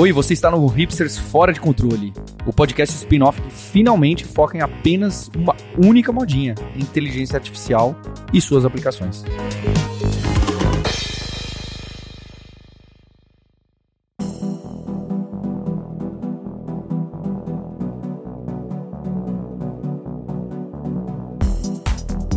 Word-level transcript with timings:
Oi, 0.00 0.12
você 0.12 0.32
está 0.32 0.50
no 0.50 0.66
Hipsters 0.66 1.18
Fora 1.18 1.52
de 1.52 1.60
Controle, 1.60 2.14
o 2.46 2.54
podcast 2.54 2.96
spin-off 2.96 3.38
que 3.38 3.50
finalmente 3.50 4.24
foca 4.24 4.56
em 4.56 4.62
apenas 4.62 5.30
uma 5.36 5.54
única 5.76 6.10
modinha: 6.10 6.54
inteligência 6.74 7.36
artificial 7.36 7.94
e 8.32 8.40
suas 8.40 8.64
aplicações. 8.64 9.22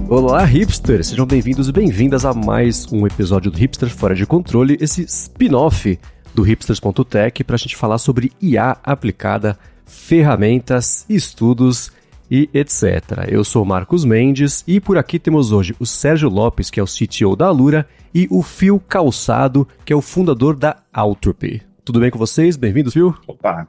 Olá, 0.10 0.44
hipsters! 0.44 1.08
Sejam 1.08 1.26
bem-vindos 1.26 1.70
e 1.70 1.72
bem-vindas 1.72 2.26
a 2.26 2.34
mais 2.34 2.92
um 2.92 3.08
episódio 3.08 3.50
do 3.50 3.58
Hipster 3.58 3.90
Fora 3.90 4.14
de 4.14 4.26
Controle, 4.26 4.78
esse 4.82 5.04
spin-off 5.04 5.98
do 6.34 6.42
hipsters.tech 6.42 7.44
para 7.44 7.56
a 7.56 7.60
gente 7.60 7.76
falar 7.76 7.98
sobre 7.98 8.32
IA 8.42 8.78
aplicada, 8.84 9.58
ferramentas, 9.86 11.06
estudos 11.10 11.92
e 12.30 12.50
etc. 12.54 13.28
Eu 13.28 13.44
sou 13.44 13.64
Marcos 13.64 14.04
Mendes 14.06 14.64
e 14.68 14.80
por 14.80 14.98
aqui 14.98 15.20
temos 15.20 15.52
hoje 15.52 15.76
o 15.80 15.86
Sérgio 15.86 16.30
Lopes, 16.30 16.70
que 16.70 16.80
é 16.80 16.84
o 16.84 16.88
CTO 16.88 17.36
da 17.36 17.48
Alura, 17.48 17.88
e 18.14 18.28
o 18.30 18.42
Fio 18.42 18.80
Calçado, 18.80 19.68
que 19.86 19.94
é 19.94 19.96
o 19.96 20.02
fundador 20.02 20.56
da 20.56 20.78
Altropy. 20.92 21.62
Tudo 21.86 22.00
bem 22.00 22.10
com 22.10 22.18
vocês? 22.18 22.56
Bem-vindos, 22.56 22.94
Fio? 22.94 23.18
Opa, 23.28 23.68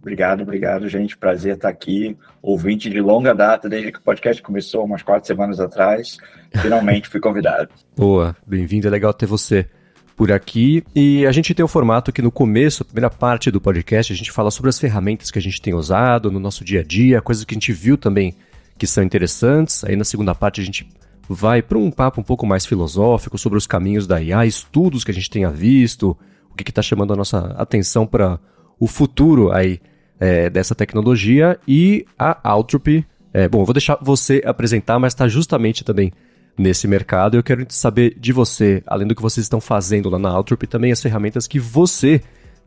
Obrigado, 0.00 0.42
obrigado, 0.42 0.88
gente. 0.88 1.16
Prazer 1.16 1.54
estar 1.54 1.68
aqui. 1.68 2.16
Ouvinte 2.40 2.88
de 2.88 3.00
longa 3.00 3.34
data, 3.34 3.68
desde 3.68 3.92
que 3.92 3.98
o 3.98 4.02
podcast 4.02 4.42
começou, 4.42 4.84
umas 4.84 5.02
quatro 5.02 5.26
semanas 5.26 5.60
atrás. 5.60 6.16
Finalmente 6.62 7.08
fui 7.08 7.20
convidado. 7.20 7.68
Boa, 7.94 8.34
bem-vindo. 8.46 8.86
É 8.86 8.90
legal 8.90 9.12
ter 9.12 9.26
você 9.26 9.68
por 10.16 10.32
aqui. 10.32 10.82
E 10.94 11.26
a 11.26 11.30
gente 11.30 11.54
tem 11.54 11.64
um 11.64 11.68
formato 11.68 12.10
que 12.10 12.22
no 12.22 12.32
começo, 12.32 12.82
a 12.82 12.86
primeira 12.86 13.10
parte 13.10 13.50
do 13.50 13.60
podcast, 13.60 14.12
a 14.12 14.16
gente 14.16 14.32
fala 14.32 14.50
sobre 14.50 14.70
as 14.70 14.80
ferramentas 14.80 15.30
que 15.30 15.38
a 15.38 15.42
gente 15.42 15.60
tem 15.60 15.74
usado 15.74 16.32
no 16.32 16.40
nosso 16.40 16.64
dia 16.64 16.80
a 16.80 16.82
dia, 16.82 17.20
coisas 17.20 17.44
que 17.44 17.54
a 17.54 17.56
gente 17.56 17.72
viu 17.72 17.98
também 17.98 18.34
que 18.78 18.86
são 18.86 19.04
interessantes. 19.04 19.84
Aí 19.84 19.94
na 19.94 20.04
segunda 20.04 20.34
parte 20.34 20.60
a 20.60 20.64
gente 20.64 20.88
vai 21.28 21.60
para 21.60 21.76
um 21.76 21.90
papo 21.90 22.20
um 22.20 22.24
pouco 22.24 22.46
mais 22.46 22.64
filosófico 22.64 23.36
sobre 23.36 23.58
os 23.58 23.66
caminhos 23.66 24.06
da 24.06 24.20
IA, 24.20 24.46
estudos 24.46 25.04
que 25.04 25.10
a 25.10 25.14
gente 25.14 25.28
tenha 25.28 25.50
visto, 25.50 26.16
o 26.50 26.54
que 26.54 26.68
está 26.68 26.80
chamando 26.80 27.12
a 27.12 27.16
nossa 27.16 27.54
atenção 27.58 28.06
para 28.06 28.38
o 28.80 28.86
futuro 28.86 29.52
aí 29.52 29.80
é, 30.18 30.48
dessa 30.48 30.74
tecnologia 30.74 31.58
e 31.68 32.06
a 32.18 32.38
Altropy. 32.48 33.04
É, 33.32 33.48
bom, 33.48 33.64
vou 33.64 33.74
deixar 33.74 33.98
você 34.00 34.40
apresentar, 34.46 34.98
mas 34.98 35.12
está 35.12 35.28
justamente 35.28 35.84
também 35.84 36.10
nesse 36.58 36.88
mercado. 36.88 37.36
Eu 37.36 37.42
quero 37.42 37.66
saber 37.68 38.16
de 38.18 38.32
você, 38.32 38.82
além 38.86 39.06
do 39.06 39.14
que 39.14 39.22
vocês 39.22 39.44
estão 39.44 39.60
fazendo 39.60 40.08
lá 40.08 40.18
na 40.18 40.30
Altropy, 40.30 40.66
também 40.66 40.92
as 40.92 41.02
ferramentas 41.02 41.46
que 41.46 41.58
você 41.58 42.20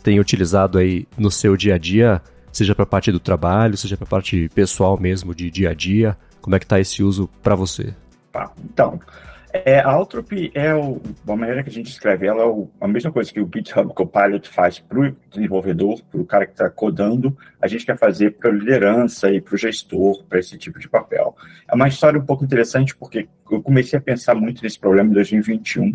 tem 0.04 0.20
utilizado 0.20 0.78
aí 0.78 1.08
no 1.18 1.30
seu 1.30 1.58
dia 1.58 1.76
a 1.76 1.78
dia, 1.78 2.22
seja 2.52 2.74
para 2.74 2.86
parte 2.86 3.12
do 3.12 3.20
trabalho, 3.20 3.78
seja 3.78 3.98
para 3.98 4.08
parte 4.08 4.50
pessoal 4.54 5.00
mesmo, 5.00 5.36
de 5.36 5.50
dia 5.50 5.72
a 5.72 5.74
dia. 5.74 6.18
Como 6.42 6.56
é 6.56 6.60
que 6.60 6.66
está 6.66 6.80
esse 6.80 7.04
uso 7.04 7.30
para 7.44 7.56
você? 7.56 7.94
Tá, 8.32 8.52
então, 8.64 9.00
é, 9.52 9.80
a 9.80 9.90
Altropy 9.90 10.52
é 10.54 10.74
o, 10.76 11.02
maneira 11.26 11.64
que 11.64 11.70
a 11.70 11.74
gente 11.74 11.90
escreve 11.90 12.28
ela 12.28 12.44
é 12.44 12.46
o, 12.46 12.70
a 12.80 12.88
mesma 12.88 13.12
coisa 13.12 13.32
que 13.32 13.42
o 13.42 13.50
GitHub 13.54 13.94
Copilot 13.94 14.48
faz 14.48 14.80
para 14.80 15.00
o 15.00 15.16
desenvolvedor, 15.30 16.02
para 16.12 16.22
o 16.22 16.26
cara 16.26 16.46
que 16.46 16.52
está 16.52 16.70
codando, 16.70 17.36
a 17.62 17.68
gente 17.68 17.86
quer 17.86 17.98
fazer 17.98 18.32
para 18.32 18.50
a 18.50 18.54
liderança 18.54 19.32
e 19.32 19.42
para 19.42 19.56
o 19.56 19.58
gestor, 19.58 20.24
para 20.26 20.40
esse 20.40 20.58
tipo 20.58 20.80
de 20.80 20.88
papel. 20.88 21.36
É 21.68 21.74
uma 21.74 21.88
história 21.88 22.20
um 22.20 22.26
pouco 22.26 22.44
interessante 22.44 22.96
porque 22.96 23.28
eu 23.52 23.62
comecei 23.62 23.98
a 23.98 24.02
pensar 24.02 24.36
muito 24.36 24.62
nesse 24.62 24.80
problema 24.80 25.10
em 25.10 25.14
2021 25.14 25.92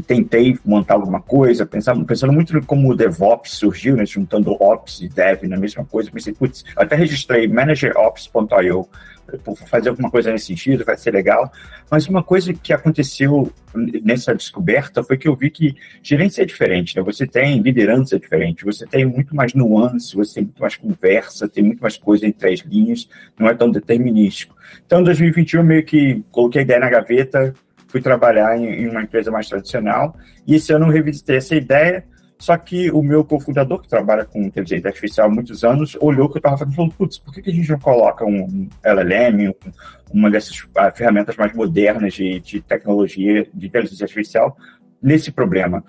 tentei 0.00 0.58
montar 0.64 0.94
alguma 0.94 1.20
coisa, 1.20 1.66
pensando, 1.66 2.04
pensando 2.06 2.32
muito 2.32 2.58
como 2.64 2.90
o 2.90 2.96
DevOps 2.96 3.52
surgiu, 3.52 3.96
né, 3.96 4.06
juntando 4.06 4.52
Ops 4.52 5.02
e 5.02 5.08
Dev 5.08 5.42
na 5.44 5.58
mesma 5.58 5.84
coisa, 5.84 6.10
pensei, 6.10 6.32
putz, 6.32 6.64
até 6.76 6.96
registrei 6.96 7.46
managerops.io 7.46 8.88
fazer 9.66 9.88
alguma 9.88 10.10
coisa 10.10 10.30
nesse 10.32 10.46
sentido, 10.46 10.84
vai 10.84 10.96
ser 10.96 11.12
legal. 11.12 11.50
Mas 11.90 12.06
uma 12.06 12.22
coisa 12.22 12.52
que 12.52 12.72
aconteceu 12.72 13.52
nessa 13.74 14.34
descoberta 14.34 15.02
foi 15.02 15.16
que 15.16 15.28
eu 15.28 15.36
vi 15.36 15.50
que 15.50 15.76
gerência 16.02 16.42
é 16.42 16.44
diferente, 16.44 16.96
né? 16.96 17.02
Você 17.02 17.26
tem 17.26 17.60
liderança 17.60 18.18
diferente, 18.18 18.64
você 18.64 18.86
tem 18.86 19.04
muito 19.04 19.34
mais 19.34 19.54
nuance, 19.54 20.14
você 20.14 20.34
tem 20.34 20.44
muito 20.44 20.60
mais 20.60 20.76
conversa, 20.76 21.48
tem 21.48 21.64
muito 21.64 21.80
mais 21.80 21.96
coisa 21.96 22.26
entre 22.26 22.52
as 22.52 22.60
linhas, 22.60 23.08
não 23.38 23.48
é 23.48 23.54
tão 23.54 23.70
determinístico. 23.70 24.54
Então, 24.84 25.00
em 25.00 25.04
2021, 25.04 25.60
eu 25.60 25.64
meio 25.64 25.84
que 25.84 26.22
coloquei 26.30 26.60
a 26.60 26.64
ideia 26.64 26.80
na 26.80 26.90
gaveta, 26.90 27.54
fui 27.88 28.00
trabalhar 28.00 28.56
em 28.58 28.88
uma 28.88 29.02
empresa 29.02 29.30
mais 29.30 29.48
tradicional, 29.48 30.16
e 30.46 30.54
esse 30.54 30.72
ano 30.72 30.86
eu 30.86 30.90
revisitei 30.90 31.36
essa 31.36 31.54
ideia, 31.54 32.04
só 32.42 32.56
que 32.56 32.90
o 32.90 33.04
meu 33.04 33.22
cofundador, 33.22 33.80
que 33.80 33.88
trabalha 33.88 34.24
com 34.24 34.42
inteligência 34.42 34.88
artificial 34.88 35.28
há 35.28 35.30
muitos 35.30 35.62
anos, 35.62 35.96
olhou 36.00 36.28
que 36.28 36.38
eu 36.38 36.40
estava 36.40 36.58
fazendo 36.58 36.72
e 36.72 36.76
falou: 36.76 36.92
putz, 36.98 37.16
por 37.16 37.32
que 37.32 37.48
a 37.48 37.52
gente 37.52 37.70
não 37.70 37.78
coloca 37.78 38.24
um 38.24 38.68
LLM, 38.82 39.54
uma 40.12 40.28
dessas 40.28 40.66
ah, 40.74 40.90
ferramentas 40.90 41.36
mais 41.36 41.54
modernas 41.54 42.14
de, 42.14 42.40
de 42.40 42.60
tecnologia, 42.60 43.46
de 43.54 43.68
inteligência 43.68 44.02
artificial, 44.02 44.56
nesse 45.00 45.30
problema? 45.30 45.84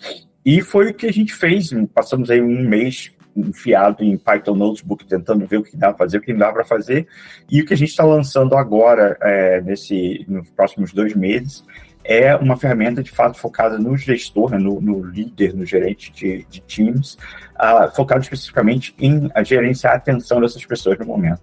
E 0.45 0.61
foi 0.61 0.91
o 0.91 0.93
que 0.93 1.07
a 1.07 1.11
gente 1.11 1.33
fez. 1.33 1.71
Passamos 1.91 2.29
aí 2.29 2.39
um 2.39 2.69
mês 2.69 3.11
enfiado 3.35 4.03
em 4.03 4.15
Python 4.15 4.53
Notebook, 4.53 5.07
tentando 5.07 5.47
ver 5.47 5.57
o 5.57 5.63
que 5.63 5.75
dá 5.75 5.87
para 5.87 6.05
fazer, 6.05 6.17
o 6.19 6.21
que 6.21 6.33
não 6.33 6.39
dá 6.39 6.53
para 6.53 6.63
fazer. 6.63 7.07
E 7.49 7.63
o 7.63 7.65
que 7.65 7.73
a 7.73 7.77
gente 7.77 7.89
está 7.89 8.05
lançando 8.05 8.55
agora, 8.55 9.17
é, 9.23 9.59
nesse, 9.61 10.23
nos 10.27 10.51
próximos 10.51 10.93
dois 10.93 11.15
meses, 11.15 11.65
é 12.03 12.35
uma 12.35 12.57
ferramenta 12.57 13.01
de 13.01 13.11
fato 13.11 13.37
focada 13.37 13.77
no 13.77 13.95
gestor, 13.97 14.51
né, 14.51 14.57
no, 14.57 14.81
no, 14.81 15.03
líder, 15.03 15.55
no 15.55 15.65
gerente 15.65 16.11
de, 16.11 16.45
de 16.49 16.59
times, 16.61 17.17
uh, 17.55 17.93
focado 17.95 18.21
especificamente 18.21 18.93
em 18.99 19.29
gerenciar 19.43 19.93
a 19.93 19.97
atenção 19.97 20.41
dessas 20.41 20.65
pessoas 20.65 20.99
no 20.99 21.05
momento. 21.05 21.41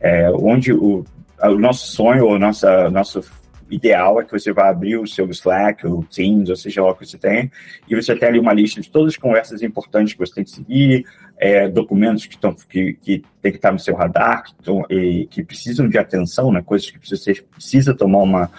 É, 0.00 0.30
onde 0.30 0.72
o, 0.72 1.04
o 1.42 1.58
nosso 1.58 1.86
sonho, 1.86 2.26
o 2.26 2.38
nossa, 2.38 2.90
nosso 2.90 3.22
ideal 3.70 4.20
é 4.20 4.24
que 4.24 4.32
você 4.32 4.52
vá 4.52 4.68
abrir 4.68 4.98
o 4.98 5.06
seu 5.06 5.28
Slack, 5.30 5.86
ou 5.86 6.04
Teams, 6.04 6.50
ou 6.50 6.56
seja 6.56 6.82
lá 6.82 6.90
o 6.90 6.94
que 6.94 7.06
você 7.06 7.18
tem, 7.18 7.50
e 7.88 7.94
você 7.94 8.14
tem 8.14 8.28
ali 8.28 8.38
uma 8.38 8.52
lista 8.52 8.80
de 8.80 8.90
todas 8.90 9.14
as 9.14 9.16
conversas 9.16 9.62
importantes 9.62 10.12
que 10.12 10.18
você 10.18 10.34
tem 10.34 10.44
que 10.44 10.50
seguir, 10.50 11.06
é, 11.38 11.68
documentos 11.68 12.26
que, 12.26 12.34
estão, 12.34 12.54
que, 12.54 12.94
que 12.94 13.22
tem 13.40 13.52
que 13.52 13.58
estar 13.58 13.72
no 13.72 13.78
seu 13.78 13.94
radar, 13.94 14.44
que, 14.44 14.50
estão, 14.50 14.84
e, 14.90 15.26
que 15.26 15.42
precisam 15.42 15.88
de 15.88 15.98
atenção, 15.98 16.52
né, 16.52 16.62
coisas 16.62 16.90
que 16.90 16.98
você 16.98 17.34
precisa 17.34 17.94
tomar 17.94 18.18
uma, 18.18 18.50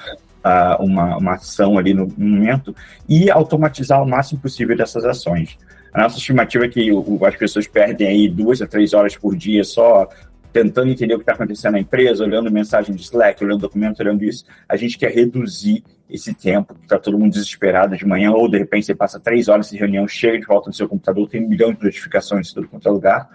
uh, 0.46 0.84
uma, 0.84 1.18
uma 1.18 1.34
ação 1.34 1.78
ali 1.78 1.94
no, 1.94 2.08
momento 2.16 2.76
e 3.10 3.30
automatizar 3.32 4.02
o 4.02 4.08
máximo 4.08 4.40
possível 4.40 4.78
dessas 4.78 5.04
ações. 5.04 5.58
A 5.92 6.04
nossa 6.04 6.18
estimativa 6.18 6.66
é 6.66 6.70
que 6.70 6.92
o, 6.92 7.26
as 7.26 7.36
pessoas 7.36 7.68
perdem 7.68 8.08
aí 8.08 8.30
duas 8.30 8.62
a 8.62 8.68
três 8.68 8.94
horas 8.94 9.16
por 9.16 9.36
dia 9.36 9.64
só 9.64 10.08
tentando 10.54 10.90
entender 10.90 11.14
o 11.14 11.18
que 11.18 11.24
está 11.24 11.34
acontecendo 11.34 11.74
na 11.74 11.80
empresa, 11.80 12.24
olhando 12.24 12.50
mensagem 12.50 12.96
de 12.96 13.02
Slack, 13.02 13.44
olhando 13.44 13.60
documento, 13.60 14.00
olhando 14.00 14.24
isso. 14.24 14.46
A 14.70 14.78
gente 14.78 14.98
quer 14.98 15.12
reduzir 15.12 15.84
esse 16.10 16.34
tempo, 16.34 16.78
está 16.82 16.98
todo 16.98 17.20
mundo 17.20 17.34
desesperado 17.34 17.98
de 17.98 18.06
manhã, 18.06 18.32
ou 18.32 18.48
de 18.48 18.58
repente 18.58 18.86
você 18.86 18.96
passa 18.96 19.20
três 19.20 19.50
horas 19.50 19.70
de 19.70 19.76
reunião, 19.76 20.08
chega 20.08 20.40
de 20.40 20.46
volta 20.46 20.70
no 20.70 20.74
seu 20.74 20.88
computador, 20.88 21.28
tem 21.28 21.44
um 21.44 21.50
milhão 21.50 21.74
de 21.74 21.84
notificações 21.84 22.52
em 22.52 22.54
todo 22.54 22.70
quanto 22.70 22.88
é 22.88 22.92
lugar. 22.92 23.30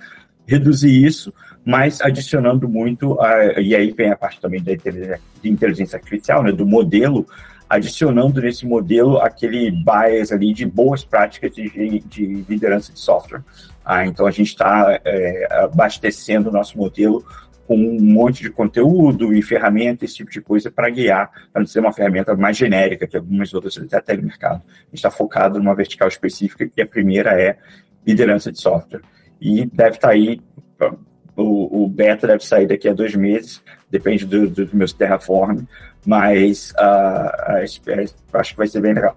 Reduzir 0.46 1.04
isso 1.04 1.34
mas 1.70 2.00
adicionando 2.00 2.68
muito, 2.68 3.20
a, 3.20 3.60
e 3.60 3.76
aí 3.76 3.92
vem 3.92 4.10
a 4.10 4.16
parte 4.16 4.40
também 4.40 4.60
da 4.60 4.72
inteligência, 4.72 5.20
de 5.40 5.48
inteligência 5.48 5.96
artificial, 5.96 6.42
né, 6.42 6.50
do 6.50 6.66
modelo, 6.66 7.24
adicionando 7.68 8.42
nesse 8.42 8.66
modelo 8.66 9.18
aquele 9.18 9.70
bias 9.70 10.32
ali 10.32 10.52
de 10.52 10.66
boas 10.66 11.04
práticas 11.04 11.54
de, 11.54 12.00
de 12.00 12.26
liderança 12.48 12.92
de 12.92 12.98
software. 12.98 13.42
Ah, 13.84 14.04
então 14.04 14.26
a 14.26 14.32
gente 14.32 14.48
está 14.48 15.00
é, 15.04 15.46
abastecendo 15.62 16.50
o 16.50 16.52
nosso 16.52 16.76
modelo 16.76 17.24
com 17.68 17.76
um 17.76 18.02
monte 18.02 18.42
de 18.42 18.50
conteúdo 18.50 19.32
e 19.32 19.40
ferramenta, 19.40 20.04
esse 20.04 20.16
tipo 20.16 20.30
de 20.32 20.40
coisa, 20.40 20.72
para 20.72 20.90
guiar, 20.90 21.30
para 21.52 21.60
não 21.60 21.68
ser 21.68 21.78
uma 21.78 21.92
ferramenta 21.92 22.34
mais 22.34 22.56
genérica 22.56 23.06
que 23.06 23.16
algumas 23.16 23.54
outras 23.54 23.78
até 23.92 24.16
no 24.16 24.24
mercado. 24.24 24.60
A 24.66 24.82
gente 24.86 24.94
está 24.94 25.08
focado 25.08 25.56
numa 25.60 25.72
vertical 25.76 26.08
específica, 26.08 26.68
e 26.76 26.82
a 26.82 26.86
primeira 26.86 27.40
é 27.40 27.56
liderança 28.04 28.50
de 28.50 28.60
software. 28.60 29.02
E 29.40 29.64
deve 29.66 29.94
estar 29.94 30.08
tá 30.08 30.14
aí 30.14 30.40
o, 31.40 31.84
o 31.84 31.88
beta 31.88 32.26
deve 32.26 32.44
sair 32.44 32.66
daqui 32.66 32.88
a 32.88 32.92
dois 32.92 33.14
meses, 33.14 33.62
depende 33.90 34.24
dos 34.24 34.50
do 34.50 34.76
meus 34.76 34.92
Terraform, 34.92 35.64
mas 36.04 36.72
uh, 36.72 37.56
acho 38.32 38.50
que 38.52 38.56
vai 38.56 38.66
ser 38.66 38.80
bem 38.80 38.94
legal. 38.94 39.16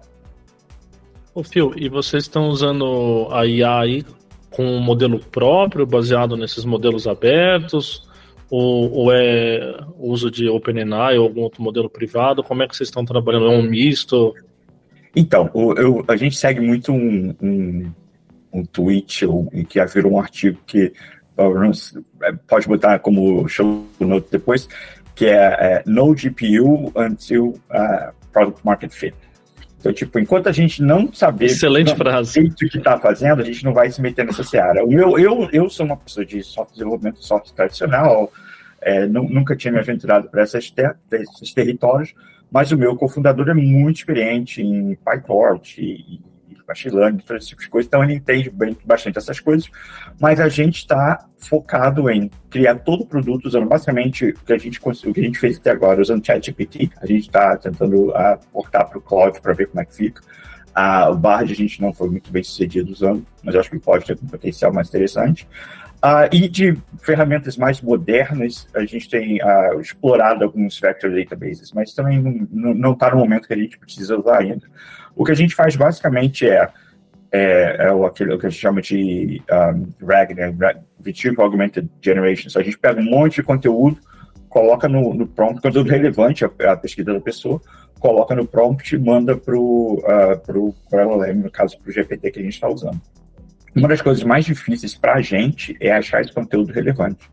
Ô 1.34 1.42
Phil, 1.42 1.72
e 1.76 1.88
vocês 1.88 2.24
estão 2.24 2.48
usando 2.48 3.28
a 3.32 3.44
IA 3.44 3.80
aí 3.80 4.04
com 4.50 4.64
um 4.64 4.80
modelo 4.80 5.18
próprio, 5.18 5.84
baseado 5.84 6.36
nesses 6.36 6.64
modelos 6.64 7.06
abertos? 7.08 8.08
Ou, 8.50 8.92
ou 8.92 9.12
é 9.12 9.80
uso 9.98 10.30
de 10.30 10.48
OpenAI 10.48 11.18
ou 11.18 11.24
algum 11.24 11.40
outro 11.40 11.60
modelo 11.60 11.90
privado? 11.90 12.42
Como 12.44 12.62
é 12.62 12.68
que 12.68 12.76
vocês 12.76 12.88
estão 12.88 13.04
trabalhando? 13.04 13.46
É 13.46 13.48
um 13.48 13.62
misto? 13.62 14.32
Então, 15.16 15.50
eu, 15.54 16.04
a 16.06 16.14
gente 16.14 16.36
segue 16.36 16.60
muito 16.60 16.92
um, 16.92 17.34
um, 17.42 17.92
um 18.52 18.64
tweet 18.64 19.26
ou, 19.26 19.50
que 19.68 19.84
virou 19.86 20.12
um 20.12 20.20
artigo 20.20 20.60
que 20.64 20.92
pode 22.46 22.66
botar 22.68 22.98
como 22.98 23.46
show 23.48 23.86
note 24.00 24.28
depois, 24.30 24.68
que 25.14 25.26
é, 25.26 25.36
é 25.36 25.82
No 25.86 26.14
GPU 26.14 26.92
Until 26.96 27.60
uh, 27.70 28.12
Product 28.32 28.60
Market 28.64 28.92
Fit. 28.92 29.14
Então, 29.78 29.92
tipo, 29.92 30.18
enquanto 30.18 30.48
a 30.48 30.52
gente 30.52 30.82
não 30.82 31.12
saber 31.12 31.44
Excelente 31.44 31.90
não, 31.90 31.96
frase. 31.96 32.40
o 32.40 32.54
que 32.54 32.78
está 32.78 32.98
fazendo, 32.98 33.42
a 33.42 33.44
gente 33.44 33.62
não 33.62 33.74
vai 33.74 33.90
se 33.90 34.00
meter 34.00 34.24
nessa 34.24 34.42
seara. 34.42 34.82
O 34.82 34.88
meu, 34.88 35.18
eu, 35.18 35.46
eu 35.52 35.68
sou 35.68 35.84
uma 35.84 35.96
pessoa 35.96 36.24
de 36.24 36.42
software 36.42 36.72
desenvolvimento 36.72 37.16
de 37.16 37.26
software 37.26 37.54
tradicional, 37.54 38.32
é, 38.80 39.06
nunca 39.06 39.54
tinha 39.54 39.72
me 39.72 39.78
aventurado 39.78 40.30
para 40.30 40.42
esses, 40.42 40.70
ter, 40.70 40.96
esses 41.12 41.52
territórios, 41.52 42.14
mas 42.50 42.72
o 42.72 42.78
meu 42.78 42.96
cofundador 42.96 43.50
é 43.50 43.54
muito 43.54 43.96
experiente 43.96 44.62
em 44.62 44.94
PyTorch 44.94 45.82
e 45.82 46.20
machine 46.66 46.94
learning, 46.94 47.18
todo 47.18 47.36
esse 47.36 47.48
tipo 47.48 47.62
de 47.62 47.68
coisa, 47.68 47.86
então 47.86 48.02
ele 48.02 48.14
entende 48.14 48.50
bem, 48.50 48.76
bastante 48.84 49.18
essas 49.18 49.40
coisas, 49.40 49.70
mas 50.20 50.40
a 50.40 50.48
gente 50.48 50.78
está 50.78 51.26
focado 51.38 52.08
em 52.10 52.30
criar 52.50 52.76
todo 52.76 53.02
o 53.02 53.06
produto 53.06 53.46
usando 53.46 53.66
basicamente 53.66 54.30
o 54.30 54.34
que 54.34 54.52
a 54.52 54.58
gente, 54.58 54.80
o 54.80 55.12
que 55.12 55.20
a 55.20 55.24
gente 55.24 55.38
fez 55.38 55.58
até 55.58 55.70
agora, 55.70 56.00
usando 56.00 56.24
ChatGPT, 56.24 56.90
a 57.00 57.06
gente 57.06 57.26
está 57.26 57.56
tentando 57.56 58.12
portar 58.52 58.88
para 58.88 58.98
o 58.98 59.00
cloud 59.00 59.40
para 59.40 59.52
ver 59.52 59.66
como 59.68 59.80
é 59.80 59.84
que 59.84 59.94
fica. 59.94 60.22
Uh, 60.76 61.12
o 61.12 61.14
Bard 61.16 61.52
a 61.52 61.54
gente 61.54 61.80
não 61.80 61.92
foi 61.92 62.10
muito 62.10 62.32
bem 62.32 62.42
sucedido 62.42 62.90
usando, 62.90 63.24
mas 63.44 63.54
acho 63.54 63.70
que 63.70 63.78
pode 63.78 64.04
ter 64.04 64.18
um 64.20 64.26
potencial 64.26 64.72
mais 64.72 64.88
interessante. 64.88 65.46
Uh, 66.04 66.28
e 66.30 66.48
de 66.50 66.76
ferramentas 67.00 67.56
mais 67.56 67.80
modernas, 67.80 68.68
a 68.74 68.84
gente 68.84 69.08
tem 69.08 69.38
uh, 69.42 69.80
explorado 69.80 70.44
alguns 70.44 70.78
vector 70.78 71.10
databases, 71.10 71.72
mas 71.72 71.94
também 71.94 72.46
não 72.50 72.92
está 72.92 73.08
no 73.10 73.16
momento 73.16 73.48
que 73.48 73.54
a 73.54 73.56
gente 73.56 73.78
precisa 73.78 74.18
usar 74.18 74.42
ainda. 74.42 74.66
O 75.16 75.24
que 75.24 75.32
a 75.32 75.34
gente 75.34 75.54
faz 75.54 75.76
basicamente 75.76 76.46
é, 76.46 76.68
é, 77.32 77.86
é 77.86 77.92
o, 77.92 78.04
aquilo 78.04 78.38
que 78.38 78.44
a 78.44 78.50
gente 78.50 78.60
chama 78.60 78.82
de 78.82 79.42
um, 79.50 80.06
RAG, 80.06 80.34
né? 80.34 80.54
Retrieval 81.02 81.46
Augmented 81.46 81.88
Generation. 82.02 82.50
So, 82.50 82.58
a 82.58 82.62
gente 82.62 82.76
pega 82.76 83.00
um 83.00 83.04
monte 83.04 83.36
de 83.36 83.42
conteúdo, 83.42 83.98
coloca 84.50 84.86
no, 84.86 85.14
no 85.14 85.26
prompt, 85.26 85.62
conteúdo 85.62 85.88
relevante 85.88 86.44
à, 86.44 86.50
à 86.72 86.76
pesquisa 86.76 87.14
da 87.14 87.20
pessoa, 87.20 87.62
coloca 87.98 88.34
no 88.34 88.46
prompt 88.46 88.94
e 88.94 88.98
manda 88.98 89.38
para 89.38 89.56
o 89.56 90.02
uh, 90.04 90.74
LLM, 90.92 91.44
no 91.44 91.50
caso 91.50 91.78
para 91.80 91.88
o 91.88 91.92
GPT 91.92 92.30
que 92.30 92.40
a 92.40 92.42
gente 92.42 92.52
está 92.52 92.68
usando. 92.68 93.00
Uma 93.74 93.88
das 93.88 94.00
coisas 94.00 94.22
mais 94.22 94.44
difíceis 94.44 94.94
para 94.94 95.14
a 95.14 95.20
gente 95.20 95.76
é 95.80 95.92
achar 95.92 96.20
esse 96.20 96.32
conteúdo 96.32 96.72
relevante. 96.72 97.28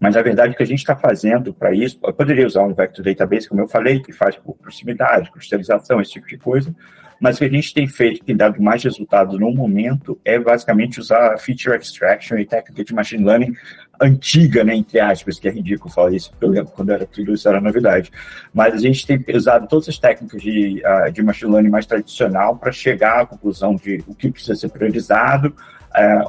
Mas 0.00 0.16
a 0.16 0.22
verdade 0.22 0.52
é 0.52 0.56
que 0.56 0.62
a 0.62 0.66
gente 0.66 0.80
está 0.80 0.96
fazendo 0.96 1.54
para 1.54 1.72
isso, 1.72 1.98
eu 2.02 2.12
poderia 2.12 2.46
usar 2.46 2.62
um 2.62 2.74
Vector 2.74 3.04
Database, 3.04 3.48
como 3.48 3.60
eu 3.60 3.68
falei, 3.68 4.00
que 4.00 4.12
faz 4.12 4.36
por 4.36 4.54
proximidade, 4.56 5.30
cristalização, 5.30 6.00
esse 6.00 6.12
tipo 6.12 6.26
de 6.26 6.36
coisa, 6.36 6.74
mas 7.20 7.36
o 7.36 7.38
que 7.38 7.44
a 7.44 7.48
gente 7.48 7.72
tem 7.72 7.86
feito, 7.86 8.20
que 8.20 8.26
tem 8.26 8.36
dado 8.36 8.60
mais 8.60 8.82
resultado 8.82 9.38
no 9.38 9.50
momento, 9.52 10.20
é 10.24 10.38
basicamente 10.38 11.00
usar 11.00 11.38
feature 11.38 11.76
extraction 11.76 12.36
e 12.36 12.44
técnica 12.44 12.84
de 12.84 12.92
machine 12.92 13.24
learning 13.24 13.54
antiga, 14.00 14.64
né, 14.64 14.74
entre 14.74 14.98
aspas, 14.98 15.38
que 15.38 15.48
é 15.48 15.50
ridículo 15.52 15.92
falar 15.94 16.12
isso, 16.12 16.30
porque 16.30 16.44
eu 16.44 16.50
lembro 16.50 16.72
quando 16.72 16.90
era 16.90 17.06
tudo 17.06 17.32
isso 17.32 17.48
era 17.48 17.60
novidade. 17.60 18.10
Mas 18.52 18.74
a 18.74 18.78
gente 18.78 19.06
tem 19.06 19.24
usado 19.34 19.68
todas 19.68 19.88
as 19.88 19.98
técnicas 19.98 20.42
de, 20.42 20.82
uh, 20.84 21.10
de 21.12 21.22
machine 21.22 21.52
learning 21.52 21.70
mais 21.70 21.86
tradicional 21.86 22.56
para 22.56 22.72
chegar 22.72 23.20
à 23.20 23.26
conclusão 23.26 23.76
de 23.76 24.02
o 24.06 24.14
que 24.14 24.30
precisa 24.30 24.56
ser 24.56 24.68
priorizado, 24.68 25.54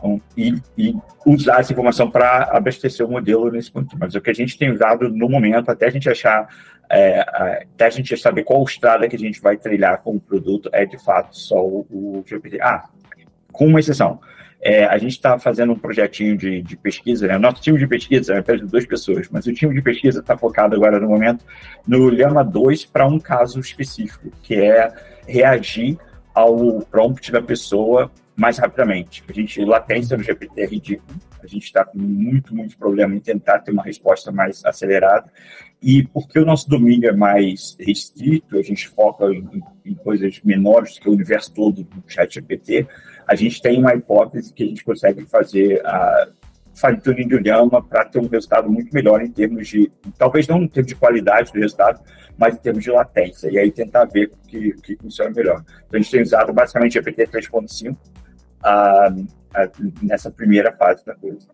um, 0.03 0.19
e, 0.37 0.55
e, 0.77 0.95
usar 1.25 1.59
essa 1.59 1.73
informação 1.73 2.09
para 2.09 2.43
abastecer 2.51 3.05
o 3.05 3.09
modelo 3.09 3.51
nesse 3.51 3.71
ponto. 3.71 3.97
Mas 3.97 4.13
o 4.13 4.21
que 4.21 4.29
a 4.29 4.33
gente 4.33 4.57
tem 4.57 4.71
usado 4.71 5.09
no 5.09 5.27
momento, 5.27 5.69
até 5.69 5.87
a 5.87 5.89
gente 5.89 6.09
achar, 6.09 6.47
é, 6.89 7.21
até 7.21 7.85
a 7.85 7.89
gente 7.89 8.15
saber 8.15 8.43
qual 8.43 8.63
estrada 8.63 9.07
que 9.07 9.15
a 9.15 9.19
gente 9.19 9.41
vai 9.41 9.57
trilhar 9.57 10.01
com 10.03 10.15
o 10.15 10.19
produto, 10.19 10.69
é 10.71 10.85
de 10.85 11.03
fato 11.03 11.35
só 11.35 11.59
o, 11.59 11.85
o 11.89 12.23
GPT. 12.25 12.61
Ah, 12.61 12.87
com 13.51 13.67
uma 13.67 13.79
exceção. 13.79 14.19
É, 14.61 14.85
a 14.85 14.97
gente 14.97 15.11
está 15.11 15.37
fazendo 15.37 15.73
um 15.73 15.77
projetinho 15.77 16.35
de, 16.35 16.61
de 16.61 16.75
pesquisa, 16.75 17.27
né? 17.27 17.37
Nosso 17.37 17.61
time 17.61 17.77
de 17.77 17.85
pesquisa 17.85 18.33
é 18.33 18.39
apenas 18.39 18.61
de 18.61 18.67
duas 18.67 18.85
pessoas, 18.85 19.29
mas 19.29 19.45
o 19.45 19.53
time 19.53 19.73
de 19.73 19.81
pesquisa 19.81 20.19
está 20.19 20.35
focado 20.35 20.75
agora 20.75 20.99
no 20.99 21.07
momento 21.07 21.45
no 21.87 22.09
Llama 22.09 22.43
2 22.43 22.85
para 22.85 23.05
um 23.05 23.19
caso 23.19 23.59
específico, 23.59 24.31
que 24.41 24.55
é 24.55 24.91
reagir 25.27 25.97
ao 26.33 26.81
prompt 26.81 27.31
da 27.31 27.41
pessoa 27.41 28.11
mais 28.35 28.57
rapidamente. 28.57 29.23
A 29.27 29.33
gente, 29.33 29.63
latência 29.63 30.17
no 30.17 30.23
GPT 30.23 30.61
é 30.61 30.65
ridículo. 30.65 31.19
A 31.41 31.47
gente 31.47 31.63
está 31.63 31.85
com 31.85 31.97
muito, 31.97 32.55
muito 32.55 32.77
problema 32.77 33.15
em 33.15 33.19
tentar 33.19 33.59
ter 33.59 33.71
uma 33.71 33.83
resposta 33.83 34.31
mais 34.31 34.63
acelerada. 34.65 35.31
E 35.81 36.03
porque 36.07 36.39
o 36.39 36.45
nosso 36.45 36.69
domínio 36.69 37.09
é 37.09 37.13
mais 37.13 37.77
restrito, 37.79 38.57
a 38.57 38.63
gente 38.63 38.87
foca 38.87 39.25
em, 39.25 39.61
em 39.85 39.93
coisas 39.93 40.41
menores 40.43 40.97
que 40.97 41.07
o 41.07 41.13
universo 41.13 41.53
todo 41.53 41.83
do 41.83 42.03
chat 42.07 42.33
GPT, 42.33 42.87
a 43.27 43.35
gente 43.35 43.61
tem 43.61 43.79
uma 43.79 43.93
hipótese 43.93 44.53
que 44.53 44.63
a 44.63 44.67
gente 44.67 44.83
consegue 44.83 45.25
fazer 45.25 45.85
a 45.85 46.27
fine 46.75 46.99
tuning 46.99 47.27
de 47.27 47.39
Llama 47.39 47.81
para 47.81 48.05
ter 48.05 48.19
um 48.19 48.27
resultado 48.27 48.69
muito 48.69 48.93
melhor 48.93 49.21
em 49.21 49.31
termos 49.31 49.67
de, 49.67 49.91
talvez 50.17 50.47
não 50.47 50.63
em 50.63 50.67
termos 50.67 50.89
de 50.89 50.95
qualidade 50.95 51.51
do 51.51 51.59
resultado, 51.59 52.01
mas 52.37 52.55
em 52.55 52.59
termos 52.59 52.83
de 52.83 52.91
latência, 52.91 53.49
e 53.49 53.57
aí 53.57 53.71
tentar 53.71 54.05
ver 54.05 54.27
o 54.27 54.47
que, 54.47 54.73
que 54.81 54.97
funciona 54.97 55.31
melhor. 55.31 55.63
Então 55.87 55.97
a 55.97 56.01
gente 56.01 56.11
tem 56.11 56.21
usado 56.21 56.51
basicamente 56.51 56.93
GPT 56.93 57.27
3.5, 57.27 57.95
nessa 60.01 60.31
primeira 60.31 60.71
fase 60.71 61.05
da 61.05 61.15
coisa. 61.15 61.47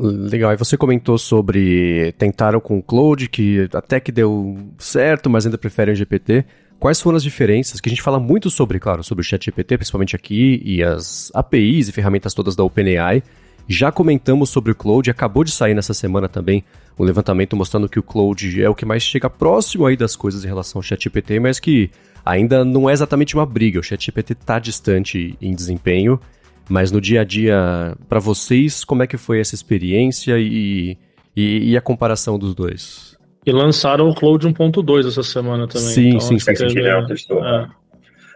Legal, 0.00 0.52
e 0.52 0.56
você 0.56 0.76
comentou 0.76 1.18
sobre 1.18 2.12
tentaram 2.18 2.60
com 2.60 2.78
o 2.78 2.82
Cloud, 2.82 3.28
que 3.28 3.68
até 3.72 3.98
que 3.98 4.12
deu 4.12 4.56
certo, 4.78 5.28
mas 5.28 5.44
ainda 5.44 5.58
preferem 5.58 5.92
o 5.92 5.96
GPT. 5.96 6.44
Quais 6.78 7.00
foram 7.00 7.16
as 7.16 7.24
diferenças? 7.24 7.80
Que 7.80 7.88
a 7.88 7.90
gente 7.90 8.02
fala 8.02 8.20
muito 8.20 8.48
sobre, 8.48 8.78
claro, 8.78 9.02
sobre 9.02 9.22
o 9.22 9.24
ChatGPT, 9.24 9.76
principalmente 9.76 10.14
aqui, 10.14 10.62
e 10.64 10.84
as 10.84 11.32
APIs 11.34 11.88
e 11.88 11.92
ferramentas 11.92 12.32
todas 12.32 12.54
da 12.54 12.62
OpenAI. 12.62 13.24
Já 13.66 13.90
comentamos 13.90 14.50
sobre 14.50 14.70
o 14.70 14.74
Cloud, 14.74 15.10
acabou 15.10 15.42
de 15.42 15.50
sair 15.50 15.74
nessa 15.74 15.92
semana 15.92 16.28
também 16.28 16.64
um 16.98 17.04
levantamento 17.04 17.56
mostrando 17.56 17.88
que 17.88 17.98
o 17.98 18.02
Cloud 18.02 18.62
é 18.62 18.68
o 18.68 18.74
que 18.74 18.86
mais 18.86 19.02
chega 19.02 19.28
próximo 19.28 19.84
aí 19.84 19.96
das 19.96 20.14
coisas 20.14 20.44
em 20.44 20.46
relação 20.46 20.78
ao 20.78 20.82
ChatGPT, 20.82 21.40
mas 21.40 21.58
que 21.58 21.90
ainda 22.28 22.64
não 22.64 22.88
é 22.88 22.92
exatamente 22.92 23.34
uma 23.34 23.46
briga. 23.46 23.80
O 23.80 23.82
ChatGPT 23.82 24.34
está 24.34 24.58
distante 24.58 25.36
em 25.40 25.54
desempenho 25.54 26.20
mas 26.68 26.92
no 26.92 27.00
dia 27.00 27.22
a 27.22 27.24
dia, 27.24 27.96
para 28.08 28.20
vocês, 28.20 28.84
como 28.84 29.02
é 29.02 29.06
que 29.06 29.16
foi 29.16 29.40
essa 29.40 29.54
experiência 29.54 30.38
e, 30.38 30.98
e, 31.34 31.70
e, 31.70 31.76
a 31.76 31.80
comparação 31.80 32.38
dos 32.38 32.54
dois? 32.54 33.16
E 33.46 33.50
lançaram 33.50 34.08
o 34.08 34.14
Cloud 34.14 34.46
1.2 34.46 35.08
essa 35.08 35.22
semana 35.22 35.66
também. 35.66 35.88
Sim, 35.88 36.08
então, 36.08 36.20
sim, 36.20 36.38
sim. 36.38 36.54
sim. 36.54 36.66
Teve... 36.66 36.86
É. 36.86 37.66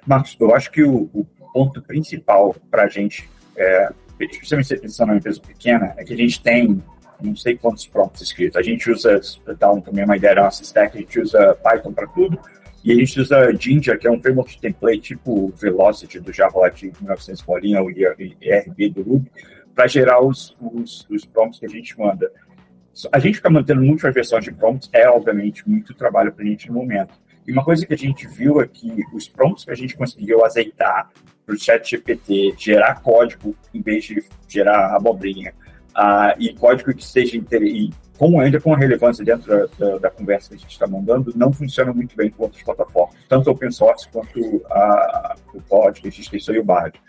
Marcos, 0.06 0.34
eu 0.40 0.54
acho 0.54 0.70
que 0.70 0.82
o, 0.82 1.10
o 1.12 1.26
ponto 1.52 1.82
principal 1.82 2.56
para 2.70 2.84
a 2.84 2.88
gente, 2.88 3.28
é, 3.54 3.90
especialmente 4.18 4.76
pensando 4.76 5.08
numa 5.08 5.18
empresa 5.18 5.40
pequena, 5.40 5.92
é 5.98 6.02
que 6.02 6.14
a 6.14 6.16
gente 6.16 6.40
tem 6.40 6.82
não 7.20 7.36
sei 7.36 7.56
quantos 7.56 7.86
prompts 7.86 8.22
escritos. 8.22 8.56
A 8.56 8.62
gente 8.62 8.90
usa, 8.90 9.20
para 9.44 9.54
dar 9.54 9.80
também 9.82 10.04
uma 10.04 10.16
ideia 10.16 10.34
da 10.34 10.44
nossa 10.44 10.62
stack, 10.62 10.96
a 10.96 11.00
gente 11.00 11.20
usa 11.20 11.54
Python 11.62 11.92
para 11.92 12.06
tudo, 12.08 12.38
e 12.84 12.93
a 12.93 12.94
gente 12.96 13.20
usa 13.20 13.52
Jinja, 13.52 13.96
que 13.96 14.06
é 14.06 14.11
um 14.11 14.20
framework 14.20 14.52
de 14.52 14.61
template 14.61 15.00
tipo 15.00 15.52
Velocity 15.56 16.19
do 16.19 16.32
Java 16.32 16.69
de 16.70 16.93
1900 17.00 17.43
bolinha 17.43 17.80
ou 17.80 17.90
ERB 17.90 18.88
do 18.90 19.02
Ruby, 19.02 19.30
para 19.75 19.87
gerar 19.87 20.21
os, 20.21 20.56
os, 20.61 21.06
os, 21.09 21.25
prompts 21.25 21.61
que 21.61 21.66
a 21.66 21.68
gente 21.68 21.99
manda. 21.99 22.30
A 23.12 23.18
gente 23.18 23.37
ficar 23.37 23.50
mantendo 23.50 23.83
múltiplas 23.83 24.12
versões 24.12 24.45
de 24.45 24.52
prompts 24.52 24.90
é, 24.92 25.09
obviamente, 25.09 25.68
muito 25.68 25.95
trabalho 25.95 26.33
para 26.33 26.45
a 26.45 26.47
gente 26.47 26.68
no 26.68 26.75
momento. 26.75 27.14
E 27.47 27.52
uma 27.52 27.64
coisa 27.64 27.87
que 27.87 27.95
a 27.95 27.99
gente 27.99 28.26
viu 28.26 28.61
é 28.61 28.66
que 28.66 28.92
os 29.14 29.28
prompts 29.28 29.64
que 29.64 29.71
a 29.71 29.76
gente 29.76 29.97
conseguiu 29.97 30.45
azeitar 30.45 31.11
para 31.47 31.54
o 31.54 31.59
chat 31.59 31.88
GPT 31.88 32.54
gerar 32.59 33.00
código 33.00 33.56
em 33.73 33.80
vez 33.80 34.04
de 34.04 34.23
gerar 34.49 34.95
abobrinha, 34.95 35.54
uh, 35.96 36.34
e 36.38 36.52
código 36.54 36.94
que 36.94 37.04
seja 37.04 37.37
e 37.37 37.90
como 38.18 38.40
ainda 38.40 38.61
com 38.61 38.72
a 38.72 38.78
relevância 38.78 39.25
dentro 39.25 39.49
da, 39.49 39.66
da, 39.78 39.99
da 39.99 40.11
conversa 40.11 40.50
que 40.50 40.54
a 40.54 40.58
gente 40.58 40.70
está 40.70 40.87
mandando, 40.87 41.32
não 41.34 41.52
funciona 41.52 41.92
muito 41.92 42.14
bem 42.16 42.30
com 42.30 42.44
outras 42.44 42.62
plataformas, 42.62 43.16
tanto 43.28 43.50
open 43.50 43.70
source 43.72 44.08
quanto 44.08 44.64
a, 44.70 45.34
o 45.52 45.61
código, 45.62 46.06
a 46.06 46.08
extensão 46.08 46.54
e 46.54 46.61
o 46.61 46.64
Bard. 46.64 47.00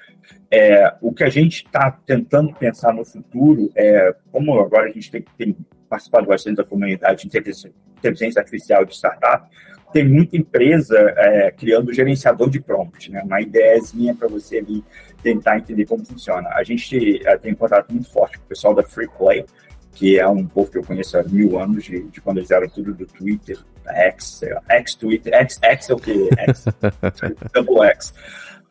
É, 0.49 0.93
o 1.01 1.13
que 1.13 1.23
a 1.23 1.29
gente 1.29 1.65
está 1.65 1.91
tentando 1.91 2.53
pensar 2.55 2.93
no 2.93 3.05
futuro 3.05 3.69
é, 3.75 4.15
como 4.31 4.59
agora 4.59 4.89
a 4.89 4.91
gente 4.91 5.11
tem, 5.11 5.23
tem 5.37 5.55
participado 5.89 6.25
bastante 6.25 6.57
da 6.57 6.63
comunidade 6.63 7.21
de 7.21 7.27
inteligência, 7.27 7.71
inteligência 7.97 8.39
artificial 8.39 8.83
de 8.83 8.95
startup, 8.95 9.47
tem 9.93 10.07
muita 10.07 10.35
empresa 10.35 10.97
é, 11.15 11.51
criando 11.51 11.93
gerenciador 11.93 12.49
de 12.49 12.59
prompt, 12.59 13.11
né? 13.11 13.21
uma 13.23 13.39
ideiazinha 13.39 14.15
para 14.15 14.27
você 14.27 14.57
ali 14.57 14.83
tentar 15.21 15.57
entender 15.57 15.85
como 15.85 16.03
funciona. 16.03 16.49
A 16.49 16.63
gente 16.63 17.21
é, 17.25 17.37
tem 17.37 17.53
um 17.53 17.55
contato 17.55 17.91
muito 17.91 18.09
forte 18.11 18.37
com 18.37 18.45
o 18.45 18.47
pessoal 18.47 18.73
da 18.73 18.83
Free 18.83 19.07
Play, 19.07 19.45
que 19.93 20.19
é 20.19 20.27
um 20.27 20.45
povo 20.45 20.71
que 20.71 20.77
eu 20.77 20.83
conheço 20.83 21.17
há 21.17 21.23
mil 21.23 21.59
anos, 21.59 21.83
de, 21.83 22.01
de 22.03 22.19
quando 22.19 22.39
eles 22.39 22.49
eram 22.49 22.67
tudo 22.67 22.93
do 22.93 23.05
Twitter, 23.05 23.57
X, 23.85 24.41
X-Twitter, 24.67 25.33
X, 25.35 25.59
X 25.61 25.89
é 25.89 25.93
o 25.93 25.97
que? 25.97 26.29
X, 26.37 26.65
double 27.53 27.87
X. 27.89 28.13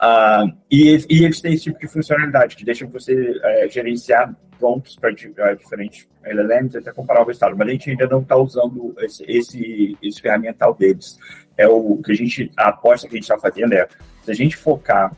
Uh, 0.03 0.53
e, 0.69 0.97
e, 1.09 1.25
eles 1.25 1.41
têm 1.41 1.55
esse 1.55 1.63
tipo 1.63 1.79
de 1.79 1.87
funcionalidade, 1.87 2.57
que 2.57 2.65
deixa 2.65 2.85
você 2.85 3.41
é, 3.45 3.69
gerenciar 3.69 4.35
prompts 4.59 4.97
para 4.97 5.13
uh, 5.13 5.57
diferentes 5.57 6.09
LLMs, 6.25 6.77
até 6.77 6.93
comparar 6.93 7.23
o 7.23 7.27
resultado, 7.27 7.57
mas 7.57 7.69
a 7.69 7.71
gente 7.71 7.91
ainda 7.91 8.09
não 8.09 8.21
está 8.21 8.37
usando 8.37 8.97
esse, 8.99 9.25
esse, 9.31 9.97
esse 10.03 10.21
ferramental 10.21 10.75
deles. 10.75 11.17
É 11.57 11.69
o 11.69 11.99
que 12.05 12.11
a 12.11 12.15
gente, 12.17 12.51
a 12.57 12.71
aposta 12.71 13.07
que 13.07 13.15
a 13.15 13.17
gente 13.17 13.31
está 13.31 13.39
fazendo 13.39 13.75
é, 13.75 13.87
se 14.25 14.31
a 14.33 14.35
gente 14.35 14.57
focar 14.57 15.17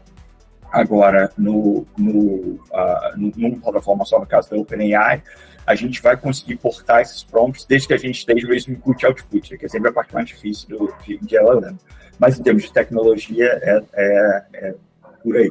agora 0.70 1.30
no, 1.38 1.86
no, 1.96 2.12
uh, 2.12 3.16
numa 3.16 3.58
plataforma 3.60 4.04
só, 4.04 4.18
no 4.18 4.26
caso 4.26 4.50
da 4.50 4.56
OpenAI, 4.58 5.22
a 5.66 5.74
gente 5.74 6.00
vai 6.02 6.16
conseguir 6.16 6.56
portar 6.56 7.00
esses 7.00 7.22
prompts 7.22 7.64
desde 7.64 7.88
que 7.88 7.94
a 7.94 7.98
gente 7.98 8.18
esteja 8.18 8.46
mesmo 8.46 8.74
input 8.74 9.06
output, 9.06 9.56
que 9.56 9.64
é 9.64 9.68
sempre 9.68 9.88
a 9.88 9.92
parte 9.92 10.12
mais 10.12 10.26
difícil 10.26 10.68
do, 10.68 10.94
de, 11.04 11.18
de 11.18 11.36
LLM. 11.36 11.76
Mas 12.18 12.38
em 12.38 12.42
termos 12.42 12.64
de 12.64 12.72
tecnologia, 12.72 13.58
é, 13.62 13.82
é, 13.94 14.44
é 14.54 14.74
por 15.22 15.36
aí. 15.36 15.50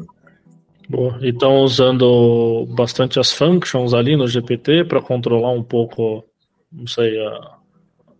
Boa. 0.87 1.17
E 1.21 1.29
estão 1.29 1.57
usando 1.57 2.67
bastante 2.75 3.19
as 3.19 3.31
functions 3.31 3.93
ali 3.93 4.15
no 4.15 4.27
GPT 4.27 4.85
para 4.85 5.01
controlar 5.01 5.51
um 5.51 5.63
pouco, 5.63 6.23
não 6.71 6.87
sei, 6.87 7.17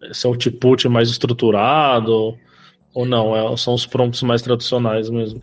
esse 0.09 0.25
output 0.25 0.87
mais 0.87 1.09
estruturado 1.09 2.37
ou 2.93 3.05
não? 3.05 3.35
É, 3.35 3.57
são 3.57 3.73
os 3.73 3.85
prompts 3.85 4.21
mais 4.23 4.41
tradicionais 4.41 5.09
mesmo? 5.09 5.41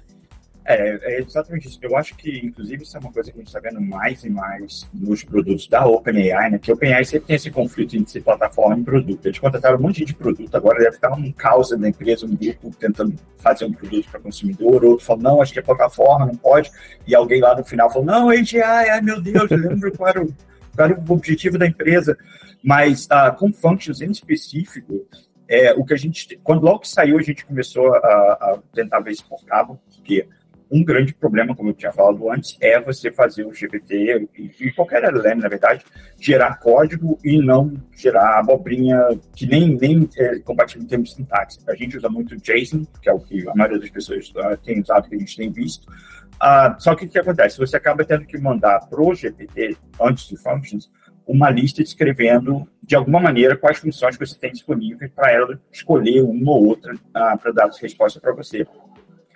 É, 0.72 1.00
é, 1.02 1.20
exatamente 1.20 1.66
isso. 1.66 1.78
Eu 1.82 1.96
acho 1.96 2.14
que, 2.16 2.46
inclusive, 2.46 2.82
isso 2.82 2.96
é 2.96 3.00
uma 3.00 3.12
coisa 3.12 3.30
que 3.30 3.38
a 3.38 3.40
gente 3.40 3.48
está 3.48 3.60
vendo 3.60 3.80
mais 3.80 4.22
e 4.24 4.30
mais 4.30 4.88
nos 4.94 5.24
produtos 5.24 5.66
da 5.66 5.84
OpenAI, 5.84 6.50
né? 6.50 6.58
Que 6.58 6.70
a 6.70 6.74
OpenAI 6.74 7.04
sempre 7.04 7.26
tem 7.26 7.36
esse 7.36 7.50
conflito 7.50 7.96
entre 7.96 8.20
plataforma 8.20 8.78
e 8.78 8.84
produto. 8.84 9.26
Eles 9.26 9.38
contrataram 9.38 9.78
um 9.78 9.82
monte 9.82 10.04
de 10.04 10.14
produto, 10.14 10.54
agora 10.54 10.78
deve 10.78 10.96
estar 10.96 11.12
um 11.12 11.32
caos 11.32 11.70
da 11.70 11.88
empresa, 11.88 12.24
um 12.24 12.36
grupo 12.36 12.70
tentando 12.78 13.14
fazer 13.38 13.64
um 13.64 13.72
produto 13.72 14.08
para 14.10 14.20
consumidor, 14.20 14.84
outro 14.84 15.04
falou, 15.04 15.22
não, 15.22 15.42
acho 15.42 15.52
que 15.52 15.58
é 15.58 15.62
plataforma, 15.62 16.26
não 16.26 16.36
pode. 16.36 16.70
E 17.06 17.14
alguém 17.14 17.40
lá 17.40 17.56
no 17.56 17.64
final 17.64 17.90
falou, 17.90 18.06
não, 18.06 18.30
AGI, 18.30 18.62
ai 18.62 19.00
meu 19.00 19.20
Deus, 19.20 19.50
eu 19.50 19.58
lembro 19.58 19.90
qual 19.96 20.08
era 20.08 20.22
o, 20.22 20.26
qual 20.74 20.88
era 20.88 21.00
o 21.00 21.12
objetivo 21.12 21.58
da 21.58 21.66
empresa. 21.66 22.16
Mas 22.62 23.06
uh, 23.06 23.34
com 23.36 23.52
functions 23.52 24.00
em 24.00 24.10
específico, 24.10 25.06
é, 25.48 25.72
o 25.72 25.84
que 25.84 25.94
a 25.94 25.96
gente, 25.96 26.38
quando 26.44 26.62
logo 26.62 26.80
que 26.80 26.88
saiu, 26.88 27.18
a 27.18 27.22
gente 27.22 27.44
começou 27.44 27.92
a, 27.92 27.98
a 27.98 28.58
tentar 28.72 29.00
ver 29.00 29.14
se 29.16 29.24
portava, 29.24 29.76
porque 29.96 30.28
um 30.70 30.84
grande 30.84 31.12
problema, 31.12 31.54
como 31.54 31.70
eu 31.70 31.74
tinha 31.74 31.92
falado 31.92 32.30
antes, 32.30 32.56
é 32.60 32.80
você 32.80 33.10
fazer 33.10 33.44
o 33.44 33.52
GPT 33.52 34.28
e, 34.36 34.70
qualquer 34.72 35.02
LLM, 35.02 35.40
na 35.40 35.48
verdade, 35.48 35.84
gerar 36.18 36.60
código 36.60 37.18
e 37.24 37.38
não 37.38 37.74
gerar 37.96 38.38
abobrinha 38.38 38.96
que 39.34 39.46
nem, 39.46 39.76
nem 39.76 40.08
é 40.16 40.38
compatível 40.38 40.84
em 40.84 40.86
termos 40.86 41.10
de 41.10 41.16
sintaxe. 41.16 41.58
A 41.68 41.74
gente 41.74 41.96
usa 41.96 42.08
muito 42.08 42.36
JSON, 42.36 42.84
que 43.02 43.08
é 43.08 43.12
o 43.12 43.18
que 43.18 43.48
a 43.48 43.54
maioria 43.54 43.80
das 43.80 43.90
pessoas 43.90 44.30
uh, 44.30 44.56
tem 44.64 44.80
usado, 44.80 45.08
que 45.08 45.16
a 45.16 45.18
gente 45.18 45.36
tem 45.36 45.50
visto. 45.50 45.88
Uh, 45.88 46.78
só 46.78 46.94
que 46.94 47.04
o 47.04 47.08
que 47.08 47.18
acontece? 47.18 47.58
Você 47.58 47.76
acaba 47.76 48.04
tendo 48.04 48.24
que 48.24 48.38
mandar 48.38 48.80
para 48.88 49.02
o 49.02 49.12
GPT, 49.12 49.76
antes 50.00 50.28
de 50.28 50.36
functions, 50.36 50.88
uma 51.26 51.50
lista 51.50 51.82
descrevendo, 51.82 52.66
de 52.82 52.94
alguma 52.94 53.20
maneira, 53.20 53.56
quais 53.56 53.78
funções 53.78 54.16
você 54.16 54.38
tem 54.38 54.52
disponíveis 54.52 55.10
para 55.12 55.32
ela 55.32 55.60
escolher 55.72 56.22
uma 56.22 56.52
ou 56.52 56.66
outra 56.66 56.94
uh, 56.94 57.38
para 57.38 57.52
dar 57.52 57.70
resposta 57.80 58.20
para 58.20 58.32
você. 58.32 58.66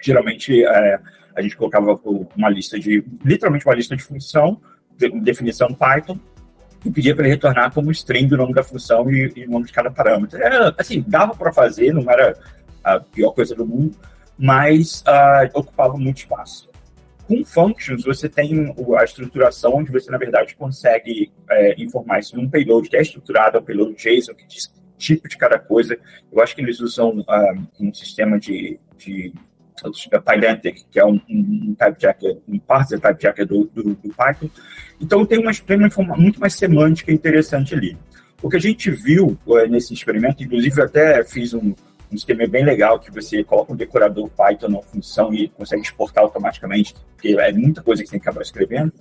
Geralmente, 0.01 0.65
uh, 0.65 1.24
a 1.35 1.43
gente 1.43 1.57
colocava 1.57 1.99
uma 2.37 2.49
lista 2.49 2.79
de, 2.79 3.05
literalmente 3.25 3.67
uma 3.67 3.75
lista 3.75 3.97
de 3.97 4.03
função, 4.03 4.61
de, 4.97 5.09
definição 5.21 5.75
Python, 5.75 6.19
e 6.85 6.91
pedia 6.91 7.15
para 7.15 7.25
ele 7.25 7.35
retornar 7.35 7.73
como 7.73 7.91
string 7.91 8.33
o 8.35 8.37
nome 8.37 8.53
da 8.53 8.63
função 8.63 9.11
e, 9.11 9.33
e 9.37 9.47
o 9.47 9.51
nome 9.51 9.67
de 9.67 9.73
cada 9.73 9.91
parâmetro. 9.91 10.41
Era, 10.41 10.75
assim, 10.79 11.03
dava 11.07 11.35
para 11.35 11.53
fazer, 11.53 11.93
não 11.95 12.11
era 12.11 12.39
a 12.83 13.01
pior 13.01 13.31
coisa 13.31 13.55
do 13.55 13.67
mundo, 13.67 13.97
mas 14.39 15.03
uh, 15.03 15.59
ocupava 15.59 15.97
muito 15.97 16.19
espaço. 16.19 16.71
Com 17.27 17.43
functions, 17.43 18.05
você 18.05 18.29
tem 18.29 18.75
a 18.99 19.05
estruturação 19.05 19.77
onde 19.77 19.91
você, 19.91 20.11
na 20.11 20.19
verdade, 20.19 20.55
consegue 20.55 21.33
é, 21.51 21.83
informar 21.83 22.21
isso 22.21 22.37
num 22.37 22.51
payload 22.51 22.87
que 22.87 22.97
é 22.99 23.01
estruturado, 23.01 23.57
é 23.57 23.61
o 23.61 23.63
payload 23.63 23.95
JSON, 23.95 24.35
que 24.35 24.47
diz 24.47 24.71
tipo 24.99 25.27
de 25.27 25.39
cada 25.39 25.59
coisa. 25.59 25.99
Eu 26.31 26.43
acho 26.43 26.55
que 26.55 26.61
eles 26.61 26.81
usam 26.81 27.21
uh, 27.21 27.69
um 27.81 27.95
sistema 27.95 28.39
de, 28.39 28.79
de 28.99 29.33
Pydantic, 30.25 30.85
que 30.91 30.99
é 30.99 31.05
um, 31.05 31.21
um 31.29 31.75
type 31.75 32.01
checker, 32.01 32.39
um 32.49 32.59
parser 32.59 33.01
type 33.01 33.21
checker 33.21 33.47
do, 33.47 33.65
do, 33.75 33.95
do 33.95 34.15
Python. 34.15 34.49
Então 35.01 35.27
tem 35.27 35.39
uma, 35.39 35.53
tem 35.53 35.77
uma 35.77 36.17
muito 36.17 36.41
mais 36.41 36.55
semântica 36.55 37.13
interessante 37.13 37.75
ali. 37.75 37.97
O 38.43 38.49
que 38.49 38.57
a 38.57 38.61
gente 38.61 38.91
viu 38.91 39.39
uh, 39.47 39.67
nesse 39.67 39.93
experimento, 39.93 40.43
inclusive 40.43 40.81
até 40.81 41.25
fiz 41.25 41.55
um, 41.55 41.75
um 42.13 42.15
esquema 42.15 42.47
bem 42.47 42.65
legal 42.65 43.01
que 43.01 43.11
você 43.11 43.43
coloca 43.43 43.73
um 43.73 43.77
decorador 43.77 44.29
Python 44.31 44.69
na 44.69 44.83
função 44.83 45.33
e 45.35 45.49
consegue 45.49 45.83
exportar 45.83 46.25
automaticamente, 46.25 46.95
porque 47.15 47.37
é 47.39 47.53
muita 47.53 47.83
coisa 47.83 48.03
que 48.03 48.09
você 48.09 48.13
tem 48.13 48.21
que 48.21 48.29
acabar 48.29 48.43
escrevendo. 48.43 48.93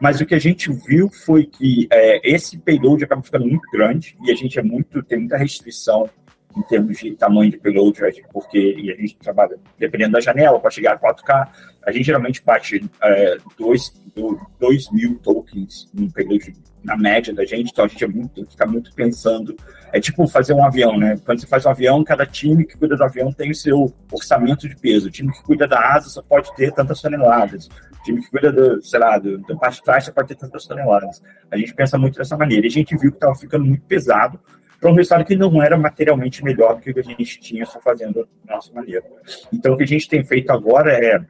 Mas 0.00 0.20
o 0.20 0.26
que 0.26 0.34
a 0.34 0.38
gente 0.38 0.70
viu 0.72 1.08
foi 1.10 1.44
que 1.44 1.86
é, 1.90 2.20
esse 2.28 2.58
payload 2.58 3.02
acaba 3.04 3.22
ficando 3.22 3.46
muito 3.46 3.70
grande 3.70 4.16
e 4.24 4.30
a 4.30 4.34
gente 4.34 4.58
é 4.58 4.62
muito 4.62 5.02
tem 5.02 5.18
muita 5.18 5.36
restrição 5.36 6.08
em 6.56 6.62
termos 6.62 6.98
de 6.98 7.14
tamanho 7.14 7.50
de 7.50 7.58
payload, 7.58 8.00
porque 8.32 8.74
e 8.78 8.90
a 8.90 8.96
gente 8.96 9.16
trabalha 9.18 9.58
dependendo 9.78 10.12
da 10.12 10.20
janela 10.20 10.58
para 10.58 10.70
chegar 10.70 10.94
a 10.94 10.98
4K, 10.98 11.48
a 11.84 11.92
gente 11.92 12.04
geralmente 12.04 12.42
bate 12.42 12.82
2 13.58 13.92
é, 14.16 14.94
mil 14.94 15.18
tokens 15.18 15.90
no 15.92 16.10
payload 16.10 16.54
na 16.82 16.96
média 16.96 17.34
da 17.34 17.44
gente, 17.44 17.70
então 17.72 17.84
a 17.84 17.88
gente 17.88 18.02
é 18.04 18.06
muito, 18.06 18.46
fica 18.48 18.64
muito 18.64 18.94
pensando. 18.94 19.56
É 19.92 20.00
tipo 20.00 20.26
fazer 20.28 20.52
um 20.52 20.64
avião, 20.64 20.96
né? 20.96 21.18
Quando 21.24 21.40
você 21.40 21.46
faz 21.46 21.66
um 21.66 21.70
avião, 21.70 22.04
cada 22.04 22.24
time 22.24 22.64
que 22.64 22.76
cuida 22.76 22.96
do 22.96 23.02
avião 23.02 23.32
tem 23.32 23.50
o 23.50 23.54
seu 23.54 23.92
orçamento 24.12 24.68
de 24.68 24.76
peso. 24.76 25.08
O 25.08 25.10
time 25.10 25.32
que 25.32 25.42
cuida 25.42 25.66
da 25.66 25.94
asa 25.94 26.08
só 26.08 26.22
pode 26.22 26.54
ter 26.54 26.72
tantas 26.72 27.02
toneladas. 27.02 27.66
O 27.66 28.02
time 28.04 28.22
que 28.22 28.30
cuida, 28.30 28.52
do, 28.52 28.80
sei 28.84 29.00
lá, 29.00 29.18
do, 29.18 29.38
da 29.38 29.56
parte 29.56 29.76
de 29.76 29.82
trás 29.82 30.04
só 30.04 30.12
pode 30.12 30.28
ter 30.28 30.36
tantas 30.36 30.64
toneladas. 30.64 31.20
A 31.50 31.56
gente 31.56 31.74
pensa 31.74 31.98
muito 31.98 32.18
dessa 32.18 32.36
maneira. 32.36 32.66
E 32.66 32.68
a 32.68 32.72
gente 32.72 32.96
viu 32.96 33.10
que 33.10 33.16
estava 33.16 33.34
ficando 33.34 33.64
muito 33.64 33.84
pesado 33.84 34.38
para 34.80 34.90
um 34.90 34.94
resultado 34.94 35.24
que 35.24 35.36
não 35.36 35.62
era 35.62 35.76
materialmente 35.76 36.44
melhor 36.44 36.76
do 36.76 36.82
que 36.82 36.90
o 36.90 36.94
que 36.94 37.00
a 37.00 37.02
gente 37.02 37.40
tinha 37.40 37.64
só 37.64 37.80
fazendo 37.80 38.28
da 38.44 38.56
nossa 38.56 38.72
maneira. 38.72 39.04
Então, 39.52 39.74
o 39.74 39.76
que 39.76 39.84
a 39.84 39.86
gente 39.86 40.08
tem 40.08 40.24
feito 40.24 40.50
agora 40.50 40.92
é. 40.92 41.20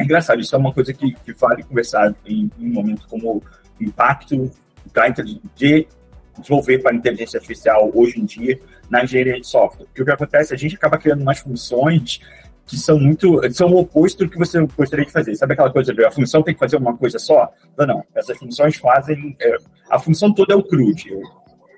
É 0.00 0.04
engraçado, 0.04 0.40
isso 0.40 0.54
é 0.54 0.58
uma 0.58 0.72
coisa 0.72 0.92
que, 0.92 1.12
que 1.12 1.32
vale 1.32 1.64
conversar 1.64 2.14
em, 2.24 2.48
em 2.56 2.70
um 2.70 2.72
momento 2.72 3.08
como 3.08 3.42
impacto 3.80 4.48
da, 4.92 5.08
de 5.08 5.88
desenvolver 6.36 6.78
para 6.78 6.94
inteligência 6.94 7.38
artificial 7.38 7.90
hoje 7.92 8.20
em 8.20 8.24
dia 8.24 8.60
na 8.88 9.02
engenharia 9.02 9.40
de 9.40 9.46
software. 9.46 9.86
Porque 9.86 10.02
o 10.02 10.04
que 10.04 10.10
acontece, 10.12 10.54
a 10.54 10.56
gente 10.56 10.76
acaba 10.76 10.98
criando 10.98 11.22
umas 11.22 11.40
funções 11.40 12.20
que 12.66 12.76
são 12.76 13.00
muito, 13.00 13.40
são 13.52 13.72
o 13.72 13.78
oposto 13.78 14.24
do 14.24 14.30
que 14.30 14.38
você 14.38 14.64
gostaria 14.76 15.04
de 15.04 15.10
fazer. 15.10 15.34
Sabe 15.34 15.54
aquela 15.54 15.72
coisa 15.72 15.92
de 15.92 16.04
a 16.04 16.10
função 16.10 16.42
tem 16.42 16.54
que 16.54 16.60
fazer 16.60 16.76
uma 16.76 16.96
coisa 16.96 17.18
só? 17.18 17.50
Não, 17.76 17.86
não. 17.86 18.04
Essas 18.14 18.36
funções 18.38 18.76
fazem, 18.76 19.34
é, 19.40 19.56
a 19.90 19.98
função 19.98 20.32
toda 20.32 20.52
é 20.52 20.56
o 20.56 20.62
CRUD, 20.62 21.10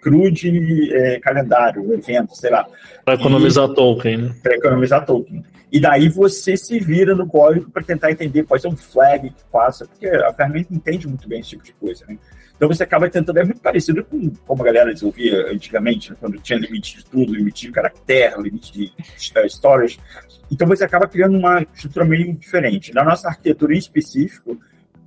CRUD 0.01 0.93
é, 0.93 1.21
calendário, 1.21 1.93
evento, 1.93 2.35
sei 2.35 2.51
lá. 2.51 2.67
Para 3.05 3.15
economizar 3.15 3.69
e, 3.69 3.75
token, 3.75 4.17
né? 4.17 4.35
Para 4.43 4.55
economizar 4.55 5.05
token. 5.05 5.45
E 5.73 5.79
daí 5.79 6.09
você 6.09 6.57
se 6.57 6.81
vira 6.81 7.15
no 7.15 7.27
código 7.27 7.71
para 7.71 7.83
tentar 7.83 8.11
entender, 8.11 8.43
pode 8.43 8.63
ser 8.63 8.69
um 8.69 8.77
flag 8.77 9.31
que 9.31 9.45
passa, 9.53 9.87
porque 9.87 10.07
a 10.07 10.33
ferramenta 10.33 10.75
entende 10.75 11.07
muito 11.07 11.29
bem 11.29 11.41
esse 11.41 11.51
tipo 11.51 11.63
de 11.63 11.73
coisa, 11.75 12.05
né? 12.09 12.19
Então 12.61 12.69
você 12.69 12.83
acaba 12.83 13.09
tentando, 13.09 13.39
é 13.39 13.45
muito 13.45 13.61
parecido 13.63 14.05
com 14.05 14.31
como 14.47 14.63
a 14.63 14.67
galera 14.67 14.93
desenvolvia 14.93 15.51
antigamente, 15.51 16.11
né? 16.11 16.17
quando 16.21 16.39
tinha 16.41 16.59
limite 16.59 16.99
de 16.99 17.07
tudo, 17.07 17.33
limite 17.33 17.67
de 17.67 17.73
caractere, 17.73 18.43
limite 18.43 18.71
de 18.71 18.93
uh, 19.39 19.47
storage. 19.47 19.99
Então 20.51 20.69
você 20.69 20.85
acaba 20.85 21.09
criando 21.09 21.39
uma 21.39 21.63
estrutura 21.63 22.05
meio 22.05 22.35
diferente. 22.35 22.93
Na 22.93 23.03
nossa 23.03 23.29
arquitetura 23.29 23.75
em 23.75 23.79
específico, 23.79 24.61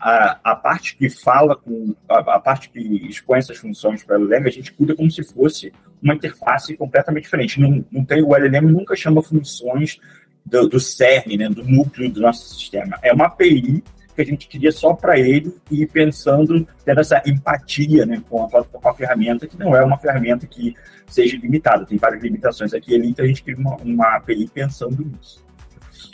a, 0.03 0.37
a 0.43 0.55
parte 0.55 0.97
que 0.97 1.09
fala 1.09 1.55
com 1.55 1.95
a, 2.09 2.35
a, 2.35 2.39
parte 2.39 2.69
que 2.69 2.79
expõe 3.07 3.39
essas 3.39 3.57
funções 3.57 4.03
para 4.03 4.19
o 4.19 4.25
LLM, 4.25 4.47
a 4.47 4.51
gente 4.51 4.73
cuida 4.73 4.93
como 4.93 5.09
se 5.09 5.23
fosse 5.23 5.71
uma 6.01 6.13
interface 6.13 6.75
completamente 6.75 7.23
diferente. 7.23 7.57
Não, 7.57 7.85
não 7.89 8.03
tem, 8.03 8.21
o 8.21 8.35
LLM 8.35 8.69
nunca 8.69 8.97
chama 8.97 9.23
funções 9.23 10.01
do, 10.45 10.67
do 10.67 10.77
CERN, 10.77 11.37
né, 11.37 11.47
do 11.47 11.63
núcleo 11.63 12.11
do 12.11 12.19
nosso 12.19 12.53
sistema. 12.53 12.99
É 13.01 13.13
uma 13.13 13.27
API 13.27 13.81
que 14.13 14.21
a 14.21 14.25
gente 14.25 14.45
queria 14.49 14.73
só 14.73 14.93
para 14.93 15.17
ele 15.17 15.55
e 15.71 15.87
pensando, 15.87 16.67
tendo 16.83 16.99
essa 16.99 17.23
empatia 17.25 18.05
né, 18.05 18.21
com, 18.29 18.43
a, 18.45 18.63
com 18.65 18.89
a 18.89 18.93
ferramenta, 18.93 19.47
que 19.47 19.57
não 19.57 19.73
é 19.73 19.81
uma 19.85 19.97
ferramenta 19.97 20.45
que 20.45 20.75
seja 21.07 21.37
limitada, 21.37 21.85
tem 21.85 21.97
várias 21.97 22.21
limitações 22.21 22.73
aqui 22.73 22.95
então 22.95 23.23
a 23.23 23.27
gente 23.27 23.41
cria 23.41 23.57
uma, 23.57 23.77
uma 23.77 24.17
API 24.17 24.49
pensando 24.53 25.01
nisso. 25.01 25.41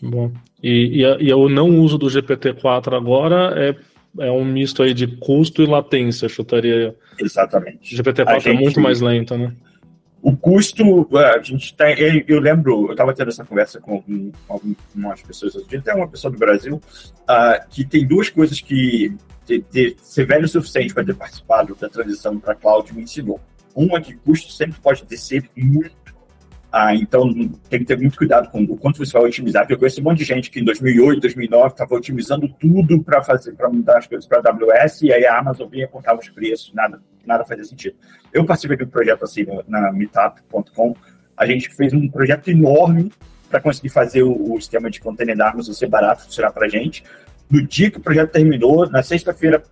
Bom, 0.02 0.32
e, 0.62 1.04
e, 1.04 1.28
e, 1.28 1.34
o 1.34 1.50
não 1.50 1.80
uso 1.80 1.98
do 1.98 2.08
GPT-4 2.08 2.96
agora 2.96 3.54
é, 3.58 3.76
é 4.26 4.32
um 4.32 4.46
misto 4.46 4.84
aí 4.84 4.94
de 4.94 5.08
custo 5.08 5.62
e 5.62 5.66
latência, 5.66 6.28
chutaria. 6.30 6.96
Exatamente. 7.18 7.94
O 7.94 8.04
GPT-4 8.04 8.46
é 8.48 8.54
muito 8.54 8.80
mais 8.80 9.02
lento, 9.02 9.38
né? 9.38 9.54
O 10.22 10.36
custo, 10.36 11.08
é, 11.14 11.38
a 11.38 11.42
gente 11.42 11.74
tem. 11.76 12.26
Eu 12.28 12.42
lembro, 12.42 12.88
eu 12.88 12.92
estava 12.92 13.14
tendo 13.14 13.30
essa 13.30 13.46
conversa 13.46 13.80
com, 13.80 14.02
com 14.02 14.32
algumas 14.48 15.22
pessoas 15.22 15.56
outro 15.56 15.70
dia, 15.70 15.80
até 15.80 15.94
uma 15.94 16.10
pessoa 16.10 16.30
do 16.30 16.38
Brasil, 16.38 16.76
uh, 16.76 17.70
que 17.70 17.86
tem 17.86 18.06
duas 18.06 18.30
coisas 18.30 18.60
que 18.60 19.16
de, 19.50 19.64
de 19.72 19.96
ser 20.02 20.26
velho 20.26 20.46
o 20.46 20.48
suficiente 20.48 20.94
para 20.94 21.04
ter 21.04 21.16
participado 21.16 21.76
da 21.76 21.90
transição 21.90 22.38
para 22.40 22.54
cloud 22.54 22.94
me 22.94 23.04
ensinou. 23.04 23.40
Uma 23.74 23.98
é 23.98 24.02
que 24.02 24.16
custo 24.16 24.52
sempre 24.52 24.80
pode 24.80 25.06
descer 25.06 25.50
muito 25.56 26.09
ah, 26.72 26.94
então, 26.94 27.34
tem 27.68 27.80
que 27.80 27.86
ter 27.86 27.98
muito 27.98 28.16
cuidado 28.16 28.50
com 28.52 28.62
o 28.62 28.78
quanto 28.78 29.04
você 29.04 29.12
vai 29.12 29.24
otimizar, 29.24 29.64
porque 29.64 29.74
eu 29.74 29.80
conheço 29.80 30.02
um 30.02 30.04
monte 30.04 30.20
de 30.20 30.24
gente 30.24 30.52
que 30.52 30.60
em 30.60 30.64
2008, 30.64 31.22
2009 31.22 31.68
estava 31.68 31.96
otimizando 31.96 32.48
tudo 32.48 33.02
para 33.04 33.24
fazer, 33.24 33.54
para 33.54 33.70
mudar 33.70 33.98
as 33.98 34.06
coisas 34.06 34.28
para 34.28 34.38
AWS, 34.38 35.02
e 35.02 35.12
aí 35.12 35.26
a 35.26 35.40
Amazon 35.40 35.68
vinha 35.68 35.88
contava 35.88 36.20
os 36.20 36.30
preços, 36.30 36.72
nada, 36.74 37.02
nada 37.26 37.44
fazia 37.44 37.64
sentido. 37.64 37.96
Eu 38.32 38.46
participei 38.46 38.78
de 38.78 38.84
um 38.84 38.88
projeto 38.88 39.24
assim 39.24 39.48
na 39.68 39.92
meetup.com, 39.92 40.96
a 41.36 41.46
gente 41.48 41.74
fez 41.76 41.92
um 41.92 42.08
projeto 42.08 42.50
enorme 42.50 43.12
para 43.50 43.60
conseguir 43.60 43.90
fazer 43.90 44.22
o, 44.22 44.54
o 44.54 44.58
esquema 44.60 44.92
de 44.92 45.00
container 45.00 45.36
da 45.36 45.50
Amazon 45.50 45.74
ser 45.74 45.88
barato, 45.88 46.26
funcionar 46.26 46.52
para 46.52 46.68
a 46.68 46.70
gente. 46.70 47.04
No 47.50 47.66
dia 47.66 47.90
que 47.90 47.98
o 47.98 48.02
projeto 48.02 48.32
terminou, 48.32 48.88
na 48.88 49.02
sexta-feira 49.02 49.64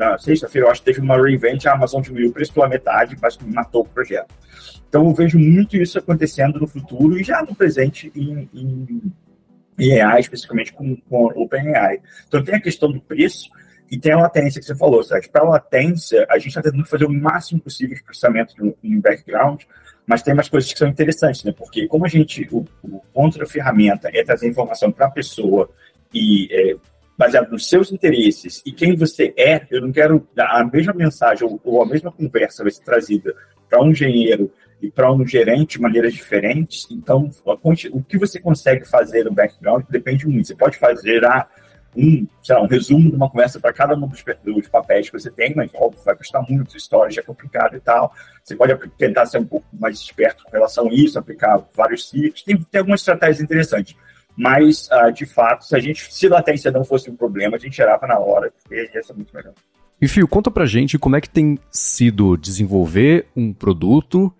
na 0.00 0.16
sexta-feira, 0.16 0.66
eu 0.66 0.70
acho 0.70 0.80
que 0.80 0.86
teve 0.86 1.00
uma 1.00 1.22
reinvent, 1.22 1.66
a 1.66 1.74
Amazon 1.74 2.00
diminuiu 2.00 2.30
o 2.30 2.32
preço 2.32 2.54
pela 2.54 2.66
metade, 2.66 3.16
mas 3.20 3.36
matou 3.38 3.82
o 3.82 3.88
projeto. 3.88 4.34
Então 4.88 5.06
eu 5.06 5.14
vejo 5.14 5.38
muito 5.38 5.76
isso 5.76 5.98
acontecendo 5.98 6.58
no 6.58 6.66
futuro 6.66 7.20
e 7.20 7.22
já 7.22 7.42
no 7.42 7.54
presente 7.54 8.10
em, 8.16 8.48
em, 8.54 9.12
em 9.78 10.00
AI, 10.00 10.20
especificamente 10.20 10.72
com, 10.72 10.96
com 10.96 11.26
OpenAI. 11.26 12.00
Então 12.26 12.42
tem 12.42 12.54
a 12.54 12.60
questão 12.60 12.90
do 12.90 12.98
preço 12.98 13.50
e 13.90 13.98
tem 13.98 14.12
a 14.12 14.16
latência 14.16 14.58
que 14.58 14.66
você 14.66 14.74
falou, 14.74 15.04
Sérgio. 15.04 15.30
Para 15.30 15.42
a 15.42 15.50
latência, 15.50 16.26
a 16.30 16.38
gente 16.38 16.48
está 16.48 16.62
tentando 16.62 16.86
fazer 16.86 17.04
o 17.04 17.12
máximo 17.12 17.60
possível 17.60 17.94
de 17.94 18.02
processamento 18.02 18.54
no 18.58 18.74
background, 19.02 19.62
mas 20.06 20.22
tem 20.22 20.32
umas 20.32 20.48
coisas 20.48 20.72
que 20.72 20.78
são 20.78 20.88
interessantes, 20.88 21.44
né? 21.44 21.52
Porque 21.52 21.86
como 21.86 22.06
a 22.06 22.08
gente, 22.08 22.48
o, 22.50 22.64
o 22.82 23.00
ponto 23.12 23.38
da 23.38 23.44
ferramenta 23.44 24.08
é 24.14 24.24
trazer 24.24 24.48
informação 24.48 24.90
para 24.90 25.06
a 25.06 25.10
pessoa 25.10 25.70
e 26.12 26.48
é, 26.50 26.76
baseado 27.20 27.50
nos 27.50 27.68
seus 27.68 27.92
interesses 27.92 28.62
e 28.64 28.72
quem 28.72 28.96
você 28.96 29.34
é, 29.36 29.66
eu 29.70 29.82
não 29.82 29.92
quero 29.92 30.26
a 30.38 30.64
mesma 30.64 30.94
mensagem 30.94 31.46
ou, 31.62 31.82
a 31.82 31.86
mesma 31.86 32.10
conversa 32.10 32.62
vai 32.62 32.72
ser 32.72 32.82
trazida 32.82 33.36
para 33.68 33.82
um 33.82 33.90
engenheiro 33.90 34.50
e 34.80 34.90
para 34.90 35.12
um 35.12 35.26
gerente 35.26 35.76
de 35.76 35.82
maneiras 35.82 36.14
diferentes. 36.14 36.88
Então, 36.90 37.30
o 37.44 38.02
que 38.02 38.16
você 38.16 38.40
consegue 38.40 38.88
fazer 38.88 39.24
no 39.24 39.32
background 39.34 39.84
depende 39.90 40.26
muito. 40.26 40.48
Você 40.48 40.54
pode 40.54 40.78
fazer 40.78 41.22
a 41.26 41.46
um, 41.94 42.26
lá, 42.48 42.62
um 42.62 42.66
resumo 42.66 43.10
de 43.10 43.16
uma 43.16 43.28
conversa 43.28 43.60
para 43.60 43.74
cada 43.74 43.94
um 43.94 44.08
dos, 44.08 44.24
dos, 44.42 44.68
papéis 44.68 45.10
que 45.10 45.18
você 45.18 45.30
tem, 45.30 45.54
mas 45.54 45.70
óbvio, 45.74 46.02
vai 46.02 46.16
custar 46.16 46.42
muito, 46.48 46.74
história 46.74 47.10
já 47.10 47.20
é 47.20 47.24
complicado 47.24 47.76
e 47.76 47.80
tal. 47.80 48.14
Você 48.42 48.56
pode 48.56 48.74
tentar 48.96 49.26
ser 49.26 49.38
um 49.38 49.44
pouco 49.44 49.66
mais 49.78 49.98
esperto 49.98 50.42
com 50.44 50.52
relação 50.52 50.88
a 50.88 50.94
isso, 50.94 51.18
aplicar 51.18 51.62
vários 51.74 52.08
ciclos. 52.08 52.42
Tem, 52.42 52.56
tem 52.56 52.78
algumas 52.78 53.00
estratégias 53.00 53.42
interessantes. 53.42 53.94
Mas, 54.40 54.88
uh, 54.88 55.12
de 55.12 55.26
fato, 55.26 55.66
se 55.66 55.76
a 55.76 55.78
gente, 55.78 56.10
se 56.10 56.26
latência 56.26 56.70
não 56.70 56.82
fosse 56.82 57.10
um 57.10 57.14
problema, 57.14 57.56
a 57.56 57.60
gente 57.60 57.76
gerava 57.76 58.06
na 58.06 58.18
hora, 58.18 58.50
porque 58.62 58.90
ia 58.94 59.02
ser 59.02 59.12
muito 59.12 59.34
melhor. 59.36 59.52
E 60.00 60.08
Fio, 60.08 60.26
conta 60.26 60.50
pra 60.50 60.64
gente 60.64 60.98
como 60.98 61.14
é 61.14 61.20
que 61.20 61.28
tem 61.28 61.58
sido 61.70 62.38
desenvolver 62.38 63.26
um 63.36 63.52
produto 63.52 64.32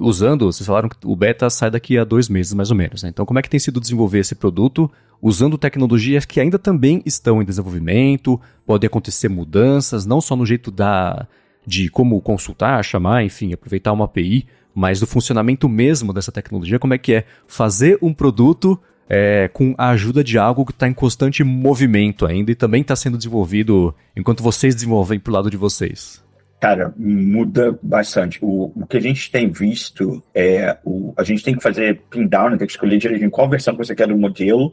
usando, 0.00 0.46
vocês 0.50 0.66
falaram 0.66 0.88
que 0.88 0.96
o 1.04 1.14
beta 1.14 1.50
sai 1.50 1.70
daqui 1.70 1.98
a 1.98 2.04
dois 2.04 2.30
meses, 2.30 2.54
mais 2.54 2.70
ou 2.70 2.76
menos. 2.76 3.02
Né? 3.02 3.10
Então, 3.10 3.26
como 3.26 3.38
é 3.38 3.42
que 3.42 3.50
tem 3.50 3.60
sido 3.60 3.78
desenvolver 3.78 4.20
esse 4.20 4.34
produto 4.34 4.90
usando 5.20 5.58
tecnologias 5.58 6.24
que 6.24 6.40
ainda 6.40 6.58
também 6.58 7.02
estão 7.04 7.42
em 7.42 7.44
desenvolvimento, 7.44 8.40
podem 8.64 8.86
acontecer 8.86 9.28
mudanças, 9.28 10.06
não 10.06 10.20
só 10.20 10.34
no 10.34 10.46
jeito 10.46 10.70
da, 10.70 11.26
de 11.66 11.90
como 11.90 12.18
consultar, 12.22 12.82
chamar, 12.82 13.22
enfim, 13.22 13.52
aproveitar 13.52 13.92
uma 13.92 14.06
API, 14.06 14.46
mas 14.74 15.00
do 15.00 15.06
funcionamento 15.06 15.68
mesmo 15.68 16.12
dessa 16.12 16.32
tecnologia, 16.32 16.78
como 16.78 16.94
é 16.94 16.98
que 16.98 17.12
é 17.12 17.24
fazer 17.46 17.98
um 18.00 18.14
produto 18.14 18.80
é, 19.08 19.48
com 19.52 19.74
a 19.78 19.90
ajuda 19.90 20.22
de 20.22 20.38
algo 20.38 20.64
que 20.64 20.72
está 20.72 20.88
em 20.88 20.94
constante 20.94 21.44
movimento 21.44 22.26
ainda 22.26 22.50
e 22.50 22.54
também 22.54 22.80
está 22.80 22.96
sendo 22.96 23.16
desenvolvido 23.16 23.94
enquanto 24.16 24.42
vocês 24.42 24.74
desenvolvem 24.74 25.18
para 25.18 25.30
o 25.30 25.34
lado 25.34 25.50
de 25.50 25.56
vocês. 25.56 26.24
Cara, 26.60 26.92
muda 26.96 27.78
bastante. 27.82 28.38
O, 28.42 28.72
o 28.74 28.86
que 28.86 28.96
a 28.96 29.00
gente 29.00 29.30
tem 29.30 29.48
visto 29.48 30.22
é 30.34 30.78
o, 30.84 31.12
a 31.16 31.22
gente 31.22 31.44
tem 31.44 31.54
que 31.54 31.62
fazer 31.62 32.00
pin 32.10 32.26
down, 32.26 32.50
né, 32.50 32.56
tem 32.56 32.66
que 32.66 32.72
escolher 32.72 32.98
direitinho 32.98 33.30
qual 33.30 33.48
versão 33.48 33.74
que 33.74 33.84
você 33.84 33.94
quer 33.94 34.08
do 34.08 34.16
modelo, 34.16 34.72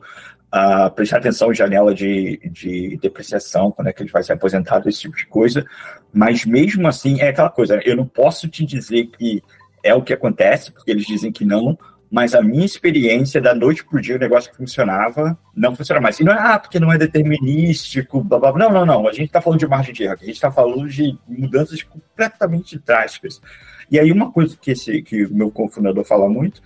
uh, 0.53 0.89
prestar 0.95 1.17
atenção 1.17 1.51
em 1.51 1.55
janela 1.55 1.93
de, 1.93 2.39
de 2.51 2.97
depreciação, 3.01 3.69
quando 3.69 3.89
é 3.89 3.93
que 3.93 4.01
ele 4.01 4.11
vai 4.11 4.23
ser 4.23 4.33
aposentado, 4.33 4.87
esse 4.87 5.01
tipo 5.01 5.15
de 5.15 5.25
coisa. 5.25 5.65
Mas 6.13 6.45
mesmo 6.45 6.87
assim, 6.87 7.19
é 7.19 7.29
aquela 7.29 7.49
coisa, 7.49 7.81
eu 7.83 7.97
não 7.97 8.07
posso 8.07 8.47
te 8.47 8.65
dizer 8.65 9.07
que 9.07 9.43
é 9.83 9.93
o 9.93 10.01
que 10.01 10.13
acontece, 10.13 10.71
porque 10.71 10.89
eles 10.89 11.05
dizem 11.05 11.33
que 11.33 11.43
não, 11.43 11.77
mas 12.13 12.35
a 12.35 12.43
minha 12.43 12.63
experiência 12.63 13.41
da 13.41 13.55
noite 13.55 13.83
por 13.83 13.99
dia 13.99 14.15
o 14.15 14.19
negócio 14.19 14.51
que 14.51 14.57
funcionava 14.57 15.35
não 15.55 15.75
funciona 15.75 15.99
mais. 15.99 16.19
E 16.19 16.23
não 16.23 16.31
é, 16.31 16.37
ah, 16.37 16.59
porque 16.59 16.79
não 16.79 16.93
é 16.93 16.97
determinístico, 16.99 18.23
blá, 18.23 18.37
blá, 18.37 18.51
blá. 18.51 18.69
Não, 18.69 18.71
não, 18.71 18.85
não. 18.85 19.07
A 19.07 19.11
gente 19.11 19.25
está 19.25 19.41
falando 19.41 19.59
de 19.59 19.65
margem 19.65 19.95
de 19.95 20.03
erro, 20.03 20.13
a 20.21 20.25
gente 20.25 20.35
está 20.35 20.51
falando 20.51 20.87
de 20.87 21.17
mudanças 21.27 21.81
completamente 21.81 22.77
drásticas. 22.77 23.41
E 23.89 23.99
aí 23.99 24.11
uma 24.11 24.31
coisa 24.31 24.55
que, 24.55 25.01
que 25.01 25.25
o 25.25 25.33
meu 25.33 25.49
cofundador 25.49 26.03
fala 26.03 26.29
muito 26.29 26.61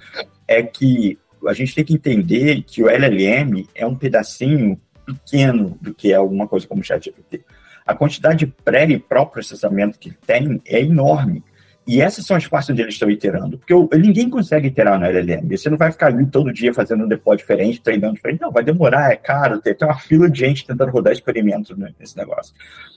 é 0.45 0.61
que 0.61 1.17
a 1.47 1.53
gente 1.53 1.73
tem 1.73 1.85
que 1.85 1.93
entender 1.93 2.63
que 2.63 2.83
o 2.83 2.89
LLM 2.89 3.69
é 3.73 3.87
um 3.87 3.95
pedacinho 3.95 4.77
pequeno 5.05 5.77
do 5.81 5.93
que 5.93 6.11
é 6.11 6.15
alguma 6.17 6.45
coisa 6.45 6.67
como 6.67 6.81
o 6.81 6.83
ChatGPT. 6.83 7.45
A 7.85 7.95
quantidade 7.95 8.39
de 8.39 8.47
pré 8.47 8.85
e 8.89 8.99
pró-processamento 8.99 9.97
que 9.97 10.11
tem 10.11 10.61
é 10.65 10.81
enorme. 10.81 11.41
E 11.87 12.01
essas 12.01 12.25
são 12.25 12.35
as 12.35 12.45
partes 12.45 12.69
onde 12.69 12.81
eles 12.81 12.95
estão 12.95 13.09
iterando. 13.09 13.57
Porque 13.57 13.73
ninguém 13.97 14.29
consegue 14.29 14.67
iterar 14.67 14.99
no 14.99 15.05
LLM. 15.05 15.57
Você 15.57 15.69
não 15.69 15.77
vai 15.77 15.89
ficar 15.89 16.07
ali 16.07 16.25
todo 16.25 16.51
dia 16.51 16.73
fazendo 16.73 17.05
um 17.05 17.07
deploy 17.07 17.37
diferente, 17.37 17.81
treinando 17.81 18.15
diferente. 18.15 18.41
Não, 18.41 18.51
vai 18.51 18.61
demorar, 18.61 19.13
é 19.13 19.15
caro. 19.15 19.61
Tem, 19.61 19.73
tem 19.73 19.87
uma 19.87 19.97
fila 19.97 20.29
de 20.29 20.37
gente 20.37 20.67
tentando 20.67 20.91
rodar 20.91 21.13
experimentos 21.13 21.73
nesse 21.97 22.17
negócio. 22.17 22.53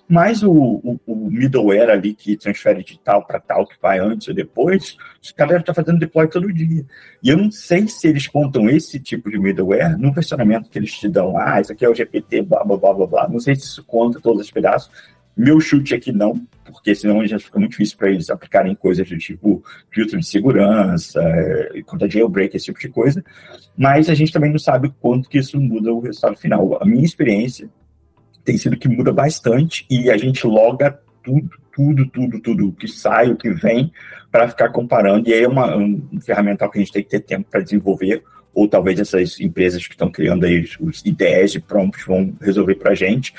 Mas 0.09 0.43
o, 0.43 0.53
o, 0.53 1.01
o, 1.07 1.31
middleware 1.31 1.89
ali 1.89 2.15
que 2.15 2.37
transfere 2.37 2.83
de 2.83 2.99
tal 2.99 3.25
para 3.25 3.39
tal, 3.39 3.65
que 3.65 3.77
vai 3.81 4.01
antes 4.01 4.27
ou 4.27 4.35
depois, 4.35 4.97
os 5.23 5.31
caras 5.31 5.61
estão 5.61 5.73
fazendo 5.73 6.01
deploy 6.01 6.27
todo 6.27 6.53
dia. 6.53 6.85
E 7.23 7.29
eu 7.29 7.37
não 7.37 7.49
sei 7.49 7.87
se 7.87 8.09
eles 8.09 8.27
contam 8.27 8.69
esse 8.69 8.99
tipo 8.99 9.31
de 9.31 9.39
middleware 9.39 9.97
no 9.97 10.13
versionamento 10.13 10.69
que 10.69 10.81
eles 10.81 10.93
te 10.93 11.09
dão. 11.09 11.39
Ah, 11.39 11.61
isso 11.61 11.71
aqui 11.71 11.85
é 11.85 11.89
o 11.89 11.95
GPT, 11.95 12.43
blá, 12.43 12.65
blá, 12.65 12.77
blá, 12.77 12.93
blá, 12.93 13.07
blá. 13.07 13.29
Não 13.29 13.39
sei 13.39 13.55
se 13.55 13.63
isso 13.63 13.85
conta 13.85 14.21
todos 14.21 14.43
os 14.43 14.51
pedaços. 14.51 14.91
Meu 15.37 15.61
chute 15.61 15.95
é 15.95 16.01
que 16.01 16.13
não, 16.13 16.47
porque 16.65 16.95
senão 16.95 17.27
já 17.27 17.39
fica 17.39 17.59
muito 17.59 17.73
difícil 17.73 17.97
para 17.97 18.11
eles 18.11 18.31
aplicarem 18.31 18.75
coisas 18.75 19.09
do 19.09 19.17
tipo 19.17 19.63
filtro 19.91 20.19
de 20.19 20.27
segurança, 20.27 21.21
é, 21.23 21.83
conta 21.87 22.11
jailbreak, 22.11 22.57
esse 22.57 22.67
tipo 22.67 22.79
de 22.79 22.89
coisa. 22.89 23.25
Mas 23.77 24.09
a 24.09 24.15
gente 24.15 24.33
também 24.33 24.51
não 24.51 24.59
sabe 24.59 24.93
quanto 25.01 25.29
que 25.29 25.39
isso 25.39 25.61
muda 25.61 25.93
o 25.93 26.01
resultado 26.01 26.37
final. 26.37 26.79
A 26.83 26.85
minha 26.85 27.05
experiência 27.05 27.71
tem 28.45 28.57
sido 28.59 28.77
que 28.77 28.89
muda 28.89 29.13
bastante 29.13 29.87
e 29.91 30.11
a 30.11 30.17
gente 30.17 30.47
loga 30.47 30.99
tudo, 31.23 31.51
tudo, 31.73 32.07
tudo, 32.07 32.41
tudo 32.41 32.73
que 32.73 32.89
sai, 32.89 33.31
o 33.31 33.37
que 33.37 33.51
vem, 33.51 33.93
para 34.31 34.49
ficar 34.49 34.71
comparando. 34.71 35.29
E 35.29 35.33
aí 35.33 35.45
é 35.45 35.49
uma, 35.49 35.77
um 35.77 36.21
ferramental 36.21 36.71
que 36.71 36.79
a 36.79 36.81
gente 36.81 36.93
tem 36.93 37.03
que 37.03 37.11
ter 37.11 37.21
tempo 37.21 37.49
para 37.51 37.61
desenvolver 37.61 38.23
ou 38.53 38.69
talvez 38.69 38.99
essas 38.99 39.41
empresas 39.41 39.87
que 39.87 39.95
estão 39.95 40.11
criando 40.11 40.45
aí 40.45 40.69
os 40.81 41.05
ideias 41.05 41.53
de 41.53 41.61
prompts 41.61 42.05
vão 42.05 42.35
resolver 42.41 42.75
para 42.75 42.93
a 42.93 42.95
gente, 42.95 43.33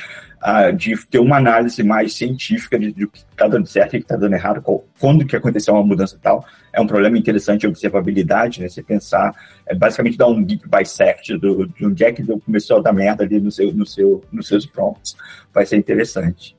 de 0.76 0.96
ter 1.06 1.20
uma 1.20 1.38
análise 1.38 1.84
mais 1.84 2.14
científica 2.14 2.80
de, 2.80 2.92
de 2.92 3.06
o 3.06 3.10
que 3.10 3.20
está 3.20 3.48
dando 3.48 3.68
certo 3.68 3.94
e 3.94 3.98
o 3.98 4.00
que 4.00 4.06
está 4.06 4.16
dando 4.16 4.34
errado, 4.34 4.62
qual, 4.62 4.84
quando 5.00 5.26
que 5.26 5.36
aconteceu 5.36 5.74
uma 5.74 5.86
mudança 5.86 6.18
tal. 6.22 6.46
É 6.74 6.82
um 6.82 6.88
problema 6.88 7.18
interessante 7.18 7.62
de 7.62 7.68
observabilidade, 7.68 8.60
né? 8.60 8.68
Você 8.68 8.82
pensar, 8.82 9.36
é 9.68 9.76
basicamente 9.76 10.18
dar 10.18 10.28
um 10.28 10.42
deep 10.42 10.64
bisect 10.68 11.38
do, 11.38 11.68
de 11.68 11.86
onde 11.86 12.04
é 12.04 12.12
que 12.12 12.24
começou 12.24 12.78
a 12.78 12.82
dar 12.82 12.94
merda 12.94 13.24
ali 13.24 13.40
no 13.40 13.52
seu, 13.52 13.72
no 13.72 13.86
seu, 13.86 14.24
nos 14.32 14.48
seus 14.48 14.66
prompts. 14.66 15.16
Vai 15.54 15.66
ser 15.66 15.78
interessante. 15.78 16.56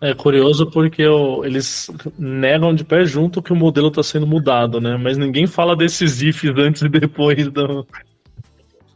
É 0.00 0.14
curioso 0.14 0.70
porque 0.70 1.06
o, 1.06 1.44
eles 1.44 1.90
negam 2.18 2.74
de 2.74 2.82
pé 2.82 3.04
junto 3.04 3.42
que 3.42 3.52
o 3.52 3.56
modelo 3.56 3.88
está 3.88 4.02
sendo 4.02 4.26
mudado, 4.26 4.80
né? 4.80 4.96
Mas 4.96 5.18
ninguém 5.18 5.46
fala 5.46 5.76
desses 5.76 6.22
ifs 6.22 6.50
antes 6.56 6.80
e 6.80 6.88
depois 6.88 7.48
do. 7.48 7.86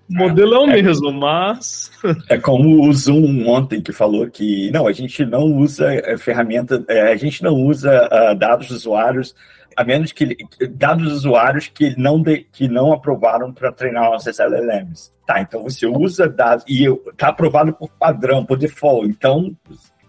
O 0.08 0.14
modelo 0.14 0.54
é 0.54 0.58
o 0.58 0.70
é, 0.70 0.82
mesmo, 0.82 1.12
mas. 1.12 1.90
É 2.28 2.38
como 2.38 2.86
o 2.86 2.92
Zoom 2.92 3.48
ontem 3.48 3.80
que 3.80 3.92
falou 3.92 4.28
que 4.30 4.70
não, 4.70 4.86
a 4.86 4.92
gente 4.92 5.24
não 5.24 5.44
usa 5.44 5.92
é, 5.92 6.16
ferramenta, 6.18 6.84
é, 6.88 7.12
a 7.12 7.16
gente 7.16 7.42
não 7.42 7.54
usa 7.54 8.06
uh, 8.06 8.34
dados 8.34 8.68
dos 8.68 8.78
usuários, 8.78 9.34
a 9.76 9.82
menos 9.82 10.12
que 10.12 10.36
dados 10.70 11.04
dos 11.04 11.12
usuários 11.18 11.68
que 11.68 11.98
não, 11.98 12.20
de, 12.20 12.46
que 12.52 12.68
não 12.68 12.92
aprovaram 12.92 13.52
para 13.52 13.72
treinar 13.72 14.10
nossos 14.10 14.38
LLMs. 14.38 15.12
Tá, 15.26 15.40
então 15.40 15.62
você 15.62 15.86
usa 15.86 16.28
dados 16.28 16.64
e 16.68 16.84
está 16.84 17.28
aprovado 17.28 17.72
por 17.72 17.88
padrão, 17.88 18.44
por 18.44 18.58
default. 18.58 19.08
Então 19.08 19.56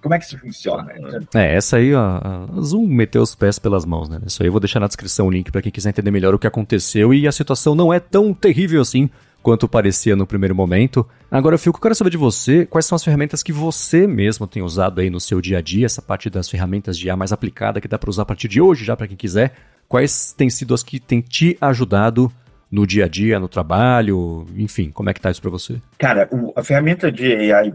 como 0.05 0.13
é 0.13 0.19
que 0.19 0.25
isso 0.25 0.37
funciona? 0.37 0.93
É, 1.33 1.55
essa 1.55 1.77
aí, 1.77 1.91
ó, 1.95 2.19
a 2.23 2.61
Zoom 2.61 2.85
meteu 2.85 3.23
os 3.23 3.33
pés 3.33 3.57
pelas 3.57 3.85
mãos, 3.85 4.07
né? 4.07 4.19
Isso 4.23 4.43
aí 4.43 4.47
eu 4.47 4.51
vou 4.51 4.59
deixar 4.61 4.79
na 4.79 4.85
descrição 4.85 5.25
o 5.25 5.31
link 5.31 5.51
para 5.51 5.63
quem 5.63 5.71
quiser 5.71 5.89
entender 5.89 6.11
melhor 6.11 6.35
o 6.35 6.37
que 6.37 6.45
aconteceu 6.45 7.11
e 7.11 7.27
a 7.27 7.31
situação 7.31 7.73
não 7.73 7.91
é 7.91 7.99
tão 7.99 8.31
terrível 8.31 8.81
assim 8.81 9.09
quanto 9.45 9.69
parecia 9.69 10.15
no 10.15 10.25
primeiro 10.25 10.55
momento. 10.55 11.07
Agora, 11.29 11.55
Phil, 11.55 11.71
eu 11.71 11.79
quero 11.79 11.93
saber 11.93 12.09
de 12.09 12.17
você, 12.17 12.65
quais 12.65 12.87
são 12.87 12.95
as 12.95 13.03
ferramentas 13.03 13.43
que 13.43 13.53
você 13.53 14.07
mesmo 14.07 14.47
tem 14.47 14.63
usado 14.63 15.01
aí 15.01 15.07
no 15.07 15.19
seu 15.19 15.39
dia 15.39 15.59
a 15.59 15.61
dia, 15.61 15.85
essa 15.85 16.01
parte 16.01 16.31
das 16.31 16.49
ferramentas 16.49 16.97
de 16.97 17.05
IA 17.05 17.15
mais 17.15 17.31
aplicada 17.31 17.79
que 17.79 17.87
dá 17.87 17.99
para 17.99 18.09
usar 18.09 18.23
a 18.23 18.25
partir 18.25 18.47
de 18.47 18.59
hoje 18.59 18.83
já 18.83 18.97
para 18.97 19.07
quem 19.07 19.15
quiser. 19.15 19.53
Quais 19.87 20.33
têm 20.33 20.49
sido 20.49 20.73
as 20.73 20.81
que 20.81 20.99
têm 20.99 21.21
te 21.21 21.55
ajudado 21.61 22.31
no 22.71 22.87
dia 22.87 23.05
a 23.05 23.07
dia, 23.07 23.39
no 23.39 23.47
trabalho, 23.47 24.47
enfim, 24.57 24.89
como 24.89 25.11
é 25.11 25.13
que 25.13 25.21
tá 25.21 25.29
isso 25.29 25.43
para 25.43 25.51
você? 25.51 25.79
Cara, 25.99 26.27
o, 26.31 26.51
a 26.55 26.63
ferramenta 26.63 27.11
de 27.11 27.53
AI 27.53 27.71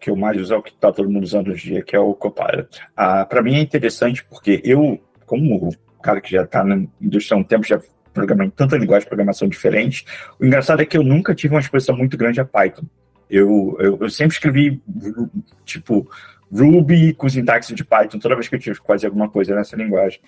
que 0.00 0.10
eu 0.10 0.16
mais 0.16 0.36
uso 0.40 0.54
é 0.54 0.56
o 0.56 0.62
que 0.62 0.74
tá 0.74 0.90
todo 0.90 1.08
mundo 1.08 1.22
usando 1.22 1.52
hoje 1.52 1.68
em 1.68 1.72
dia, 1.74 1.84
que 1.84 1.94
é 1.94 2.00
o 2.00 2.14
Copilot. 2.14 2.80
Ah, 2.96 3.24
para 3.24 3.42
mim 3.42 3.54
é 3.54 3.60
interessante 3.60 4.24
porque 4.24 4.60
eu, 4.64 5.00
como 5.24 5.70
cara 6.02 6.20
que 6.20 6.32
já 6.32 6.42
está 6.42 6.64
na 6.64 6.82
indústria 7.00 7.36
há 7.36 7.40
um 7.40 7.44
tempo, 7.44 7.64
já 7.64 7.80
programando 8.12 8.52
tanta 8.52 8.76
linguagem 8.76 9.04
de 9.04 9.08
programação 9.08 9.48
diferente, 9.48 10.04
o 10.38 10.44
engraçado 10.44 10.82
é 10.82 10.86
que 10.86 10.96
eu 10.96 11.02
nunca 11.02 11.34
tive 11.34 11.54
uma 11.54 11.60
exposição 11.60 11.96
muito 11.96 12.16
grande 12.16 12.40
a 12.40 12.44
Python. 12.44 12.84
Eu, 13.30 13.76
eu, 13.80 13.98
eu 14.00 14.10
sempre 14.10 14.34
escrevi, 14.34 14.82
tipo, 15.64 16.08
Ruby 16.52 17.14
com 17.14 17.28
sintaxe 17.28 17.74
de 17.74 17.84
Python 17.84 18.18
toda 18.18 18.34
vez 18.34 18.46
que 18.46 18.54
eu 18.54 18.60
tive 18.60 18.78
que 18.78 18.86
fazer 18.86 19.06
alguma 19.06 19.28
coisa 19.28 19.54
nessa 19.54 19.74
linguagem. 19.74 20.20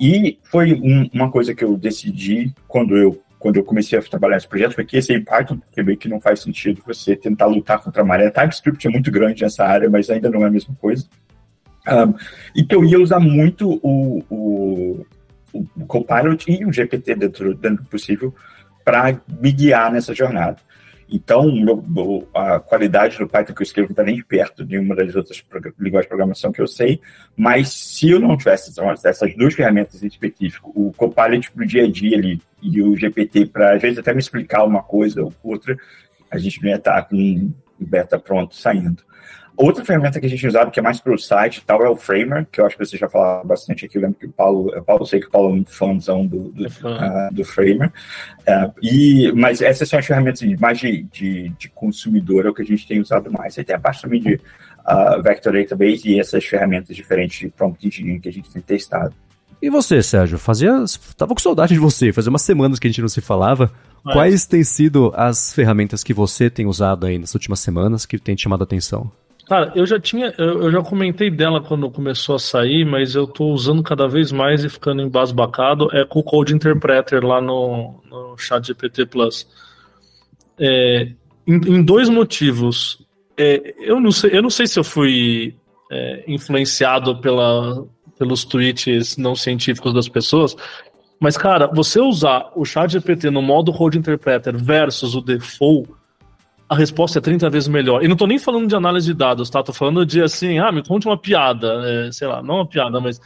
E 0.00 0.38
foi 0.44 0.72
um, 0.72 1.08
uma 1.12 1.30
coisa 1.30 1.54
que 1.54 1.64
eu 1.64 1.76
decidi 1.76 2.52
quando 2.66 2.96
eu 2.96 3.22
quando 3.38 3.56
eu 3.56 3.64
comecei 3.64 3.98
a 3.98 4.02
trabalhar 4.02 4.36
nesse 4.36 4.48
projeto, 4.48 4.74
foi 4.74 4.84
que 4.84 4.96
esse 4.96 5.20
Python, 5.20 5.58
porque 5.58 5.82
meio 5.82 5.98
que 5.98 6.08
não 6.08 6.20
faz 6.20 6.40
sentido 6.40 6.82
você 6.84 7.14
tentar 7.14 7.46
lutar 7.46 7.80
contra 7.80 8.02
a 8.02 8.04
maré. 8.04 8.30
TypeScript 8.30 8.86
é 8.86 8.90
muito 8.90 9.10
grande 9.10 9.42
nessa 9.42 9.64
área, 9.64 9.88
mas 9.90 10.08
ainda 10.08 10.30
não 10.30 10.42
é 10.42 10.46
a 10.46 10.50
mesma 10.50 10.74
coisa. 10.74 11.06
Um, 11.86 12.14
e 12.56 12.64
que 12.64 12.74
eu 12.74 12.84
ia 12.84 12.98
usar 12.98 13.20
muito 13.20 13.78
o, 13.82 14.24
o, 14.28 15.06
o 15.76 15.86
Copilot 15.86 16.50
e 16.50 16.64
o 16.64 16.72
GPT 16.72 17.14
dentro, 17.14 17.54
dentro 17.54 17.84
do 17.84 17.88
possível 17.88 18.34
para 18.84 19.20
me 19.40 19.52
guiar 19.52 19.92
nessa 19.92 20.14
jornada. 20.14 20.58
Então, 21.08 21.52
meu, 21.52 22.28
a 22.34 22.58
qualidade 22.58 23.18
do 23.18 23.28
Python 23.28 23.54
que 23.54 23.62
eu 23.62 23.64
escrevo 23.64 23.88
não 23.88 23.92
está 23.92 24.02
nem 24.02 24.20
perto 24.22 24.64
de 24.64 24.76
uma 24.76 24.94
das 24.94 25.14
outras 25.14 25.42
linguagens 25.78 26.06
de 26.06 26.08
programação 26.08 26.50
que 26.50 26.60
eu 26.60 26.66
sei, 26.66 27.00
mas 27.36 27.68
se 27.68 28.10
eu 28.10 28.18
não 28.18 28.36
tivesse 28.36 28.72
essas 29.04 29.36
duas 29.36 29.54
ferramentas 29.54 30.02
em 30.02 30.08
específico, 30.08 30.72
o 30.74 30.92
Copilot 30.92 31.50
para 31.52 31.62
o 31.62 31.66
dia 31.66 31.84
a 31.84 31.90
dia 31.90 32.16
ali, 32.16 32.40
e 32.60 32.82
o 32.82 32.96
GPT 32.96 33.46
para, 33.46 33.74
às 33.74 33.82
vezes, 33.82 33.98
até 33.98 34.12
me 34.12 34.18
explicar 34.18 34.64
uma 34.64 34.82
coisa 34.82 35.22
ou 35.22 35.32
outra, 35.44 35.76
a 36.28 36.38
gente 36.38 36.60
não 36.60 36.70
ia 36.70 36.76
estar 36.76 36.94
tá 36.94 37.02
com 37.02 37.52
o 37.80 37.86
beta 37.86 38.18
pronto 38.18 38.56
saindo. 38.56 39.04
Outra 39.56 39.82
ferramenta 39.84 40.20
que 40.20 40.26
a 40.26 40.28
gente 40.28 40.46
usava, 40.46 40.70
que 40.70 40.78
é 40.78 40.82
mais 40.82 41.00
para 41.00 41.14
o 41.14 41.18
site 41.18 41.58
e 41.58 41.60
tal, 41.62 41.82
é 41.82 41.88
o 41.88 41.96
Framer, 41.96 42.46
que 42.52 42.60
eu 42.60 42.66
acho 42.66 42.76
que 42.76 42.84
você 42.84 42.98
já 42.98 43.08
falou 43.08 43.42
bastante 43.42 43.86
aqui. 43.86 43.96
Eu 43.96 44.02
lembro 44.02 44.18
que 44.18 44.26
o 44.26 44.32
Paulo, 44.32 44.70
eu 44.74 44.84
Paulo 44.84 45.06
sei 45.06 45.18
que 45.18 45.28
o 45.28 45.30
Paulo 45.30 45.56
é 45.56 45.60
um 45.60 45.64
fãzão 45.64 46.26
do, 46.26 46.50
do, 46.50 46.66
uh, 46.66 47.32
do 47.32 47.42
Framer. 47.42 47.90
Uh, 48.40 48.72
e, 48.82 49.32
mas 49.32 49.62
essas 49.62 49.88
são 49.88 49.98
as 49.98 50.04
ferramentas 50.04 50.42
mais 50.60 50.78
de, 50.78 51.04
de, 51.04 51.48
de, 51.58 51.70
consumidor, 51.70 52.44
é 52.44 52.50
o 52.50 52.54
que 52.54 52.60
a 52.60 52.66
gente 52.66 52.86
tem 52.86 53.00
usado 53.00 53.32
mais. 53.32 53.58
Aí 53.58 53.64
tem 53.64 53.74
a 53.74 53.80
parte 53.80 54.02
também 54.02 54.20
de 54.20 54.34
uh, 54.34 55.22
Vector 55.22 55.54
Database 55.54 56.06
e 56.06 56.20
essas 56.20 56.44
ferramentas 56.44 56.94
diferentes 56.94 57.38
de 57.38 57.48
prompt 57.48 57.86
engineering 57.86 58.20
que 58.20 58.28
a 58.28 58.32
gente 58.32 58.50
tem 58.50 58.60
testado. 58.60 59.14
E 59.62 59.70
você, 59.70 60.02
Sérgio? 60.02 60.38
Fazia. 60.38 60.84
Tava 61.16 61.32
com 61.32 61.40
saudade 61.40 61.72
de 61.72 61.80
você, 61.80 62.12
fazia 62.12 62.28
umas 62.28 62.42
semanas 62.42 62.78
que 62.78 62.86
a 62.86 62.90
gente 62.90 63.00
não 63.00 63.08
se 63.08 63.22
falava. 63.22 63.72
Mas... 64.04 64.14
Quais 64.14 64.46
têm 64.46 64.62
sido 64.62 65.12
as 65.16 65.54
ferramentas 65.54 66.04
que 66.04 66.12
você 66.12 66.50
tem 66.50 66.66
usado 66.66 67.06
aí 67.06 67.18
nas 67.18 67.34
últimas 67.34 67.58
semanas 67.60 68.04
que 68.04 68.18
tem 68.18 68.34
te 68.34 68.42
chamado 68.42 68.60
a 68.60 68.64
atenção? 68.64 69.10
Cara, 69.46 69.72
eu 69.76 69.86
já 69.86 70.00
tinha, 70.00 70.34
eu, 70.38 70.72
já 70.72 70.82
comentei 70.82 71.30
dela 71.30 71.62
quando 71.62 71.88
começou 71.88 72.34
a 72.34 72.38
sair, 72.38 72.84
mas 72.84 73.14
eu 73.14 73.28
tô 73.28 73.46
usando 73.52 73.80
cada 73.80 74.08
vez 74.08 74.32
mais 74.32 74.64
e 74.64 74.68
ficando 74.68 75.00
embasbacado. 75.00 75.88
É 75.96 76.04
com 76.04 76.18
o 76.18 76.22
Code 76.22 76.52
Interpreter 76.52 77.24
lá 77.24 77.40
no, 77.40 78.02
no 78.10 78.36
Chat 78.36 78.66
GPT 78.66 79.06
Plus. 79.06 79.46
É, 80.58 81.12
em, 81.46 81.54
em, 81.54 81.82
dois 81.82 82.08
motivos. 82.08 83.06
É, 83.36 83.74
eu, 83.78 84.00
não 84.00 84.10
sei, 84.10 84.30
eu 84.36 84.42
não 84.42 84.50
sei 84.50 84.66
se 84.66 84.80
eu 84.80 84.84
fui 84.84 85.54
é, 85.92 86.24
influenciado 86.26 87.20
pela, 87.20 87.86
pelos 88.18 88.44
tweets 88.44 89.16
não 89.16 89.36
científicos 89.36 89.94
das 89.94 90.08
pessoas, 90.08 90.56
mas, 91.20 91.36
cara, 91.36 91.68
você 91.68 92.00
usar 92.00 92.50
o 92.56 92.64
Chat 92.64 92.90
GPT 92.90 93.30
no 93.30 93.40
modo 93.40 93.72
Code 93.72 93.96
Interpreter 93.96 94.56
versus 94.56 95.14
o 95.14 95.20
default 95.20 95.88
a 96.68 96.74
resposta 96.74 97.18
é 97.18 97.22
30 97.22 97.48
vezes 97.48 97.68
melhor. 97.68 98.04
E 98.04 98.08
não 98.08 98.16
tô 98.16 98.26
nem 98.26 98.38
falando 98.38 98.66
de 98.66 98.74
análise 98.74 99.06
de 99.06 99.14
dados, 99.14 99.48
tá? 99.48 99.62
Tô 99.62 99.72
falando 99.72 100.04
de 100.04 100.20
assim, 100.20 100.58
ah, 100.58 100.72
me 100.72 100.82
conte 100.82 101.06
uma 101.06 101.16
piada, 101.16 101.82
é, 101.84 102.12
sei 102.12 102.26
lá, 102.26 102.42
não 102.42 102.56
uma 102.56 102.66
piada, 102.66 103.00
mas 103.00 103.20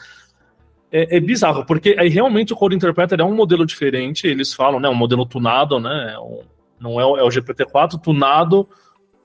é, 0.93 1.17
é, 1.17 1.21
bizarro, 1.21 1.65
porque 1.65 1.97
aí 1.99 2.09
realmente 2.09 2.53
o 2.53 2.57
Code 2.57 2.75
Interpreter 2.75 3.21
é 3.21 3.25
um 3.25 3.35
modelo 3.35 3.65
diferente, 3.65 4.27
eles 4.27 4.53
falam, 4.53 4.81
né, 4.81 4.89
um 4.89 4.95
modelo 4.95 5.25
tunado, 5.25 5.79
né, 5.79 6.15
é 6.17 6.51
não 6.81 6.99
é 6.99 7.05
o, 7.05 7.17
é 7.17 7.23
o 7.23 7.29
GPT-4 7.29 8.01
tunado 8.01 8.69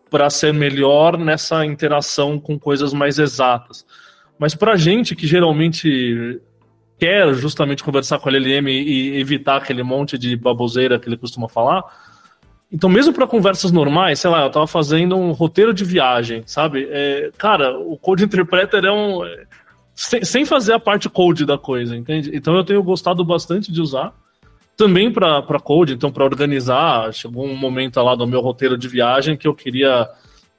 para 0.10 0.30
ser 0.30 0.54
melhor 0.54 1.17
nessa 1.17 1.65
interação 1.65 2.39
com 2.39 2.60
coisas 2.60 2.93
mais 2.93 3.17
exatas. 3.17 3.86
Mas 4.38 4.54
para 4.54 4.75
gente 4.75 5.15
que 5.15 5.25
geralmente 5.25 6.41
quer 6.99 7.34
justamente 7.34 7.84
conversar 7.84 8.19
com 8.19 8.30
a 8.30 8.32
LLM 8.32 8.69
e 8.69 9.17
evitar 9.17 9.58
aquele 9.58 9.84
monte 9.84 10.17
de 10.17 10.36
baboseira 10.36 10.99
que 10.99 11.08
ele 11.08 11.17
costuma 11.17 11.47
falar, 11.47 11.84
então, 12.71 12.89
mesmo 12.89 13.13
para 13.13 13.28
conversas 13.28 13.71
normais, 13.71 14.19
sei 14.19 14.30
lá, 14.30 14.43
eu 14.43 14.49
tava 14.49 14.67
fazendo 14.67 15.15
um 15.15 15.32
roteiro 15.32 15.73
de 15.73 15.86
viagem, 15.86 16.43
sabe? 16.45 16.88
É, 16.89 17.32
cara, 17.38 17.78
o 17.78 17.97
Code 17.97 18.23
Interpreter 18.23 18.84
é 18.84 18.91
um. 18.91 19.23
É, 19.23 19.45
sem, 19.93 20.25
sem, 20.25 20.45
fazer 20.45 20.73
a 20.73 20.80
parte 20.80 21.08
code 21.08 21.45
da 21.45 21.58
coisa, 21.58 21.95
entende? 21.95 22.32
Então, 22.34 22.56
eu 22.56 22.65
tenho 22.65 22.84
gostado 22.84 23.23
bastante 23.23 23.71
de 23.71 23.80
usar. 23.80 24.13
Também 24.75 25.10
para 25.10 25.41
code, 25.63 25.93
então, 25.93 26.12
para 26.12 26.25
organizar. 26.25 27.13
Chegou 27.13 27.45
um 27.45 27.56
momento 27.56 28.01
lá 28.01 28.13
do 28.13 28.28
meu 28.28 28.41
roteiro 28.41 28.78
de 28.78 28.89
viagem 28.89 29.38
que 29.38 29.47
eu 29.47 29.56
queria 29.56 30.10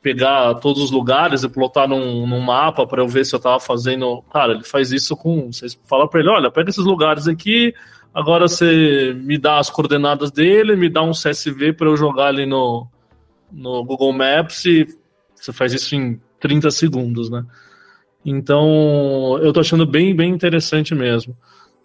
pegar 0.00 0.54
todos 0.54 0.82
os 0.82 0.90
lugares 0.90 1.42
e 1.42 1.48
plotar 1.50 1.86
num, 1.86 2.26
num 2.26 2.40
mapa 2.40 2.86
para 2.86 3.02
eu 3.02 3.08
ver 3.08 3.26
se 3.26 3.34
eu 3.34 3.40
tava 3.40 3.60
fazendo. 3.60 4.22
Cara, 4.32 4.52
ele 4.52 4.64
faz 4.64 4.90
isso 4.90 5.14
com. 5.14 5.52
Vocês 5.52 5.78
falam 5.84 6.08
para 6.08 6.20
ele: 6.20 6.30
olha, 6.30 6.50
pega 6.50 6.70
esses 6.70 6.84
lugares 6.84 7.28
aqui 7.28 7.74
Agora 8.16 8.48
você 8.48 9.12
me 9.12 9.37
dá 9.37 9.59
as 9.59 9.68
coordenadas 9.68 10.31
dele, 10.31 10.74
me 10.74 10.88
dá 10.88 11.02
um 11.02 11.11
CSV 11.11 11.74
para 11.74 11.87
eu 11.87 11.98
jogar 11.98 12.29
ali 12.29 12.46
no, 12.46 12.88
no 13.52 13.85
Google 13.85 14.11
Maps 14.11 14.64
e 14.64 14.87
você 15.35 15.52
faz 15.52 15.74
isso 15.74 15.94
em 15.94 16.18
30 16.40 16.70
segundos, 16.70 17.29
né? 17.29 17.44
Então, 18.24 19.38
eu 19.42 19.52
tô 19.52 19.61
achando 19.61 19.85
bem, 19.85 20.16
bem 20.16 20.31
interessante 20.31 20.94
mesmo. 20.94 21.37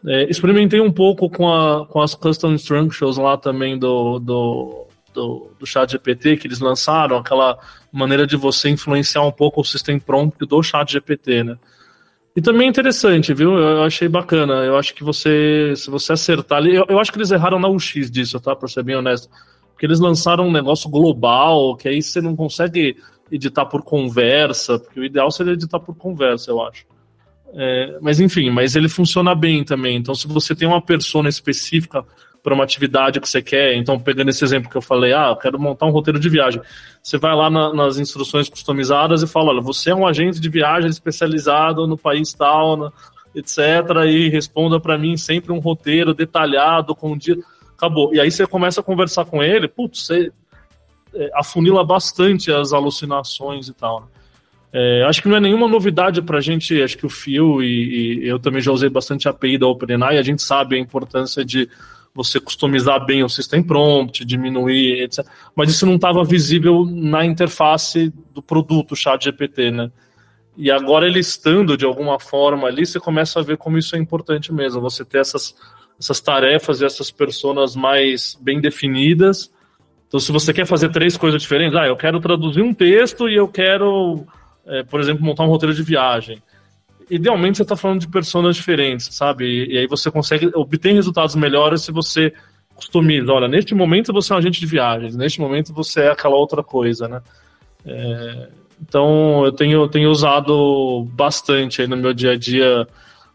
É, 0.08 0.24
experimentei 0.30 0.80
um 0.80 0.90
pouco 0.90 1.30
com, 1.30 1.54
a, 1.54 1.86
com 1.86 2.00
as 2.00 2.16
Custom 2.16 2.54
Instructions 2.54 3.18
lá 3.18 3.36
também 3.36 3.78
do, 3.78 4.18
do, 4.18 4.88
do, 5.14 5.52
do 5.60 5.66
chat 5.66 5.92
GPT 5.92 6.38
que 6.38 6.48
eles 6.48 6.62
lançaram, 6.62 7.18
aquela 7.18 7.60
maneira 7.92 8.26
de 8.26 8.38
você 8.38 8.70
influenciar 8.70 9.24
um 9.24 9.34
pouco 9.34 9.60
o 9.60 9.66
sistema 9.66 10.00
prompt 10.00 10.46
do 10.46 10.64
chat 10.64 10.94
GPT, 10.94 11.44
né? 11.44 11.58
E 12.36 12.42
também 12.42 12.68
é 12.68 12.70
interessante, 12.70 13.34
viu? 13.34 13.58
Eu 13.58 13.84
achei 13.84 14.08
bacana. 14.08 14.54
Eu 14.64 14.78
acho 14.78 14.94
que 14.94 15.04
você, 15.04 15.74
se 15.76 15.90
você 15.90 16.14
acertar 16.14 16.60
ali, 16.60 16.74
eu, 16.76 16.86
eu 16.88 17.00
acho 17.00 17.12
que 17.12 17.18
eles 17.18 17.32
erraram 17.32 17.60
na 17.60 17.68
UX 17.68 18.10
disso, 18.10 18.40
tá? 18.40 18.56
Pra 18.56 18.68
ser 18.68 18.84
bem 18.84 18.96
honesto. 18.96 19.30
Porque 19.72 19.86
eles 19.86 20.00
lançaram 20.00 20.48
um 20.48 20.52
negócio 20.52 20.90
global, 20.90 21.76
que 21.76 21.90
aí 21.90 22.02
você 22.02 22.22
não 22.22 22.36
consegue 22.36 22.96
editar 23.32 23.66
por 23.66 23.84
conversa, 23.84 24.80
porque 24.80 25.00
o 25.00 25.04
ideal 25.04 25.32
seria 25.32 25.54
editar 25.54 25.80
por 25.80 25.96
conversa, 25.96 26.52
eu 26.52 26.62
acho. 26.62 26.86
É, 27.54 27.98
mas 28.02 28.20
enfim, 28.20 28.50
mas 28.50 28.76
ele 28.76 28.88
funciona 28.88 29.36
bem 29.36 29.64
também. 29.64 29.98
Então, 29.98 30.16
se 30.16 30.28
você 30.28 30.56
tem 30.56 30.68
uma 30.68 30.82
persona 30.82 31.28
específica 31.28 32.06
para 32.44 32.54
uma 32.54 32.64
atividade 32.64 33.20
que 33.20 33.30
você 33.30 33.42
quer. 33.42 33.76
Então, 33.76 34.00
pegando 34.00 34.30
esse 34.30 34.44
exemplo 34.44 34.70
que 34.70 34.78
eu 34.78 34.82
falei, 34.82 35.14
ah, 35.14 35.30
eu 35.30 35.36
quero 35.36 35.60
montar 35.60 35.86
um 35.86 35.92
roteiro 35.92 36.20
de 36.20 36.30
viagem. 36.30 36.62
Você 37.02 37.18
vai 37.18 37.36
lá 37.36 37.50
na, 37.50 37.74
nas 37.74 37.98
instruções 37.98 38.50
customizadas 38.50 39.22
e 39.22 39.28
fala, 39.28 39.52
olha, 39.52 39.62
você 39.62 39.92
é 39.92 39.96
um 39.96 40.08
agente 40.08 40.40
de 40.40 40.50
viagem 40.50 40.90
especializado 40.90 41.88
no 41.88 41.98
país 41.98 42.34
tal, 42.34 42.78
na, 42.78 42.92
etc. 43.36 43.60
E 44.08 44.30
responda 44.30 44.80
para 44.80 44.98
mim 44.98 45.16
sempre 45.18 45.52
um 45.52 45.60
roteiro 45.60 46.14
detalhado 46.14 46.96
com 46.96 47.14
um 47.14 47.18
dia. 47.18 47.38
Acabou. 47.76 48.14
E 48.14 48.20
aí 48.20 48.30
você 48.30 48.46
começa 48.46 48.82
a 48.82 48.84
conversar 48.84 49.26
com 49.26 49.42
ele, 49.42 49.68
putz, 49.68 50.06
você 50.06 50.32
é, 51.14 51.30
afunila 51.34 51.84
bastante 51.84 52.52
as 52.52 52.74
alucinações 52.74 53.68
e 53.68 53.74
tal. 53.74 54.02
Né? 54.02 54.08
É, 54.74 55.04
acho 55.04 55.22
que 55.22 55.28
não 55.28 55.36
é 55.36 55.40
nenhuma 55.40 55.68
novidade 55.68 56.22
para 56.22 56.38
a 56.38 56.42
gente, 56.42 56.82
acho 56.82 56.98
que 56.98 57.06
o 57.06 57.10
Fio 57.10 57.62
e, 57.62 58.22
e, 58.24 58.28
eu 58.28 58.40
também 58.40 58.62
já 58.62 58.72
usei 58.72 58.90
bastante 58.90 59.28
a 59.28 59.32
API 59.32 59.58
da 59.58 59.68
OpenAI, 59.68 60.18
a 60.18 60.24
gente 60.24 60.42
sabe 60.42 60.78
a 60.78 60.80
importância 60.80 61.44
de 61.44 61.68
você 62.14 62.40
customizar 62.40 63.06
bem 63.06 63.24
o 63.24 63.30
System 63.30 63.64
Prompt, 63.64 64.26
diminuir, 64.26 65.04
etc. 65.04 65.26
Mas 65.56 65.70
isso 65.70 65.86
não 65.86 65.96
estava 65.96 66.24
visível 66.24 66.86
na 66.86 67.26
interface 67.26 68.14
do 68.34 68.42
produto 68.42 68.96
chat 68.96 69.24
GPT, 69.24 69.72
né? 69.72 69.92
E 70.58 70.70
agora 70.70 71.08
ele 71.08 71.20
estando 71.20 71.78
de 71.78 71.86
alguma 71.86 72.20
forma 72.20 72.68
ali, 72.68 72.86
você 72.86 73.00
começa 73.00 73.40
a 73.40 73.44
ver 73.44 73.58
como 73.58 73.78
isso 73.78 73.96
é 73.96 74.00
importante 74.00 74.54
mesmo. 74.54 74.82
Você 74.82 75.06
ter 75.06 75.20
essas, 75.20 75.56
essas 76.00 76.20
tarefas 76.20 76.82
e 76.82 76.86
essas 76.86 77.10
personas 77.10 77.76
mais 77.76 78.38
bem 78.42 78.60
definidas. 78.60 79.52
Então, 80.08 80.20
se 80.20 80.32
você 80.32 80.54
quer 80.54 80.66
fazer 80.66 80.90
três 80.90 81.16
coisas 81.16 81.42
diferentes, 81.42 81.78
ah, 81.78 81.88
eu 81.88 81.96
quero 81.96 82.20
traduzir 82.20 82.62
um 82.62 82.74
texto 82.74 83.30
e 83.30 83.36
eu 83.36 83.48
quero, 83.48 84.26
é, 84.66 84.84
por 84.84 85.00
exemplo, 85.00 85.24
montar 85.24 85.44
um 85.44 85.48
roteiro 85.48 85.74
de 85.74 85.82
viagem 85.82 86.44
idealmente 87.12 87.58
você 87.58 87.64
está 87.64 87.76
falando 87.76 88.00
de 88.00 88.08
personas 88.08 88.56
diferentes, 88.56 89.14
sabe? 89.14 89.46
E, 89.46 89.74
e, 89.74 89.78
aí 89.80 89.88
você 89.88 90.10
consegue 90.10 90.50
obter 90.56 90.94
resultados 90.94 91.36
melhores 91.36 91.82
se 91.82 91.92
você 91.92 92.34
customiza. 92.74 93.34
Olha, 93.34 93.50
neste 93.50 93.76
momento 93.76 94.14
você 94.14 94.32
é 94.32 94.36
um 94.36 94.40
agente 94.40 94.60
de 94.60 94.66
viagens, 94.66 95.16
neste 95.16 95.42
momento 95.42 95.74
você 95.74 96.02
é 96.02 96.12
aquela 96.12 96.36
outra 96.36 96.64
coisa, 96.64 97.08
né? 97.08 97.22
É, 97.86 98.50
então 98.82 99.44
eu 99.46 99.52
tenho, 99.52 99.88
tenho 99.90 100.10
usado 100.10 101.06
bastante 101.12 101.82
aí 101.82 101.88
no 101.88 101.98
meu 101.98 102.14
dia 102.14 102.32
a 102.32 102.38
dia 102.38 102.88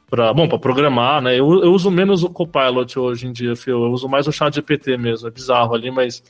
para 0.09 0.33
bom 0.33 0.49
para 0.49 0.59
programar, 0.59 1.21
né? 1.21 1.35
Eu, 1.35 1.63
eu, 1.63 1.73
uso 1.73 1.91
menos 1.91 2.25
o 2.25 2.31
Copilot 2.31 2.99
hoje 2.99 3.27
em 3.27 3.33
dia, 3.33 3.55
Phil. 3.55 3.85
Eu 3.85 3.93
uso 3.93 4.09
mais 4.09 4.27
o 4.27 4.33
Chat 4.33 4.55
GPT 4.55 4.97
mesmo. 4.97 5.29
É 5.29 5.31
bizarro 5.31 5.75
ali, 5.75 5.91
mas 5.91 6.23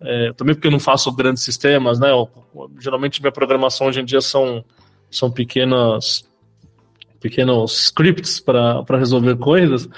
é, 0.00 0.32
também 0.32 0.54
porque 0.54 0.66
eu 0.66 0.72
não 0.72 0.80
faço 0.80 1.12
grandes 1.12 1.44
sistemas, 1.44 2.00
né? 2.00 2.10
Eu, 2.10 2.28
geralmente 2.80 3.20
minha 3.20 3.32
programação 3.32 3.86
hoje 3.86 4.00
em 4.00 4.04
dia 4.04 4.20
são 4.20 4.64
são 5.10 5.30
pequenas 5.30 6.26
pequenos 7.22 7.84
scripts 7.86 8.40
para 8.40 8.98
resolver 8.98 9.36
coisas. 9.36 9.88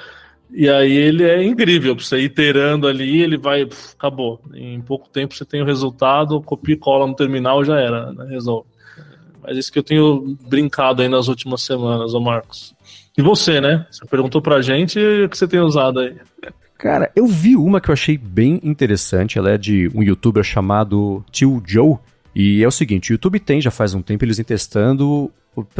E 0.50 0.68
aí 0.68 0.92
ele 0.92 1.24
é 1.24 1.42
incrível, 1.42 1.98
você 1.98 2.20
iterando 2.20 2.86
ali, 2.86 3.22
ele 3.22 3.36
vai, 3.36 3.66
puf, 3.66 3.94
acabou. 3.98 4.40
Em 4.54 4.80
pouco 4.80 5.08
tempo 5.08 5.34
você 5.34 5.44
tem 5.44 5.62
o 5.62 5.66
resultado, 5.66 6.40
copia 6.42 6.74
e 6.74 6.78
cola 6.78 7.06
no 7.06 7.16
terminal 7.16 7.64
já 7.64 7.80
era, 7.80 8.12
né? 8.12 8.26
resolve. 8.28 8.68
Mas 9.42 9.56
isso 9.56 9.72
que 9.72 9.78
eu 9.78 9.82
tenho 9.82 10.36
brincado 10.48 11.02
aí 11.02 11.08
nas 11.08 11.26
últimas 11.26 11.62
semanas, 11.62 12.14
ô 12.14 12.20
Marcos. 12.20 12.72
E 13.18 13.22
você, 13.22 13.60
né? 13.60 13.86
Você 13.90 14.06
perguntou 14.06 14.40
pra 14.40 14.62
gente 14.62 14.98
o 14.98 15.28
que 15.28 15.36
você 15.36 15.48
tem 15.48 15.60
usado 15.60 16.00
aí. 16.00 16.14
Cara, 16.78 17.10
eu 17.16 17.26
vi 17.26 17.56
uma 17.56 17.80
que 17.80 17.88
eu 17.88 17.92
achei 17.92 18.16
bem 18.16 18.60
interessante, 18.62 19.38
ela 19.38 19.50
é 19.50 19.58
de 19.58 19.90
um 19.94 20.02
youtuber 20.02 20.42
chamado 20.42 21.24
Tio 21.30 21.62
Joe, 21.66 21.96
E 22.34 22.64
é 22.64 22.66
o 22.66 22.70
seguinte, 22.70 23.12
o 23.12 23.14
YouTube 23.14 23.38
tem 23.38 23.60
já 23.60 23.70
faz 23.70 23.94
um 23.94 24.02
tempo 24.02 24.24
eles 24.24 24.36
vêm 24.36 24.44
testando, 24.44 25.30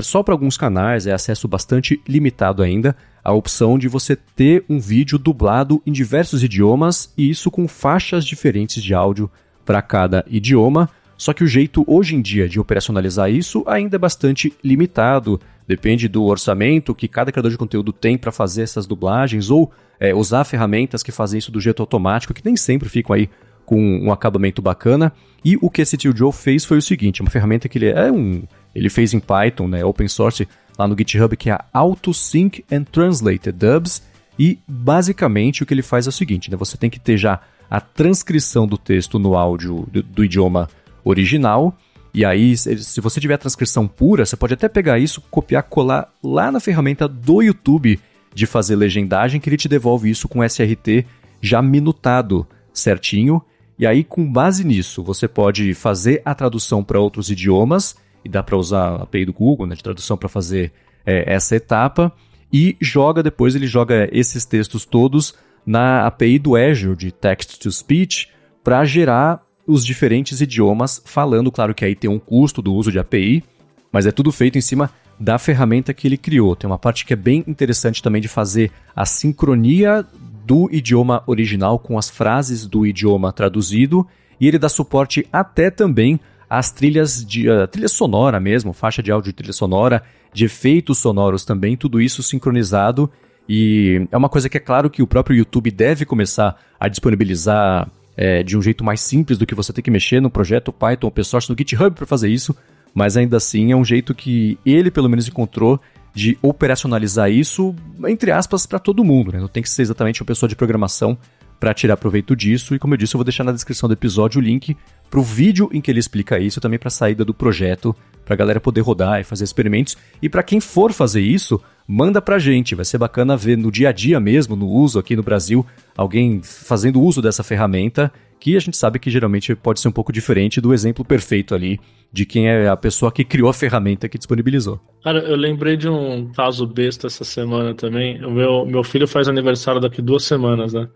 só 0.01 0.23
para 0.23 0.35
alguns 0.35 0.57
canais, 0.57 1.07
é 1.07 1.13
acesso 1.13 1.49
bastante 1.49 2.01
limitado 2.07 2.63
ainda, 2.63 2.97
a 3.25 3.33
opção 3.33 3.79
de 3.79 3.89
você 3.89 4.15
ter 4.15 4.65
um 4.69 4.79
vídeo 4.79 5.19
dublado 5.19 5.83
em 5.85 5.91
diversos 5.91 6.45
idiomas 6.45 7.13
e 7.17 7.29
isso 7.29 7.51
com 7.51 7.67
faixas 7.67 8.25
diferentes 8.25 8.83
de 8.83 8.95
áudio 8.95 9.31
para 9.65 9.83
cada 9.83 10.25
idioma. 10.29 10.89
Só 11.17 11.33
que 11.33 11.43
o 11.43 11.47
jeito 11.47 11.85
hoje 11.87 12.15
em 12.15 12.21
dia 12.21 12.49
de 12.49 12.61
operacionalizar 12.61 13.31
isso 13.31 13.65
ainda 13.67 13.97
é 13.97 13.99
bastante 13.99 14.53
limitado. 14.63 15.41
Depende 15.67 16.07
do 16.07 16.25
orçamento 16.25 16.95
que 16.95 17.09
cada 17.09 17.33
criador 17.33 17.51
de 17.51 17.57
conteúdo 17.57 17.93
tem 17.93 18.19
para 18.19 18.31
fazer 18.31 18.63
essas 18.63 18.87
dublagens 18.87 19.49
ou 19.49 19.73
é, 19.99 20.15
usar 20.15 20.45
ferramentas 20.45 21.03
que 21.03 21.13
fazem 21.13 21.39
isso 21.39 21.51
do 21.51 21.61
jeito 21.61 21.81
automático, 21.81 22.35
que 22.35 22.45
nem 22.45 22.57
sempre 22.57 22.89
ficam 22.89 23.15
aí 23.15 23.31
com 23.65 23.99
um 23.99 24.13
acabamento 24.13 24.61
bacana. 24.63 25.13
E 25.45 25.59
o 25.61 25.69
que 25.69 25.83
esse 25.83 25.97
tio 25.97 26.17
Joe 26.17 26.33
fez 26.33 26.65
foi 26.65 26.79
o 26.79 26.83
seguinte: 26.83 27.21
uma 27.21 27.31
ferramenta 27.31 27.69
que 27.69 27.79
ele 27.79 27.89
é 27.89 28.11
um. 28.11 28.43
Ele 28.75 28.89
fez 28.89 29.15
em 29.15 29.21
Python, 29.21 29.69
né, 29.69 29.85
open 29.85 30.09
source, 30.09 30.49
lá 30.79 30.89
no 30.89 30.97
GitHub, 30.97 31.37
que 31.37 31.51
é 31.51 31.53
a 31.53 31.65
AutoSync 31.73 32.65
and 32.71 32.85
Translate 32.85 33.53
Dubs. 33.53 34.03
E 34.39 34.59
basicamente 34.67 35.63
o 35.63 35.67
que 35.67 35.73
ele 35.73 35.83
faz 35.83 36.07
é 36.07 36.09
o 36.09 36.13
seguinte: 36.13 36.51
né, 36.51 36.57
você 36.57 36.77
tem 36.77 36.91
que 36.91 36.99
ter 36.99 37.17
já 37.17 37.41
a 37.71 37.81
transcrição 37.81 38.67
do 38.67 38.77
texto 38.77 39.19
no 39.19 39.37
áudio 39.37 39.87
do, 39.91 40.03
do 40.03 40.25
idioma 40.25 40.69
original. 41.05 41.77
E 42.13 42.25
aí, 42.25 42.57
se 42.57 43.01
você 43.01 43.21
tiver 43.21 43.35
a 43.35 43.39
transcrição 43.39 43.89
pura, 43.89 44.25
você 44.25 44.37
pode 44.37 44.55
até 44.55 44.69
pegar 44.69 45.01
isso, 45.01 45.21
copiar, 45.33 45.65
colar 45.65 46.13
lá 46.23 46.53
na 46.53 46.61
ferramenta 46.61 47.09
do 47.09 47.43
YouTube 47.43 47.99
de 48.33 48.47
fazer 48.47 48.77
legendagem, 48.77 49.41
que 49.41 49.49
ele 49.49 49.57
te 49.57 49.69
devolve 49.69 50.09
isso 50.09 50.29
com 50.29 50.45
SRT 50.45 51.05
já 51.41 51.61
minutado 51.61 52.47
certinho. 52.73 53.43
E 53.79 53.87
aí, 53.87 54.05
com 54.05 54.31
base 54.31 54.65
nisso, 54.65 55.03
você 55.03 55.27
pode 55.27 55.75
fazer 55.75 56.23
a 56.25 56.35
tradução 56.35 56.83
para 56.85 57.01
outros 57.01 57.31
idiomas, 57.31 57.97
e 58.25 58.29
dá 58.29 58.43
para 58.43 58.57
usar 58.57 58.89
a 58.89 59.03
API 59.03 59.27
do 59.27 59.33
Google 59.33 59.67
né, 59.67 59.75
de 59.75 59.83
tradução 59.83 60.17
para 60.17 60.29
fazer 60.29 60.73
é, 61.05 61.35
essa 61.35 61.57
etapa, 61.57 62.13
e 62.53 62.77
joga 62.81 63.23
depois, 63.23 63.55
ele 63.55 63.67
joga 63.67 64.09
esses 64.13 64.45
textos 64.45 64.85
todos 64.85 65.35
na 65.67 66.07
API 66.07 66.39
do 66.39 66.57
Azure 66.57 66.97
de 66.97 67.11
Text 67.11 67.59
to 67.59 67.71
Speech 67.71 68.29
para 68.63 68.85
gerar 68.85 69.43
os 69.67 69.85
diferentes 69.85 70.41
idiomas, 70.41 71.03
falando, 71.05 71.51
claro 71.51 71.75
que 71.75 71.85
aí 71.85 71.95
tem 71.95 72.09
um 72.09 72.19
custo 72.19 72.63
do 72.63 72.73
uso 72.73 72.93
de 72.93 72.99
API, 72.99 73.43
mas 73.91 74.07
é 74.07 74.13
tudo 74.13 74.31
feito 74.31 74.59
em 74.59 74.61
cima 74.61 74.91
da 75.19 75.39
ferramenta 75.39 75.95
que 75.95 76.07
ele 76.07 76.17
criou. 76.17 76.55
Tem 76.55 76.69
uma 76.69 76.79
parte 76.79 77.05
que 77.05 77.13
é 77.13 77.17
bem 77.17 77.45
interessante 77.47 78.03
também 78.03 78.21
de 78.21 78.29
fazer 78.29 78.71
a 78.95 79.07
sincronia 79.07 80.05
do 80.45 80.69
idioma 80.71 81.23
original 81.27 81.79
com 81.79 81.99
as 81.99 82.11
frases 82.11 82.67
do 82.67 82.87
idioma 82.87 83.33
traduzido, 83.33 84.07
e 84.41 84.47
ele 84.47 84.59
dá 84.59 84.69
suporte 84.69 85.27
até 85.33 85.71
também 85.71 86.21
às 86.49 86.71
trilhas 86.71 87.25
de 87.25 87.49
uh, 87.49 87.67
trilha 87.67 87.89
sonora 87.89 88.39
mesmo, 88.39 88.73
faixa 88.73 89.03
de 89.03 89.11
áudio 89.11 89.33
trilha 89.33 89.53
sonora, 89.53 90.03
de 90.33 90.45
efeitos 90.45 90.99
sonoros 90.99 91.45
também, 91.45 91.77
tudo 91.77 92.01
isso 92.01 92.23
sincronizado. 92.23 93.11
E 93.49 94.07
é 94.11 94.17
uma 94.17 94.29
coisa 94.29 94.49
que 94.49 94.57
é 94.57 94.61
claro 94.61 94.91
que 94.91 95.03
o 95.03 95.07
próprio 95.07 95.37
YouTube 95.37 95.71
deve 95.71 96.05
começar 96.05 96.57
a 96.79 96.89
disponibilizar 96.89 97.89
é, 98.17 98.43
de 98.43 98.57
um 98.57 98.63
jeito 98.63 98.85
mais 98.85 99.01
simples 99.01 99.39
do 99.39 99.47
que 99.47 99.55
você 99.55 99.73
ter 99.73 99.83
que 99.83 99.91
mexer 99.91 100.21
no 100.21 100.31
projeto 100.31 100.73
Python 100.73 101.09
open 101.09 101.25
source 101.25 101.51
no 101.51 101.57
GitHub 101.57 101.95
para 101.95 102.07
fazer 102.07 102.29
isso, 102.29 102.55
mas 102.95 103.17
ainda 103.17 103.37
assim 103.37 103.73
é 103.73 103.77
um 103.77 103.85
jeito 103.85 104.15
que 104.15 104.59
ele 104.65 104.91
pelo 104.91 105.09
menos 105.09 105.27
encontrou 105.29 105.81
de 106.15 106.39
operacionalizar 106.41 107.31
isso, 107.31 107.75
entre 108.07 108.31
aspas, 108.31 108.67
para 108.67 108.79
todo 108.79 109.05
mundo. 109.05 109.33
Né? 109.33 109.41
Não 109.41 109.49
tem 109.49 109.63
que 109.63 109.69
ser 109.69 109.83
exatamente 109.83 110.23
uma 110.23 110.27
pessoa 110.27 110.49
de 110.49 110.55
programação 110.55 111.19
para 111.59 111.75
tirar 111.75 111.97
proveito 111.97 112.37
disso. 112.37 112.75
E 112.75 112.79
como 112.79 112.95
eu 112.95 112.99
disse, 112.99 113.15
eu 113.15 113.19
vou 113.19 113.25
deixar 113.25 113.43
na 113.43 113.53
descrição 113.53 113.89
do 113.89 113.93
episódio 113.93 114.41
o 114.41 114.45
link 114.45 114.77
para 115.11 115.21
o 115.21 115.23
vídeo 115.23 115.69
em 115.73 115.81
que 115.81 115.91
ele 115.91 115.99
explica 115.99 116.39
isso, 116.39 116.61
também 116.61 116.79
para 116.79 116.89
a 116.89 116.91
saída 116.91 117.25
do 117.25 117.35
projeto, 117.35 117.95
para 118.25 118.35
a 118.35 118.37
galera 118.37 118.61
poder 118.61 118.81
rodar 118.81 119.21
e 119.21 119.25
fazer 119.25 119.45
experimentos. 119.45 119.97
E 120.23 120.29
para 120.29 120.43
quem 120.43 120.61
for 120.61 120.93
fazer 120.93 121.21
isso, 121.21 121.61
manda 121.87 122.21
pra 122.23 122.39
gente. 122.39 122.75
Vai 122.75 122.85
ser 122.85 122.99
bacana 122.99 123.37
ver 123.37 123.57
no 123.57 123.71
dia 123.71 123.89
a 123.89 123.93
dia 123.93 124.21
mesmo, 124.21 124.55
no 124.55 124.69
uso 124.69 124.99
aqui 124.99 125.17
no 125.17 125.23
Brasil, 125.23 125.65
alguém 125.97 126.41
fazendo 126.43 127.01
uso 127.01 127.21
dessa 127.21 127.43
ferramenta, 127.43 128.13
que 128.45 128.59
a 128.59 128.61
gente 128.61 128.77
sabe 128.77 128.99
que 128.99 129.11
geralmente 129.11 129.55
pode 129.55 129.81
ser 129.81 129.89
um 129.89 129.93
pouco 129.93 130.13
diferente 130.13 130.61
do 130.61 130.75
exemplo 130.75 131.03
perfeito 131.03 131.55
ali 131.55 131.81
de 132.13 132.27
quem 132.27 132.47
é 132.47 132.69
a 132.69 132.77
pessoa 132.77 133.11
que 133.11 133.25
criou 133.25 133.49
a 133.49 133.55
ferramenta 133.55 134.07
que 134.07 134.19
disponibilizou. 134.19 134.79
Cara, 135.03 135.21
eu 135.21 135.35
lembrei 135.35 135.79
de 135.79 135.89
um 135.89 136.31
caso 136.31 136.67
besta 136.67 137.07
essa 137.07 137.25
semana 137.25 137.73
também. 137.73 138.23
O 138.23 138.31
meu, 138.31 138.67
meu 138.67 138.85
filho 138.85 139.09
faz 139.09 139.29
aniversário 139.29 139.81
daqui 139.81 140.03
duas 140.03 140.25
semanas, 140.25 140.75
né? 140.75 140.87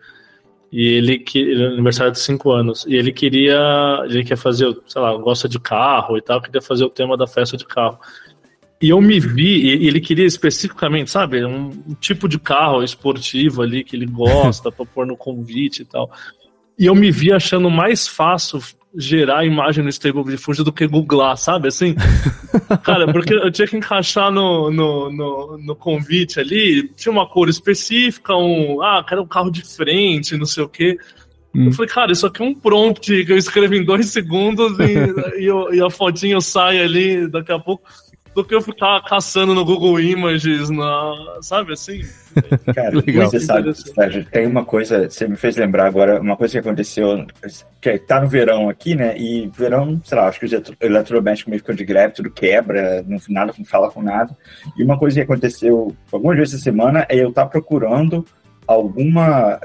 E 0.71 0.89
ele 0.89 1.21
que 1.21 1.51
é 1.51 1.67
aniversário 1.69 2.13
de 2.13 2.19
5 2.19 2.51
anos. 2.51 2.85
E 2.87 2.95
ele 2.95 3.13
queria. 3.13 3.59
Ele 4.05 4.25
quer 4.25 4.37
fazer, 4.37 4.71
sei 4.87 5.01
lá, 5.01 5.17
gosta 5.17 5.49
de 5.49 5.59
carro 5.59 6.19
e 6.19 6.21
tal, 6.21 6.43
queria 6.43 6.61
fazer 6.61 6.85
o 6.85 6.91
tema 6.91 7.17
da 7.17 7.27
festa 7.27 7.57
de 7.57 7.65
carro. 7.65 7.99
E 8.81 8.91
eu 8.91 9.01
me 9.01 9.19
vi, 9.19 9.57
e 9.57 9.89
ele 9.89 10.01
queria 10.01 10.27
especificamente, 10.27 11.11
sabe, 11.11 11.45
um, 11.45 11.71
tipo 11.99 12.29
de 12.29 12.39
carro 12.39 12.85
esportivo 12.85 13.63
ali 13.63 13.83
que 13.83 13.97
ele 13.97 14.07
gosta 14.07 14.71
para 14.71 14.85
pôr 14.85 15.07
no 15.07 15.17
convite 15.17 15.83
e 15.83 15.85
tal. 15.87 16.13
E 16.79 16.87
eu 16.87 16.95
me 16.95 17.11
vi 17.11 17.33
achando 17.33 17.71
mais 17.71 18.07
fácil 18.07 18.61
gerar 18.95 19.45
imagem 19.45 19.85
no 19.85 19.91
Stable 19.91 20.25
Diffusion 20.25 20.64
do 20.64 20.73
que 20.73 20.87
googlar, 20.87 21.37
sabe? 21.37 21.69
Assim, 21.69 21.95
cara, 22.83 23.12
porque 23.12 23.35
eu 23.35 23.51
tinha 23.51 23.67
que 23.67 23.77
encaixar 23.77 24.31
no, 24.31 24.71
no, 24.71 25.11
no, 25.11 25.59
no, 25.59 25.77
convite 25.77 26.41
ali, 26.41 26.88
tinha 26.97 27.12
uma 27.12 27.29
cor 27.29 27.49
específica, 27.49 28.35
um, 28.35 28.83
ah, 28.83 29.05
quero 29.07 29.23
um 29.23 29.27
carro 29.27 29.51
de 29.51 29.62
frente, 29.62 30.37
não 30.37 30.47
sei 30.47 30.62
o 30.62 30.69
quê. 30.69 30.97
Hum. 31.55 31.67
Eu 31.67 31.73
falei, 31.73 31.91
cara, 31.91 32.12
isso 32.12 32.27
aqui 32.27 32.43
é 32.43 32.47
um 32.47 32.55
prompt 32.55 33.25
que 33.25 33.33
eu 33.33 33.37
escrevo 33.37 33.75
em 33.75 33.85
dois 33.85 34.07
segundos 34.07 34.79
e, 34.79 35.43
e, 35.45 35.77
e 35.77 35.81
a 35.83 35.91
fotinho 35.91 36.41
sai 36.41 36.81
ali 36.81 37.29
daqui 37.29 37.53
a 37.53 37.59
pouco 37.59 37.88
do 38.38 38.44
que 38.44 38.55
eu 38.55 38.62
ficar 38.62 39.03
caçando 39.03 39.53
no 39.53 39.64
Google 39.64 39.98
Images, 39.98 40.70
na, 40.70 41.38
sabe 41.42 41.72
assim? 41.72 42.03
Cara, 42.72 42.96
Legal. 42.96 43.29
você 43.29 43.40
sabe, 43.40 43.74
Sérgio, 43.74 44.24
tem 44.27 44.46
uma 44.46 44.64
coisa, 44.64 45.11
você 45.11 45.27
me 45.27 45.37
fez 45.37 45.57
lembrar 45.57 45.87
agora, 45.87 46.20
uma 46.20 46.37
coisa 46.37 46.53
que 46.53 46.59
aconteceu, 46.59 47.27
que 47.81 47.98
tá 47.98 48.20
no 48.20 48.29
verão 48.29 48.68
aqui, 48.68 48.94
né? 48.94 49.18
E 49.18 49.48
verão, 49.48 50.01
sei 50.05 50.16
lá, 50.16 50.29
acho 50.29 50.38
que 50.38 50.46
os 50.46 50.53
eletrodomésticos 50.81 51.51
meio 51.51 51.61
ficam 51.61 51.74
de 51.74 51.85
greve, 51.85 52.14
tudo 52.14 52.31
quebra, 52.31 53.05
não, 53.09 53.18
nada 53.29 53.53
não 53.59 53.64
fala 53.64 53.90
com 53.90 54.01
nada. 54.01 54.37
E 54.77 54.85
uma 54.85 54.96
coisa 54.96 55.16
que 55.16 55.22
aconteceu 55.22 55.96
algumas 56.12 56.37
vezes 56.37 56.55
essa 56.55 56.62
semana 56.62 57.05
é 57.09 57.16
eu 57.16 57.31
estar 57.31 57.42
tá 57.42 57.48
procurando 57.48 58.24
alguma 58.68 59.59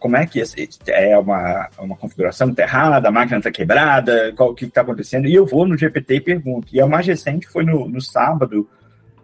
como 0.00 0.16
é 0.16 0.26
que 0.26 0.42
é 0.88 1.16
uma, 1.18 1.68
uma 1.78 1.96
configuração 1.96 2.48
está 2.48 2.62
errada, 2.62 3.08
a 3.08 3.12
máquina 3.12 3.38
está 3.38 3.50
quebrada, 3.50 4.32
qual, 4.34 4.50
o 4.50 4.54
que 4.54 4.64
está 4.64 4.80
acontecendo, 4.80 5.28
e 5.28 5.34
eu 5.34 5.46
vou 5.46 5.68
no 5.68 5.76
GPT 5.76 6.14
e 6.16 6.20
pergunto. 6.20 6.68
E 6.74 6.80
a 6.80 6.86
mais 6.86 7.06
recente 7.06 7.46
foi 7.46 7.64
no, 7.64 7.86
no 7.86 8.00
sábado, 8.00 8.66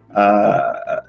a, 0.09 1.03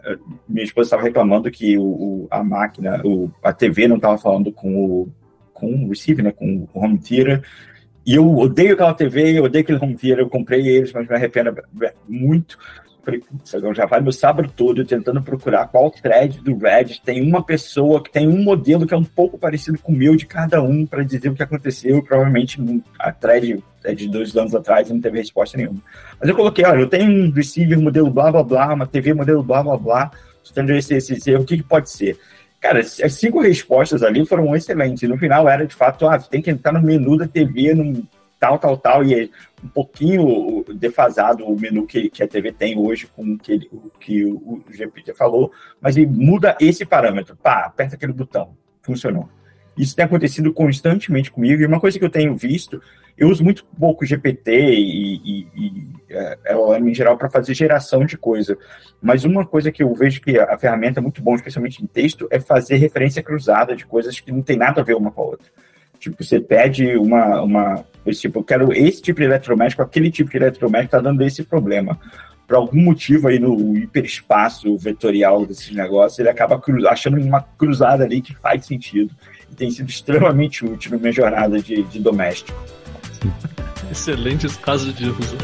minha 0.49 0.65
esposa 0.65 0.87
estava 0.87 1.03
reclamando 1.03 1.51
que 1.51 1.77
o, 1.77 1.83
o, 1.83 2.29
a 2.31 2.43
máquina, 2.43 3.01
o, 3.05 3.31
a 3.43 3.53
TV 3.53 3.87
não 3.87 3.97
estava 3.97 4.17
falando 4.17 4.51
com 4.51 4.75
o, 4.75 5.09
com 5.53 5.85
o 5.85 5.91
receiver, 5.91 6.25
né, 6.25 6.33
com 6.33 6.67
o 6.73 6.81
home 6.81 6.99
theater, 6.99 7.43
e 8.07 8.15
eu 8.15 8.27
odeio 8.39 8.73
aquela 8.73 8.95
TV, 8.95 9.39
eu 9.39 9.45
odeio 9.45 9.63
aquele 9.63 9.79
home 9.79 9.97
theater, 9.97 10.25
eu 10.25 10.31
comprei 10.31 10.67
eles, 10.67 10.93
mas 10.95 11.07
me 11.07 11.15
arrependo 11.15 11.55
muito. 12.09 12.59
Falei, 13.09 13.75
já 13.75 13.87
vai 13.87 14.01
meu 14.03 14.13
sábado 14.13 14.53
todo 14.55 14.85
tentando 14.85 15.23
procurar 15.23 15.67
qual 15.69 15.91
thread 15.91 16.41
do 16.43 16.59
Reddit 16.59 17.01
tem 17.01 17.27
uma 17.27 17.43
pessoa 17.43 18.03
que 18.03 18.13
tem 18.13 18.29
um 18.29 18.43
modelo 18.43 18.87
que 18.87 18.93
é 18.93 18.97
um 18.97 19.05
pouco 19.05 19.39
parecido 19.39 19.79
com 19.79 19.93
o 19.93 19.97
meu 19.97 20.15
de 20.15 20.27
cada 20.27 20.63
um 20.63 20.85
para 20.85 21.03
dizer 21.03 21.31
o 21.31 21.35
que 21.35 21.43
aconteceu. 21.43 22.03
Provavelmente 22.03 22.61
a 22.99 23.11
thread 23.11 23.65
é 23.83 23.95
de 23.95 24.09
dois 24.09 24.37
anos 24.37 24.55
atrás 24.55 24.91
e 24.91 24.93
não 24.93 25.01
teve 25.01 25.19
resposta 25.19 25.57
nenhuma. 25.57 25.81
Mas 26.21 26.29
eu 26.29 26.37
coloquei, 26.37 26.67
olha, 26.67 26.81
eu 26.81 26.89
tenho 26.89 27.11
um 27.11 27.31
receiver 27.31 27.81
modelo 27.81 28.11
blá 28.11 28.31
blá 28.31 28.43
blá, 28.43 28.75
uma 28.75 28.87
TV 28.87 29.15
modelo 29.15 29.43
blá 29.43 29.63
blá 29.63 29.79
blá, 29.79 30.11
tendo 30.53 30.75
esse, 30.75 30.95
esse, 30.95 31.15
esse 31.15 31.35
o 31.35 31.45
que, 31.45 31.57
que 31.57 31.63
pode 31.63 31.91
ser? 31.91 32.19
Cara, 32.61 32.81
as 32.81 33.15
cinco 33.15 33.41
respostas 33.41 34.03
ali 34.03 34.27
foram 34.27 34.55
excelentes. 34.55 35.09
No 35.09 35.17
final 35.17 35.49
era 35.49 35.67
de 35.67 35.75
fato, 35.75 36.07
ah, 36.07 36.19
tem 36.19 36.43
que 36.43 36.51
entrar 36.51 36.73
no 36.73 36.83
menu 36.83 37.17
da 37.17 37.27
TV, 37.27 37.73
tal, 38.39 38.59
tal, 38.59 38.77
tal, 38.77 39.05
e 39.05 39.15
é 39.15 39.29
um 39.63 39.69
pouquinho 39.69 40.65
defasado 40.75 41.45
o 41.45 41.59
menu 41.59 41.87
que, 41.87 42.09
que 42.09 42.23
a 42.23 42.29
TV 42.29 42.53
tem 42.53 42.79
hoje 42.79 43.07
com 43.07 43.37
que, 43.37 43.53
ele, 43.53 43.69
o, 43.73 43.91
que 43.99 44.25
o, 44.25 44.63
GPT 44.71 45.15
falou, 45.15 45.53
mas 45.81 45.97
ele 45.97 46.07
muda 46.07 46.57
esse 46.61 46.85
parâmetro. 46.87 47.37
Pá, 47.37 47.65
aperta 47.67 47.97
aquele 47.97 48.13
botão. 48.13 48.57
Funcionou. 48.83 49.29
Isso 49.77 49.95
tem 49.95 50.05
acontecido 50.05 50.53
constantemente 50.53 51.31
comigo, 51.31 51.63
e 51.63 51.67
uma 51.67 51.81
coisa 51.81 51.99
que 51.99 52.05
eu 52.05 52.11
tenho 52.11 52.35
visto, 52.37 52.83
eu 53.17 53.29
uso 53.29 53.45
muito 53.45 53.65
pouco 53.79 54.07
GPT 54.07 54.53
e, 54.53 55.17
e, 55.17 55.49
e 55.57 55.89
é, 56.09 56.39
LLM 56.47 56.91
em 56.91 56.95
geral 56.95 57.17
para 57.17 57.31
fazer 57.31 57.55
geração 57.55 58.05
de 58.05 58.17
coisa, 58.17 58.57
mas 59.01 59.25
uma 59.25 59.45
coisa 59.47 59.71
que 59.71 59.83
eu 59.83 59.93
vejo 59.95 60.21
que 60.21 60.39
a 60.39 60.57
ferramenta 60.59 61.01
é 61.01 61.03
muito 61.03 61.23
bom, 61.23 61.35
especialmente 61.35 61.83
em 61.83 61.87
texto, 61.87 62.29
é 62.31 62.41
fazer 62.41 62.77
referência 62.77 63.23
cruzada 63.23 63.75
de 63.75 63.85
coisas 63.85 64.19
que 64.19 64.33
não 64.33 64.43
tem 64.43 64.57
nada 64.57 64.81
a 64.81 64.85
ver 64.85 64.95
uma 64.95 65.11
com 65.11 65.23
a 65.23 65.27
outra. 65.27 65.47
Tipo, 65.99 66.23
você 66.23 66.41
pede 66.41 66.97
uma, 66.97 67.43
uma 67.43 67.85
esse 68.07 68.23
tipo, 68.23 68.39
eu 68.39 68.45
quero 68.45 68.73
esse 68.73 69.03
tipo 69.03 69.21
de 69.21 69.27
eletrodoméstico, 69.27 69.83
aquele 69.83 70.11
tipo 70.11 70.31
de 70.31 70.37
eletrodoméstico 70.37 70.97
está 70.97 71.01
dando 71.01 71.23
esse 71.23 71.43
problema. 71.45 71.99
Por 72.47 72.57
algum 72.57 72.83
motivo 72.83 73.29
aí 73.29 73.39
no 73.39 73.77
hiperespaço 73.77 74.77
vetorial 74.79 75.45
desses 75.45 75.71
negócios, 75.75 76.19
ele 76.19 76.31
acaba 76.31 76.61
achando 76.89 77.21
uma 77.21 77.43
cruzada 77.43 78.05
ali 78.05 78.23
que 78.23 78.35
faz 78.35 78.65
sentido. 78.65 79.15
E 79.51 79.55
tem 79.55 79.71
sido 79.71 79.89
extremamente 79.91 80.65
útil 80.65 80.93
na 80.93 80.99
minha 80.99 81.13
jornada 81.13 81.61
de, 81.61 81.83
de 81.83 81.99
doméstico. 81.99 82.59
Excelentes 83.91 84.57
casos 84.57 84.95
de 84.95 85.11
uso. 85.11 85.37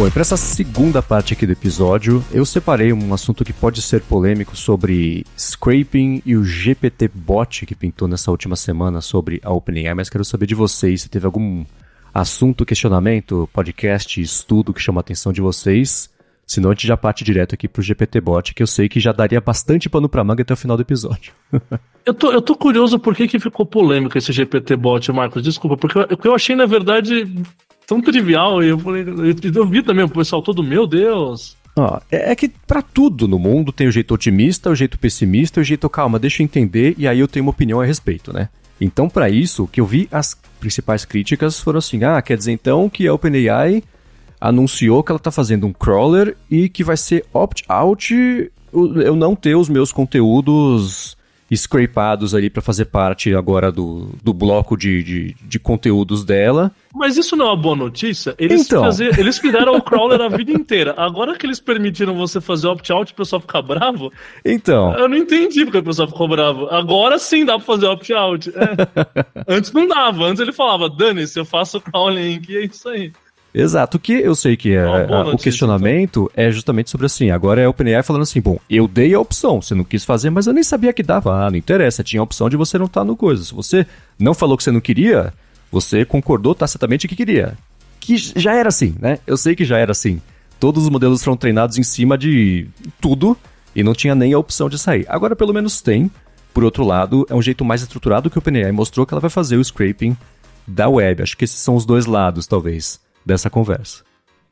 Bom, 0.00 0.06
e 0.06 0.10
para 0.10 0.22
essa 0.22 0.36
segunda 0.38 1.02
parte 1.02 1.34
aqui 1.34 1.44
do 1.46 1.52
episódio, 1.52 2.24
eu 2.32 2.46
separei 2.46 2.90
um 2.90 3.12
assunto 3.12 3.44
que 3.44 3.52
pode 3.52 3.82
ser 3.82 4.00
polêmico 4.00 4.56
sobre 4.56 5.26
scraping 5.36 6.22
e 6.24 6.34
o 6.34 6.42
GPT 6.42 7.10
bot 7.12 7.66
que 7.66 7.74
pintou 7.74 8.08
nessa 8.08 8.30
última 8.30 8.56
semana 8.56 9.02
sobre 9.02 9.42
a 9.44 9.52
OpenAI, 9.52 9.92
mas 9.92 10.08
quero 10.08 10.24
saber 10.24 10.46
de 10.46 10.54
vocês 10.54 11.02
se 11.02 11.10
teve 11.10 11.26
algum 11.26 11.66
assunto, 12.14 12.64
questionamento, 12.64 13.46
podcast, 13.52 14.18
estudo 14.22 14.72
que 14.72 14.80
chama 14.80 15.00
a 15.00 15.02
atenção 15.02 15.34
de 15.34 15.42
vocês. 15.42 16.08
Senão 16.46 16.70
a 16.70 16.72
gente 16.72 16.86
já 16.86 16.96
parte 16.96 17.22
direto 17.22 17.54
aqui 17.54 17.68
pro 17.68 17.82
GPT 17.82 18.22
Bot, 18.22 18.54
que 18.54 18.62
eu 18.62 18.66
sei 18.66 18.88
que 18.88 19.00
já 19.00 19.12
daria 19.12 19.38
bastante 19.38 19.90
pano 19.90 20.08
pra 20.08 20.24
manga 20.24 20.40
até 20.40 20.54
o 20.54 20.56
final 20.56 20.78
do 20.78 20.82
episódio. 20.82 21.34
eu, 22.06 22.14
tô, 22.14 22.32
eu 22.32 22.40
tô 22.40 22.56
curioso 22.56 22.98
por 22.98 23.14
que, 23.14 23.28
que 23.28 23.38
ficou 23.38 23.66
polêmico 23.66 24.16
esse 24.16 24.32
GPT 24.32 24.76
Bot, 24.76 25.12
Marcos. 25.12 25.42
Desculpa, 25.42 25.76
porque 25.76 25.98
eu, 25.98 26.06
eu 26.24 26.34
achei, 26.34 26.56
na 26.56 26.64
verdade, 26.64 27.44
tão 27.90 28.00
trivial. 28.00 28.62
E 28.62 28.68
eu 28.68 28.78
falei, 28.78 29.04
eu, 29.52 29.66
vi 29.66 29.82
também 29.82 30.04
o 30.04 30.08
pessoal 30.08 30.40
todo, 30.40 30.62
meu 30.62 30.86
Deus. 30.86 31.56
É, 32.10 32.32
é 32.32 32.36
que 32.36 32.48
para 32.48 32.82
tudo 32.82 33.26
no 33.26 33.38
mundo 33.38 33.72
tem 33.72 33.88
o 33.88 33.90
jeito 33.90 34.14
otimista, 34.14 34.70
o 34.70 34.74
jeito 34.74 34.98
pessimista, 34.98 35.60
o 35.60 35.64
jeito 35.64 35.88
calma, 35.88 36.18
deixa 36.18 36.42
eu 36.42 36.44
entender 36.44 36.94
e 36.96 37.08
aí 37.08 37.18
eu 37.18 37.28
tenho 37.28 37.44
uma 37.44 37.50
opinião 37.50 37.80
a 37.80 37.84
respeito, 37.84 38.32
né? 38.32 38.48
Então, 38.80 39.08
para 39.08 39.28
isso, 39.28 39.64
o 39.64 39.68
que 39.68 39.80
eu 39.80 39.86
vi 39.86 40.08
as 40.10 40.36
principais 40.58 41.04
críticas 41.04 41.60
foram 41.60 41.78
assim: 41.78 42.02
ah, 42.04 42.20
quer 42.22 42.36
dizer 42.36 42.52
então 42.52 42.88
que 42.88 43.06
a 43.06 43.12
OpenAI 43.12 43.82
anunciou 44.40 45.02
que 45.02 45.12
ela 45.12 45.18
está 45.18 45.30
fazendo 45.30 45.66
um 45.66 45.72
crawler 45.72 46.36
e 46.50 46.68
que 46.68 46.82
vai 46.82 46.96
ser 46.96 47.24
opt-out 47.32 48.14
eu 48.72 49.16
não 49.16 49.34
ter 49.34 49.54
os 49.54 49.68
meus 49.68 49.92
conteúdos 49.92 51.16
scrapados 51.56 52.34
ali 52.34 52.48
para 52.48 52.62
fazer 52.62 52.86
parte 52.86 53.34
agora 53.34 53.72
do, 53.72 54.10
do 54.22 54.32
bloco 54.32 54.76
de, 54.76 55.02
de, 55.02 55.36
de, 55.42 55.58
conteúdos 55.58 56.24
dela. 56.24 56.70
Mas 56.94 57.16
isso 57.16 57.34
não 57.36 57.46
é 57.46 57.48
uma 57.48 57.56
boa 57.56 57.76
notícia? 57.76 58.34
Eles, 58.38 58.66
então... 58.66 58.82
fazer, 58.82 59.18
eles 59.18 59.38
fizeram 59.38 59.74
o 59.74 59.82
crawler 59.82 60.20
a 60.20 60.28
vida 60.28 60.52
inteira. 60.52 60.94
Agora 60.96 61.36
que 61.36 61.44
eles 61.44 61.58
permitiram 61.58 62.14
você 62.14 62.40
fazer 62.40 62.68
opt-out, 62.68 63.12
o 63.12 63.16
pessoal 63.16 63.40
ficar 63.40 63.62
bravo? 63.62 64.12
Então. 64.44 64.94
Eu 64.94 65.08
não 65.08 65.16
entendi 65.16 65.64
porque 65.64 65.78
o 65.78 65.82
pessoal 65.82 66.08
ficou 66.08 66.28
bravo. 66.28 66.68
Agora 66.68 67.18
sim 67.18 67.44
dá 67.44 67.56
pra 67.56 67.66
fazer 67.66 67.86
opt-out. 67.86 68.50
É. 68.50 69.44
Antes 69.48 69.72
não 69.72 69.86
dava. 69.86 70.24
Antes 70.24 70.40
ele 70.40 70.52
falava, 70.52 70.88
dane-se, 70.88 71.38
eu 71.38 71.44
faço 71.44 71.78
o 71.78 71.80
crawling 71.80 72.36
aqui, 72.36 72.56
é 72.56 72.64
isso 72.64 72.88
aí. 72.88 73.12
Exato, 73.52 73.96
o 73.96 74.00
que 74.00 74.12
eu 74.12 74.34
sei 74.34 74.56
que 74.56 74.72
é, 74.72 74.86
o 74.86 75.36
questionamento 75.36 76.30
então. 76.32 76.44
é 76.44 76.50
justamente 76.52 76.88
sobre 76.88 77.06
assim, 77.06 77.30
agora 77.30 77.60
é 77.60 77.66
o 77.66 77.70
OpenAI 77.70 78.02
falando 78.02 78.22
assim, 78.22 78.40
bom, 78.40 78.58
eu 78.70 78.86
dei 78.86 79.12
a 79.12 79.20
opção, 79.20 79.60
você 79.60 79.74
não 79.74 79.82
quis 79.82 80.04
fazer, 80.04 80.30
mas 80.30 80.46
eu 80.46 80.52
nem 80.52 80.62
sabia 80.62 80.92
que 80.92 81.02
dava, 81.02 81.46
ah, 81.46 81.50
não 81.50 81.56
interessa, 81.56 82.04
tinha 82.04 82.20
a 82.20 82.22
opção 82.22 82.48
de 82.48 82.56
você 82.56 82.78
não 82.78 82.86
estar 82.86 83.00
tá 83.00 83.04
no 83.04 83.16
coisa, 83.16 83.44
se 83.44 83.52
você 83.52 83.84
não 84.18 84.34
falou 84.34 84.56
que 84.56 84.62
você 84.62 84.70
não 84.70 84.80
queria, 84.80 85.32
você 85.70 86.04
concordou 86.04 86.54
tacitamente 86.54 87.08
que 87.08 87.16
queria, 87.16 87.58
que 87.98 88.16
já 88.16 88.54
era 88.54 88.68
assim, 88.68 88.94
né, 89.00 89.18
eu 89.26 89.36
sei 89.36 89.56
que 89.56 89.64
já 89.64 89.78
era 89.78 89.90
assim, 89.90 90.20
todos 90.60 90.84
os 90.84 90.88
modelos 90.88 91.22
foram 91.22 91.36
treinados 91.36 91.76
em 91.76 91.82
cima 91.82 92.16
de 92.16 92.68
tudo 93.00 93.36
e 93.74 93.82
não 93.82 93.94
tinha 93.94 94.14
nem 94.14 94.32
a 94.32 94.38
opção 94.38 94.68
de 94.68 94.78
sair, 94.78 95.04
agora 95.08 95.34
pelo 95.34 95.52
menos 95.52 95.82
tem, 95.82 96.08
por 96.54 96.62
outro 96.62 96.84
lado, 96.84 97.26
é 97.28 97.34
um 97.34 97.42
jeito 97.42 97.64
mais 97.64 97.82
estruturado 97.82 98.30
que 98.30 98.38
o 98.38 98.40
OpenAI 98.40 98.70
mostrou 98.70 99.04
que 99.04 99.12
ela 99.12 99.20
vai 99.20 99.30
fazer 99.30 99.56
o 99.56 99.64
scraping 99.64 100.16
da 100.68 100.88
web, 100.88 101.20
acho 101.20 101.36
que 101.36 101.44
esses 101.44 101.58
são 101.58 101.74
os 101.74 101.84
dois 101.84 102.06
lados, 102.06 102.46
talvez 102.46 103.00
dessa 103.30 103.48
conversa. 103.48 104.02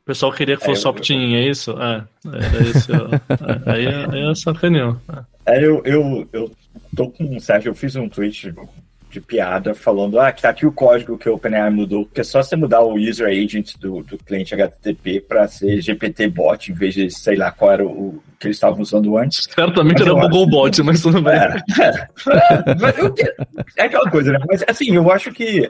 O 0.03 0.05
pessoal 0.05 0.31
queria 0.31 0.57
que 0.57 0.65
fosse 0.65 0.85
é, 0.85 0.89
opt-in, 0.89 1.35
é 1.35 1.47
isso? 1.47 1.71
É, 1.79 2.03
era 2.25 2.63
isso. 2.63 2.91
é, 2.91 3.71
aí, 3.71 3.87
aí 3.87 4.31
é 4.31 4.35
sacaneou. 4.35 4.97
É, 5.45 5.63
eu, 5.63 5.81
eu, 5.85 6.27
eu 6.33 6.51
tô 6.95 7.09
com 7.09 7.35
o 7.35 7.39
Sérgio, 7.39 7.69
eu 7.69 7.75
fiz 7.75 7.95
um 7.95 8.09
tweet 8.09 8.53
de 9.11 9.19
piada 9.19 9.73
falando, 9.73 10.19
ah, 10.19 10.31
que 10.31 10.41
tá 10.41 10.49
aqui 10.49 10.65
o 10.65 10.71
código 10.71 11.17
que 11.17 11.27
o 11.27 11.33
OpenAI 11.33 11.69
mudou, 11.69 12.05
que 12.05 12.21
é 12.21 12.23
só 12.23 12.41
você 12.43 12.55
mudar 12.55 12.81
o 12.81 12.95
user 12.95 13.27
agent 13.27 13.75
do, 13.79 14.03
do 14.03 14.17
cliente 14.17 14.53
HTTP 14.53 15.21
para 15.21 15.47
ser 15.47 15.81
GPT 15.81 16.27
bot, 16.29 16.71
em 16.71 16.75
vez 16.75 16.93
de, 16.93 17.09
sei 17.09 17.35
lá, 17.35 17.51
qual 17.51 17.71
era 17.71 17.85
o, 17.85 18.21
que 18.39 18.47
eles 18.47 18.57
estavam 18.57 18.81
usando 18.81 19.17
antes. 19.17 19.47
Certamente 19.53 20.01
era 20.01 20.13
o 20.13 20.19
Google 20.19 20.47
Bot, 20.47 20.81
mas 20.83 21.01
tudo 21.01 21.21
bem. 21.23 21.33
É, 21.33 21.55
é, 22.97 23.35
é 23.77 23.83
aquela 23.83 24.09
coisa, 24.09 24.31
né? 24.31 24.39
Mas 24.47 24.63
assim, 24.67 24.95
eu 24.95 25.11
acho 25.11 25.31
que 25.31 25.69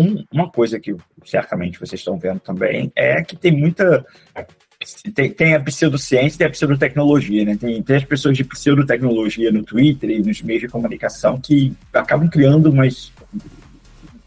um, 0.00 0.24
uma 0.32 0.50
coisa 0.50 0.80
que 0.80 0.96
certamente 1.24 1.78
vocês 1.78 2.00
estão 2.00 2.16
vendo 2.16 2.40
também 2.40 2.90
é 2.96 3.22
que 3.22 3.36
tem 3.36 3.52
muita. 3.52 4.04
Tem, 5.14 5.30
tem 5.30 5.54
a 5.54 5.60
pseudociência 5.60 6.36
e 6.36 6.38
tem 6.38 6.46
a 6.46 6.50
pseudotecnologia, 6.50 7.44
né? 7.44 7.54
Tem, 7.60 7.82
tem 7.82 7.96
as 7.96 8.04
pessoas 8.04 8.34
de 8.34 8.42
pseudotecnologia 8.42 9.52
no 9.52 9.62
Twitter 9.62 10.08
e 10.08 10.22
nos 10.22 10.40
meios 10.40 10.62
de 10.62 10.68
comunicação 10.68 11.38
que 11.38 11.74
acabam 11.92 12.28
criando 12.30 12.70
umas 12.70 13.12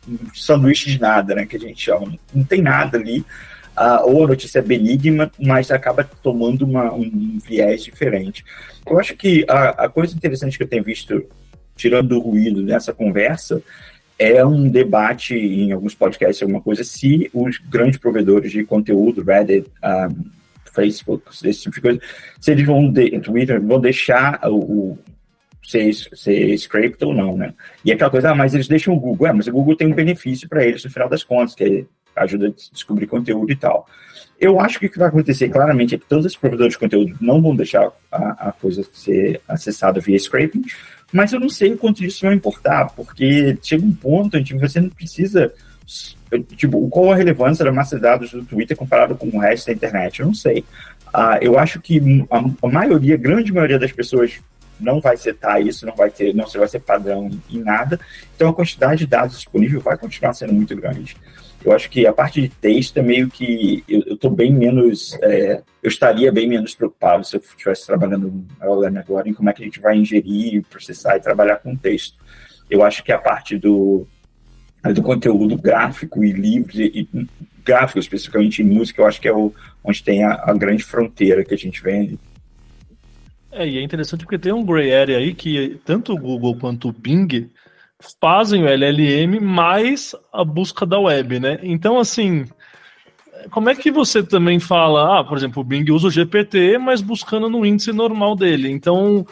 um 0.07 0.17
sanduíche 0.33 0.91
de 0.91 1.01
nada, 1.01 1.33
né? 1.33 1.45
Que 1.45 1.55
a 1.55 1.59
gente 1.59 1.81
chama. 1.81 2.13
Não 2.33 2.43
tem 2.43 2.61
nada 2.61 2.97
ali. 2.97 3.25
Uh, 3.75 4.05
ou 4.05 4.25
a 4.25 4.27
notícia 4.27 4.59
é 4.59 4.61
benigna, 4.61 5.31
mas 5.39 5.71
acaba 5.71 6.03
tomando 6.03 6.63
uma, 6.63 6.93
um 6.93 7.39
viés 7.43 7.83
diferente. 7.83 8.45
Eu 8.85 8.99
acho 8.99 9.15
que 9.15 9.43
a, 9.49 9.85
a 9.85 9.89
coisa 9.89 10.15
interessante 10.15 10.57
que 10.57 10.63
eu 10.63 10.67
tenho 10.67 10.83
visto, 10.83 11.25
tirando 11.75 12.11
o 12.11 12.19
ruído 12.19 12.61
nessa 12.61 12.93
conversa, 12.93 13.63
é 14.23 14.45
um 14.45 14.69
debate 14.69 15.35
em 15.35 15.71
alguns 15.71 15.95
podcasts, 15.95 16.41
alguma 16.41 16.61
coisa, 16.61 16.83
se 16.83 17.29
os 17.33 17.57
grandes 17.57 17.97
provedores 17.97 18.51
de 18.51 18.63
conteúdo, 18.63 19.23
Reddit, 19.23 19.69
um, 19.83 20.25
Facebook, 20.73 21.23
esse 21.43 21.61
tipo 21.61 21.75
de 21.75 21.81
coisa, 21.81 22.01
se 22.39 22.51
eles 22.51 22.65
vão, 22.65 22.91
de, 22.91 23.19
Twitter, 23.19 23.61
vão 23.61 23.79
deixar 23.79 24.39
o, 24.45 24.57
o 24.57 24.99
ser, 25.63 25.93
ser 25.93 26.57
scraped 26.57 27.03
ou 27.03 27.13
não, 27.13 27.37
né? 27.37 27.53
E 27.85 27.91
aquela 27.91 28.09
coisa, 28.09 28.31
ah, 28.31 28.35
mas 28.35 28.53
eles 28.53 28.67
deixam 28.67 28.93
o 28.93 28.99
Google. 28.99 29.27
É, 29.27 29.33
mas 29.33 29.47
o 29.47 29.51
Google 29.51 29.75
tem 29.75 29.87
um 29.87 29.93
benefício 29.95 30.49
para 30.49 30.65
eles 30.65 30.83
no 30.83 30.89
final 30.89 31.07
das 31.07 31.23
contas, 31.23 31.55
que 31.55 31.85
ajuda 32.15 32.47
a 32.47 32.71
descobrir 32.71 33.07
conteúdo 33.07 33.51
e 33.51 33.55
tal. 33.55 33.87
Eu 34.39 34.59
acho 34.59 34.79
que 34.79 34.87
o 34.87 34.89
que 34.89 34.99
vai 34.99 35.07
acontecer 35.07 35.49
claramente 35.49 35.95
é 35.95 35.97
que 35.97 36.05
todos 36.05 36.25
os 36.25 36.35
provedores 36.35 36.73
de 36.73 36.79
conteúdo 36.79 37.15
não 37.21 37.41
vão 37.41 37.55
deixar 37.55 37.91
a, 38.11 38.49
a 38.49 38.51
coisa 38.51 38.83
ser 38.93 39.41
acessada 39.47 39.99
via 39.99 40.19
scraping, 40.19 40.63
mas 41.13 41.31
eu 41.31 41.39
não 41.39 41.47
sei 41.47 41.73
o 41.73 41.77
quanto 41.77 42.03
isso 42.03 42.25
vai 42.25 42.33
importar, 42.33 42.87
porque 42.95 43.55
chega 43.61 43.85
um 43.85 43.93
ponto 43.93 44.35
em 44.35 44.43
que 44.43 44.57
você 44.57 44.81
não 44.81 44.89
precisa. 44.89 45.53
Tipo, 46.55 46.89
qual 46.89 47.11
a 47.11 47.15
relevância 47.15 47.63
da 47.63 47.71
massa 47.71 47.97
de 47.97 48.01
dados 48.01 48.31
do 48.31 48.43
Twitter 48.43 48.75
comparado 48.75 49.15
com 49.15 49.27
o 49.27 49.39
resto 49.39 49.67
da 49.67 49.73
internet? 49.73 50.19
Eu 50.19 50.25
não 50.25 50.33
sei. 50.33 50.65
Uh, 51.13 51.37
eu 51.39 51.59
acho 51.59 51.79
que 51.79 52.01
a, 52.31 52.67
maioria, 52.67 53.13
a 53.13 53.17
grande 53.17 53.53
maioria 53.53 53.77
das 53.77 53.91
pessoas 53.91 54.39
não 54.79 54.99
vai 54.99 55.15
setar 55.15 55.61
isso, 55.61 55.85
não 55.85 55.95
vai 55.95 56.09
ter, 56.09 56.33
não 56.33 56.47
vai 56.47 56.67
ser 56.67 56.79
padrão 56.79 57.29
em 57.47 57.59
nada. 57.59 57.99
Então 58.35 58.49
a 58.49 58.53
quantidade 58.53 58.99
de 58.99 59.07
dados 59.07 59.35
disponível 59.35 59.79
vai 59.79 59.95
continuar 59.95 60.33
sendo 60.33 60.53
muito 60.53 60.75
grande. 60.75 61.15
Eu 61.63 61.71
acho 61.71 61.89
que 61.89 62.05
a 62.05 62.11
parte 62.11 62.41
de 62.41 62.49
texto 62.49 62.97
é 62.97 63.01
meio 63.01 63.29
que 63.29 63.83
eu 63.87 64.15
estou 64.15 64.29
bem 64.29 64.51
menos, 64.51 65.17
é, 65.21 65.61
eu 65.81 65.87
estaria 65.87 66.31
bem 66.31 66.47
menos 66.47 66.75
preocupado 66.75 67.25
se 67.25 67.37
eu 67.37 67.41
estivesse 67.41 67.85
trabalhando 67.85 68.45
agora 68.59 69.29
em 69.29 69.33
como 69.33 69.49
é 69.49 69.53
que 69.53 69.61
a 69.61 69.65
gente 69.65 69.79
vai 69.79 69.97
ingerir, 69.97 70.63
processar 70.69 71.15
e 71.15 71.21
trabalhar 71.21 71.57
com 71.57 71.75
texto. 71.75 72.17
Eu 72.69 72.83
acho 72.83 73.03
que 73.03 73.11
a 73.11 73.17
parte 73.17 73.57
do 73.57 74.05
do 74.91 75.01
conteúdo 75.01 75.57
gráfico 75.57 76.25
e 76.25 76.33
livre 76.33 76.91
e 76.93 77.27
gráfico 77.63 77.99
especificamente 77.99 78.61
em 78.61 78.65
música, 78.65 79.01
eu 79.01 79.07
acho 79.07 79.21
que 79.21 79.29
é 79.29 79.33
o, 79.33 79.53
onde 79.81 80.03
tem 80.03 80.23
a, 80.23 80.33
a 80.33 80.53
grande 80.53 80.83
fronteira 80.83 81.45
que 81.45 81.53
a 81.53 81.57
gente 81.57 81.81
vê. 81.81 82.17
É, 83.51 83.67
e 83.67 83.77
é 83.77 83.81
interessante 83.81 84.25
porque 84.25 84.39
tem 84.39 84.51
um 84.51 84.65
gray 84.65 84.93
area 84.93 85.17
aí 85.17 85.33
que 85.33 85.79
tanto 85.85 86.11
o 86.11 86.17
Google 86.17 86.57
quanto 86.57 86.89
o 86.89 86.91
Bing 86.91 87.49
fazem 88.19 88.63
o 88.63 88.67
LLM 88.67 89.39
mais 89.39 90.15
a 90.31 90.43
busca 90.43 90.85
da 90.85 90.99
web, 90.99 91.39
né? 91.39 91.59
Então, 91.63 91.99
assim, 91.99 92.45
como 93.49 93.69
é 93.69 93.75
que 93.75 93.91
você 93.91 94.23
também 94.23 94.59
fala, 94.59 95.19
ah, 95.19 95.23
por 95.23 95.37
exemplo, 95.37 95.61
o 95.61 95.65
Bing 95.65 95.89
usa 95.91 96.07
o 96.07 96.11
GPT, 96.11 96.77
mas 96.77 97.01
buscando 97.01 97.49
no 97.49 97.65
índice 97.65 97.91
normal 97.91 98.35
dele. 98.35 98.69
Então, 98.69 99.25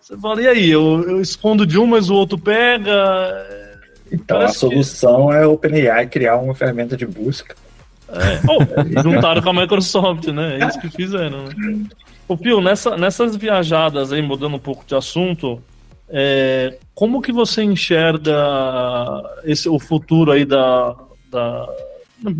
você 0.00 0.16
fala, 0.16 0.42
e 0.42 0.48
aí, 0.48 0.70
eu, 0.70 1.04
eu 1.08 1.20
escondo 1.20 1.66
de 1.66 1.78
um, 1.78 1.86
mas 1.86 2.10
o 2.10 2.14
outro 2.14 2.38
pega. 2.38 2.92
Então, 4.10 4.38
Parece 4.38 4.56
a 4.56 4.60
solução 4.60 5.28
que... 5.28 5.34
é 5.34 5.46
o 5.46 5.52
OpenAI 5.52 6.06
criar 6.06 6.36
uma 6.36 6.54
ferramenta 6.54 6.96
de 6.96 7.06
busca. 7.06 7.54
É. 8.08 8.40
Oh, 8.48 9.02
juntaram 9.02 9.40
com 9.40 9.50
a 9.50 9.54
Microsoft, 9.54 10.26
né? 10.28 10.58
É 10.60 10.66
isso 10.66 10.80
que 10.80 10.90
fizeram. 10.90 11.44
Né? 11.44 11.84
O 12.26 12.36
Pio, 12.36 12.60
nessa, 12.60 12.96
nessas 12.96 13.36
viajadas 13.36 14.12
aí, 14.12 14.20
mudando 14.20 14.56
um 14.56 14.60
pouco 14.60 14.84
de 14.84 14.94
assunto, 14.94 15.62
é, 16.10 16.78
como 16.94 17.22
que 17.22 17.32
você 17.32 17.62
enxerga 17.62 18.34
esse, 19.44 19.68
o 19.68 19.78
futuro 19.78 20.32
aí 20.32 20.44
da, 20.44 20.96
da... 21.30 21.68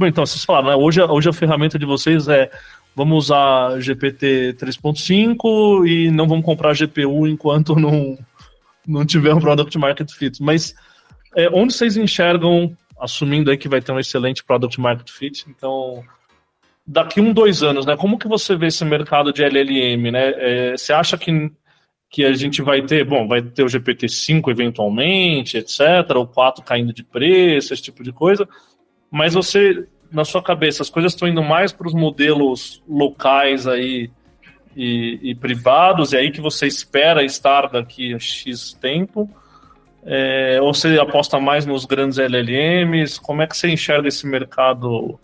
Então, 0.07 0.27
vocês 0.27 0.45
falaram, 0.45 0.69
né? 0.69 0.75
hoje, 0.75 1.01
hoje 1.03 1.29
a 1.29 1.33
ferramenta 1.33 1.79
de 1.79 1.87
vocês 1.87 2.29
é 2.29 2.51
vamos 2.95 3.27
usar 3.27 3.81
GPT 3.81 4.57
3.5 4.59 5.87
e 5.89 6.11
não 6.11 6.29
vamos 6.29 6.45
comprar 6.45 6.75
GPU 6.75 7.27
enquanto 7.27 7.77
não, 7.77 8.19
não 8.87 9.07
tiver 9.07 9.33
um 9.33 9.41
Product 9.41 9.79
Market 9.79 10.11
Fit. 10.11 10.43
Mas 10.43 10.75
é, 11.37 11.49
onde 11.49 11.73
vocês 11.73 11.97
enxergam 11.97 12.77
assumindo 13.01 13.51
aí 13.51 13.57
que 13.57 13.69
vai 13.69 13.81
ter 13.81 13.93
um 13.93 13.99
excelente 13.99 14.45
product 14.45 14.79
market 14.79 15.11
fit, 15.11 15.47
então 15.49 16.05
daqui 16.87 17.21
um 17.21 17.33
dois 17.33 17.63
anos, 17.63 17.87
né? 17.87 17.97
Como 17.97 18.19
que 18.19 18.29
você 18.29 18.55
vê 18.57 18.67
esse 18.67 18.85
mercado 18.85 19.33
de 19.33 19.43
LLM, 19.43 20.11
né? 20.11 20.33
É, 20.37 20.77
você 20.77 20.93
acha 20.93 21.17
que 21.17 21.51
que 22.11 22.25
a 22.25 22.35
gente 22.35 22.61
vai 22.61 22.83
ter, 22.83 23.05
bom, 23.05 23.29
vai 23.29 23.41
ter 23.41 23.63
o 23.63 23.67
GPT-5 23.67 24.51
eventualmente, 24.51 25.57
etc., 25.57 25.81
o 26.17 26.27
4 26.27 26.65
caindo 26.65 26.93
de 26.93 27.05
preço, 27.05 27.73
esse 27.73 27.83
tipo 27.83 28.03
de 28.03 28.13
coisa, 28.13 28.49
mas 29.09 29.33
você, 29.33 29.87
na 30.11 30.25
sua 30.25 30.43
cabeça, 30.43 30.83
as 30.83 30.91
coisas 30.91 31.13
estão 31.13 31.29
indo 31.29 31.43
mais 31.43 31.73
para 31.73 31.87
os 31.87 31.95
modelos 31.95 32.83
locais 32.89 33.69
aí 33.69 34.11
e, 34.77 35.21
e, 35.23 35.35
privados, 35.37 36.13
e 36.13 36.17
aí 36.17 36.33
que 36.33 36.41
você 36.41 36.67
espera 36.67 37.23
estar 37.23 37.69
daqui 37.69 38.13
a 38.13 38.19
X 38.19 38.73
tempo, 38.73 39.31
é, 40.03 40.59
ou 40.61 40.75
você 40.75 40.99
aposta 40.99 41.39
mais 41.39 41.65
nos 41.65 41.85
grandes 41.85 42.19
LLMs, 42.19 43.21
como 43.21 43.43
é 43.43 43.47
que 43.47 43.57
você 43.57 43.71
enxerga 43.71 44.09
esse 44.09 44.27
mercado 44.27 45.17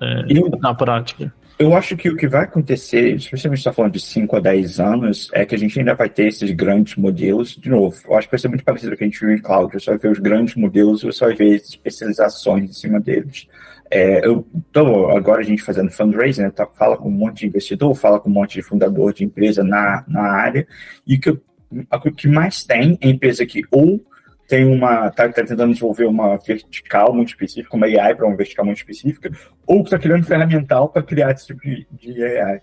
é, 0.00 0.24
eu, 0.30 0.48
na 0.60 0.72
prática? 0.72 1.32
Eu 1.56 1.74
acho 1.76 1.96
que 1.96 2.08
o 2.08 2.16
que 2.16 2.26
vai 2.26 2.44
acontecer, 2.44 3.14
especialmente 3.14 3.60
está 3.60 3.72
falando 3.72 3.92
de 3.92 4.00
5 4.00 4.36
a 4.36 4.40
10 4.40 4.80
anos, 4.80 5.30
é 5.32 5.46
que 5.46 5.54
a 5.54 5.58
gente 5.58 5.78
ainda 5.78 5.94
vai 5.94 6.08
ter 6.08 6.26
esses 6.26 6.50
grandes 6.50 6.96
modelos. 6.96 7.54
De 7.56 7.68
novo, 7.68 7.96
eu 8.08 8.16
acho 8.16 8.26
que 8.26 8.32
vai 8.32 8.40
ser 8.40 8.48
muito 8.48 8.64
parecido 8.64 8.90
com 8.90 8.94
o 8.96 8.98
que 8.98 9.04
a 9.04 9.06
gente 9.06 9.20
viu 9.20 9.30
em 9.30 9.40
cloud. 9.40 9.72
Você 9.72 9.90
vai 9.90 9.98
ver 9.98 10.10
os 10.10 10.18
grandes 10.18 10.56
modelos, 10.56 11.02
você 11.02 11.24
vai 11.24 11.34
ver 11.34 11.54
especializações 11.54 12.70
em 12.70 12.72
cima 12.72 12.98
deles. 12.98 13.46
É, 13.88 14.26
eu 14.26 14.44
estou 14.66 15.10
agora 15.16 15.42
a 15.42 15.44
gente 15.44 15.62
fazendo 15.62 15.92
fundraising, 15.92 16.42
né, 16.42 16.50
tá, 16.50 16.66
fala 16.66 16.96
com 16.96 17.08
um 17.08 17.12
monte 17.12 17.40
de 17.40 17.46
investidor, 17.46 17.94
fala 17.94 18.18
com 18.18 18.28
um 18.28 18.32
monte 18.32 18.54
de 18.54 18.62
fundador 18.62 19.12
de 19.12 19.24
empresa 19.24 19.62
na, 19.62 20.04
na 20.08 20.22
área, 20.22 20.66
e 21.06 21.16
que, 21.16 21.30
o 21.30 22.12
que 22.16 22.26
mais 22.26 22.64
tem 22.64 22.98
é 23.00 23.08
empresa 23.08 23.46
que 23.46 23.62
ou 23.70 24.04
tem 24.48 24.64
uma 24.64 25.08
está 25.08 25.28
tá 25.28 25.42
tentando 25.42 25.72
desenvolver 25.72 26.04
uma 26.04 26.36
vertical 26.36 27.14
muito 27.14 27.28
específica, 27.28 27.76
uma 27.76 27.86
AI 27.86 28.14
para 28.14 28.26
uma 28.26 28.36
vertical 28.36 28.64
muito 28.64 28.78
específica, 28.78 29.30
ou 29.66 29.82
está 29.82 29.98
criando 29.98 30.24
ferramental 30.24 30.88
para 30.88 31.02
criar 31.02 31.32
esse 31.32 31.46
tipo 31.46 31.60
de, 31.62 31.86
de 31.90 32.22
AI. 32.22 32.60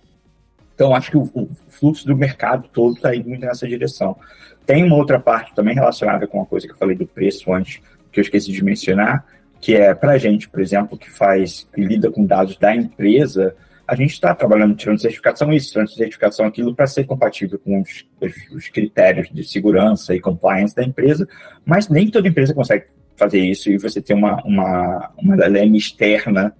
Então, 0.75 0.95
acho 0.95 1.11
que 1.11 1.17
o, 1.17 1.29
o 1.33 1.49
fluxo 1.69 2.05
do 2.07 2.15
mercado 2.15 2.67
todo 2.71 2.95
está 2.95 3.15
indo 3.15 3.29
nessa 3.29 3.67
direção. 3.67 4.15
Tem 4.65 4.83
uma 4.83 4.95
outra 4.95 5.19
parte 5.19 5.53
também 5.53 5.75
relacionada 5.75 6.25
com 6.27 6.41
a 6.41 6.45
coisa 6.45 6.65
que 6.65 6.73
eu 6.73 6.77
falei 6.77 6.95
do 6.95 7.05
preço 7.05 7.53
antes, 7.53 7.81
que 8.11 8.19
eu 8.19 8.23
esqueci 8.23 8.51
de 8.51 8.63
mencionar, 8.63 9.25
que 9.59 9.75
é 9.75 9.93
para 9.93 10.13
a 10.13 10.17
gente, 10.17 10.49
por 10.49 10.59
exemplo, 10.59 10.97
que 10.97 11.09
faz, 11.09 11.67
que 11.73 11.81
lida 11.81 12.09
com 12.09 12.25
dados 12.25 12.57
da 12.57 12.75
empresa, 12.75 13.55
a 13.87 13.95
gente 13.95 14.13
está 14.13 14.33
trabalhando 14.33 14.75
tirando 14.75 15.01
certificação 15.01 15.51
isso, 15.51 15.71
tirando 15.71 15.89
certificação 15.89 16.45
aquilo 16.45 16.73
para 16.75 16.87
ser 16.87 17.03
compatível 17.05 17.59
com 17.59 17.81
os, 17.81 18.05
os, 18.19 18.33
os, 18.55 18.69
critérios 18.69 19.29
de 19.29 19.43
segurança 19.43 20.15
e 20.15 20.19
compliance 20.19 20.75
da 20.75 20.83
empresa, 20.83 21.27
mas 21.65 21.89
nem 21.89 22.09
toda 22.09 22.27
empresa 22.27 22.53
consegue 22.53 22.85
fazer 23.15 23.39
isso 23.39 23.69
e 23.69 23.77
você 23.77 24.01
tem 24.01 24.15
uma, 24.15 24.41
uma, 24.43 25.11
uma 25.17 25.35
LLM 25.35 25.75
externa, 25.75 26.53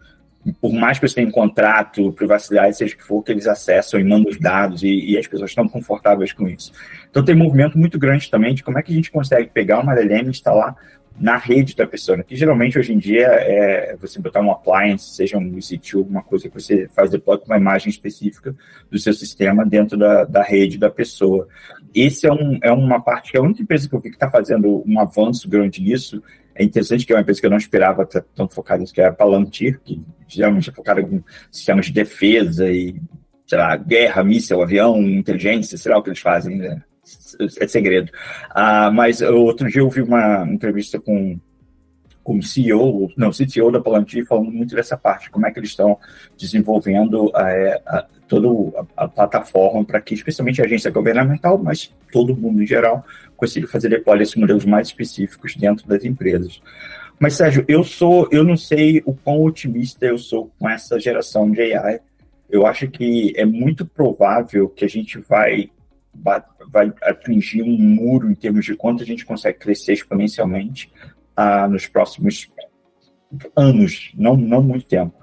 por 0.60 0.74
mais 0.74 1.00
que 1.00 1.08
você 1.08 1.16
tenha 1.16 1.28
um 1.28 1.32
contrato, 1.32 2.12
privacidade, 2.14 2.78
seja 2.78 2.96
o 2.96 2.98
que 2.98 3.04
for, 3.04 3.24
que 3.24 3.32
eles 3.32 3.48
acessam 3.48 4.00
e 4.00 4.04
mandam 4.04 4.32
os 4.32 4.40
dados 4.40 4.84
e, 4.84 5.12
e 5.12 5.18
as 5.18 5.28
pessoas 5.28 5.52
estão 5.52 5.68
confortáveis 5.68 6.34
com 6.34 6.48
isso. 6.48 6.72
Então 7.10 7.24
tem 7.24 7.36
um 7.36 7.40
movimento 7.40 7.78
muito 7.78 7.98
grande 7.98 8.30
também 8.30 8.54
de 8.54 8.64
como 8.64 8.78
é 8.78 8.84
que 8.84 8.92
a 8.92 8.96
gente 8.96 9.12
consegue 9.12 9.50
pegar 9.50 9.80
uma 9.80 9.94
LLM 9.94 10.28
e 10.28 10.30
instalar 10.30 10.76
na 11.22 11.38
rede 11.38 11.76
da 11.76 11.86
pessoa, 11.86 12.24
que 12.24 12.36
geralmente 12.36 12.80
hoje 12.80 12.94
em 12.94 12.98
dia 12.98 13.28
é 13.28 13.96
você 13.96 14.20
botar 14.20 14.42
um 14.42 14.52
appliance, 14.52 15.16
seja 15.16 15.38
um 15.38 15.52
EC2, 15.52 16.00
alguma 16.00 16.24
coisa 16.24 16.50
que 16.50 16.54
você 16.60 16.88
faz 16.88 17.12
deploy 17.12 17.38
com 17.38 17.46
uma 17.46 17.58
imagem 17.58 17.90
específica 17.90 18.56
do 18.90 18.98
seu 18.98 19.14
sistema 19.14 19.64
dentro 19.64 19.98
da, 19.98 20.24
da 20.24 20.42
rede 20.42 20.80
da 20.80 20.90
pessoa. 20.90 21.48
Esse 21.94 22.26
é, 22.26 22.34
um, 22.34 22.58
é 22.64 22.72
uma 22.72 23.00
parte 23.00 23.32
que 23.32 23.38
a 23.38 23.42
única 23.42 23.62
empresa 23.62 23.88
que 23.88 23.94
eu 23.94 24.00
vi 24.00 24.10
que 24.10 24.16
está 24.16 24.32
fazendo 24.32 24.84
um 24.86 25.00
avanço 25.00 25.48
grande 25.48 25.82
nisso, 25.82 26.24
é 26.56 26.64
interessante 26.64 27.06
que 27.06 27.14
é 27.14 27.16
uma 27.16 27.22
empresa 27.22 27.40
que 27.40 27.46
eu 27.46 27.52
não 27.52 27.58
esperava 27.58 28.06
tanto 28.06 28.54
focada 28.54 28.82
nisso, 28.82 28.94
que 28.94 29.02
é 29.02 29.06
a 29.06 29.14
Palantir, 29.14 29.80
que 29.84 30.04
geralmente 30.28 30.70
é 30.70 30.74
focada 30.74 31.02
em 31.02 31.24
sistemas 31.52 31.86
de 31.86 31.94
defesa 31.94 32.70
e, 32.70 32.96
sei 33.46 33.58
lá, 33.60 33.76
guerra, 33.78 34.24
míssel, 34.24 34.62
avião, 34.62 35.00
inteligência, 35.02 35.78
sei 35.78 35.92
lá 35.92 36.00
o 36.00 36.04
que 36.04 36.10
eles 36.10 36.20
fazem, 36.20 36.58
né? 36.58 36.82
É 37.60 37.68
segredo. 37.68 38.12
Ah, 38.50 38.92
mas 38.92 39.22
outro 39.22 39.70
dia 39.70 39.82
eu 39.82 39.86
ouvi 39.86 40.02
uma 40.02 40.46
entrevista 40.48 41.00
com 41.00 41.40
o 42.24 42.42
CEO, 42.42 43.12
não, 43.18 43.32
CTO 43.32 43.72
da 43.72 43.82
Palantir, 43.82 44.26
falando 44.26 44.52
muito 44.52 44.76
dessa 44.76 44.96
parte, 44.96 45.30
como 45.30 45.46
é 45.46 45.52
que 45.52 45.60
eles 45.60 45.72
estão 45.72 45.98
desenvolvendo 46.38 47.32
é, 47.36 47.82
a, 47.86 48.06
toda 48.28 48.48
a, 48.96 49.04
a 49.04 49.08
plataforma 49.08 49.84
para 49.84 50.00
que, 50.00 50.14
especialmente 50.14 50.62
a 50.62 50.66
agência 50.66 50.92
governamental, 50.92 51.58
mas 51.58 51.94
todo 52.12 52.36
mundo 52.36 52.62
em 52.62 52.68
geral, 52.68 53.04
consiga 53.36 53.68
fazer 53.68 53.90
deploy 53.90 54.20
desses 54.20 54.36
modelos 54.36 54.66
mais 54.66 54.88
específicos 54.88 55.56
dentro 55.56 55.88
das 55.88 56.06
empresas. 56.06 56.62
Mas, 57.20 57.36
Sérgio, 57.36 57.64
eu 57.68 57.84
sou, 57.84 58.28
eu 58.32 58.44
não 58.44 58.58
sei 58.58 59.02
o 59.06 59.14
quão 59.14 59.44
otimista 59.44 60.06
eu 60.06 60.18
sou 60.18 60.52
com 60.58 60.70
essa 60.70 61.00
geração 61.00 61.52
de 61.52 61.62
AI. 61.62 62.00
Eu 62.50 62.66
acho 62.66 62.88
que 62.88 63.34
é 63.38 63.46
muito 63.46 63.86
provável 63.86 64.68
que 64.68 64.84
a 64.84 64.90
gente 64.90 65.20
vai 65.20 65.70
vai 66.14 66.94
atingir 67.04 67.64
um 67.64 67.78
muro 67.78 68.30
em 68.30 68.36
termos 68.36 68.66
de 68.66 68.76
quanto 68.76 69.04
a 69.04 69.06
gente 69.06 69.26
consegue 69.26 69.58
crescer 69.58 69.94
exponencialmente 69.94 70.92
ah, 71.36 71.68
nos 71.68 71.88
próximos 71.88 72.50
anos, 73.56 74.12
não, 74.16 74.36
não 74.36 74.62
muito 74.62 74.86
tempo. 74.86 75.14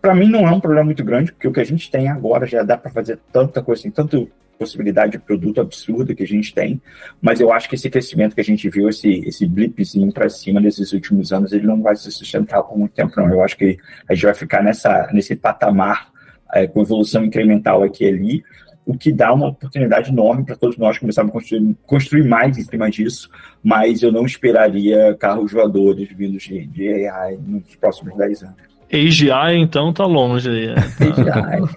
Para 0.00 0.14
mim 0.14 0.28
não 0.28 0.46
é 0.46 0.50
um 0.50 0.60
problema 0.60 0.84
muito 0.84 1.04
grande, 1.04 1.32
porque 1.32 1.48
o 1.48 1.52
que 1.52 1.60
a 1.60 1.64
gente 1.64 1.90
tem 1.90 2.08
agora 2.08 2.46
já 2.46 2.62
dá 2.62 2.76
para 2.76 2.90
fazer 2.90 3.18
tanta 3.32 3.62
coisa, 3.62 3.82
tem 3.82 3.90
tanta 3.90 4.26
possibilidade 4.58 5.12
de 5.12 5.18
produto 5.18 5.60
absurda 5.60 6.14
que 6.14 6.22
a 6.22 6.26
gente 6.26 6.52
tem, 6.52 6.82
mas 7.22 7.40
eu 7.40 7.52
acho 7.52 7.68
que 7.68 7.76
esse 7.76 7.88
crescimento 7.88 8.34
que 8.34 8.40
a 8.40 8.44
gente 8.44 8.68
viu, 8.68 8.88
esse, 8.88 9.20
esse 9.20 9.46
blipzinho 9.46 10.12
para 10.12 10.28
cima 10.28 10.60
nesses 10.60 10.92
últimos 10.92 11.32
anos, 11.32 11.52
ele 11.52 11.66
não 11.66 11.80
vai 11.80 11.94
se 11.94 12.10
sustentar 12.10 12.62
por 12.62 12.76
muito 12.76 12.92
tempo, 12.92 13.12
não. 13.16 13.28
Eu 13.28 13.42
acho 13.42 13.56
que 13.56 13.78
a 14.08 14.14
gente 14.14 14.24
vai 14.24 14.34
ficar 14.34 14.62
nessa, 14.62 15.08
nesse 15.12 15.36
patamar 15.36 16.10
é, 16.52 16.66
com 16.66 16.82
evolução 16.82 17.24
incremental 17.24 17.82
aqui 17.82 18.04
e 18.04 18.08
ali, 18.08 18.44
o 18.88 18.96
que 18.96 19.12
dá 19.12 19.34
uma 19.34 19.48
oportunidade 19.48 20.10
enorme 20.10 20.46
para 20.46 20.56
todos 20.56 20.78
nós 20.78 20.96
começarmos 20.96 21.30
a 21.30 21.32
construir, 21.34 21.76
construir 21.86 22.24
mais 22.24 22.56
em 22.56 22.62
cima 22.62 22.90
disso, 22.90 23.28
mas 23.62 24.02
eu 24.02 24.10
não 24.10 24.24
esperaria 24.24 25.14
carros 25.20 25.52
voadores 25.52 26.08
vindos 26.16 26.42
de, 26.44 26.66
de 26.66 27.06
AI 27.06 27.36
nos 27.36 27.76
próximos 27.76 28.16
10 28.16 28.44
anos. 28.44 28.56
AGI, 28.90 29.58
então, 29.58 29.92
tá 29.92 30.06
longe 30.06 30.48
aí. 30.48 30.70
AGI. 30.72 31.76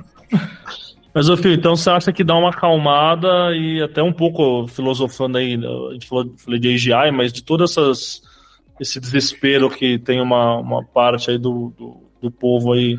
Mas, 1.14 1.28
ô 1.28 1.36
Fio, 1.36 1.52
então 1.52 1.76
você 1.76 1.90
acha 1.90 2.14
que 2.14 2.24
dá 2.24 2.34
uma 2.34 2.52
acalmada 2.52 3.54
e 3.58 3.82
até 3.82 4.02
um 4.02 4.14
pouco 4.14 4.66
filosofando 4.70 5.38
aí, 5.38 5.56
a 5.56 5.92
gente 5.92 6.08
falou, 6.08 6.34
falei 6.38 6.62
de 6.62 6.74
AGI, 6.74 7.12
mas 7.12 7.34
de 7.34 7.44
todo 7.44 7.66
essas, 7.66 8.22
esse 8.80 9.02
desespero 9.02 9.70
que 9.70 10.00
tem 10.00 10.22
uma, 10.22 10.56
uma 10.60 10.82
parte 10.82 11.30
aí 11.30 11.38
do, 11.38 11.74
do, 11.78 11.98
do 12.22 12.32
povo 12.32 12.72
aí 12.72 12.98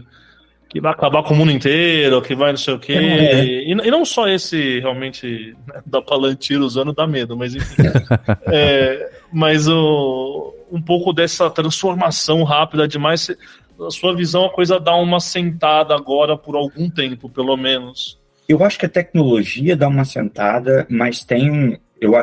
que 0.73 0.81
vai 0.81 0.91
acabar 0.91 1.23
com 1.23 1.35
o 1.35 1.37
mundo 1.37 1.53
inteiro, 1.53 2.23
que 2.23 2.35
vai 2.35 2.51
não 2.51 2.57
sei 2.57 2.73
o 2.73 2.79
quê. 2.79 2.95
É. 2.95 3.45
E, 3.45 3.73
e, 3.73 3.91
não 3.91 4.07
só 4.07 4.27
esse 4.27 4.81
realmente 4.81 5.55
né, 5.67 5.83
da 5.85 6.01
Palantir 6.01 6.59
usando 6.59 6.95
dá 6.95 7.07
medo, 7.07 7.37
mas 7.37 7.55
enfim. 7.55 7.83
é, 8.51 9.13
mas 9.31 9.69
o, 9.69 10.55
um 10.71 10.81
pouco 10.81 11.13
dessa 11.13 11.51
transformação 11.51 12.43
rápida 12.43 12.89
demais. 12.89 13.31
A 13.79 13.91
sua 13.91 14.17
visão, 14.17 14.47
a 14.47 14.51
coisa 14.51 14.81
dá 14.81 14.97
uma 14.97 15.21
sentada 15.21 15.95
agora 15.95 16.39
por 16.39 16.57
algum 16.57 16.89
tempo, 16.89 17.29
pelo 17.29 17.55
menos. 17.55 18.19
Eu 18.49 18.65
acho 18.65 18.79
que 18.79 18.87
a 18.87 18.89
tecnologia 18.89 19.77
dá 19.77 19.89
uma 19.89 20.07
sentada, 20.07 20.87
mas 20.89 21.23
tem 21.23 21.79
eu 22.01 22.15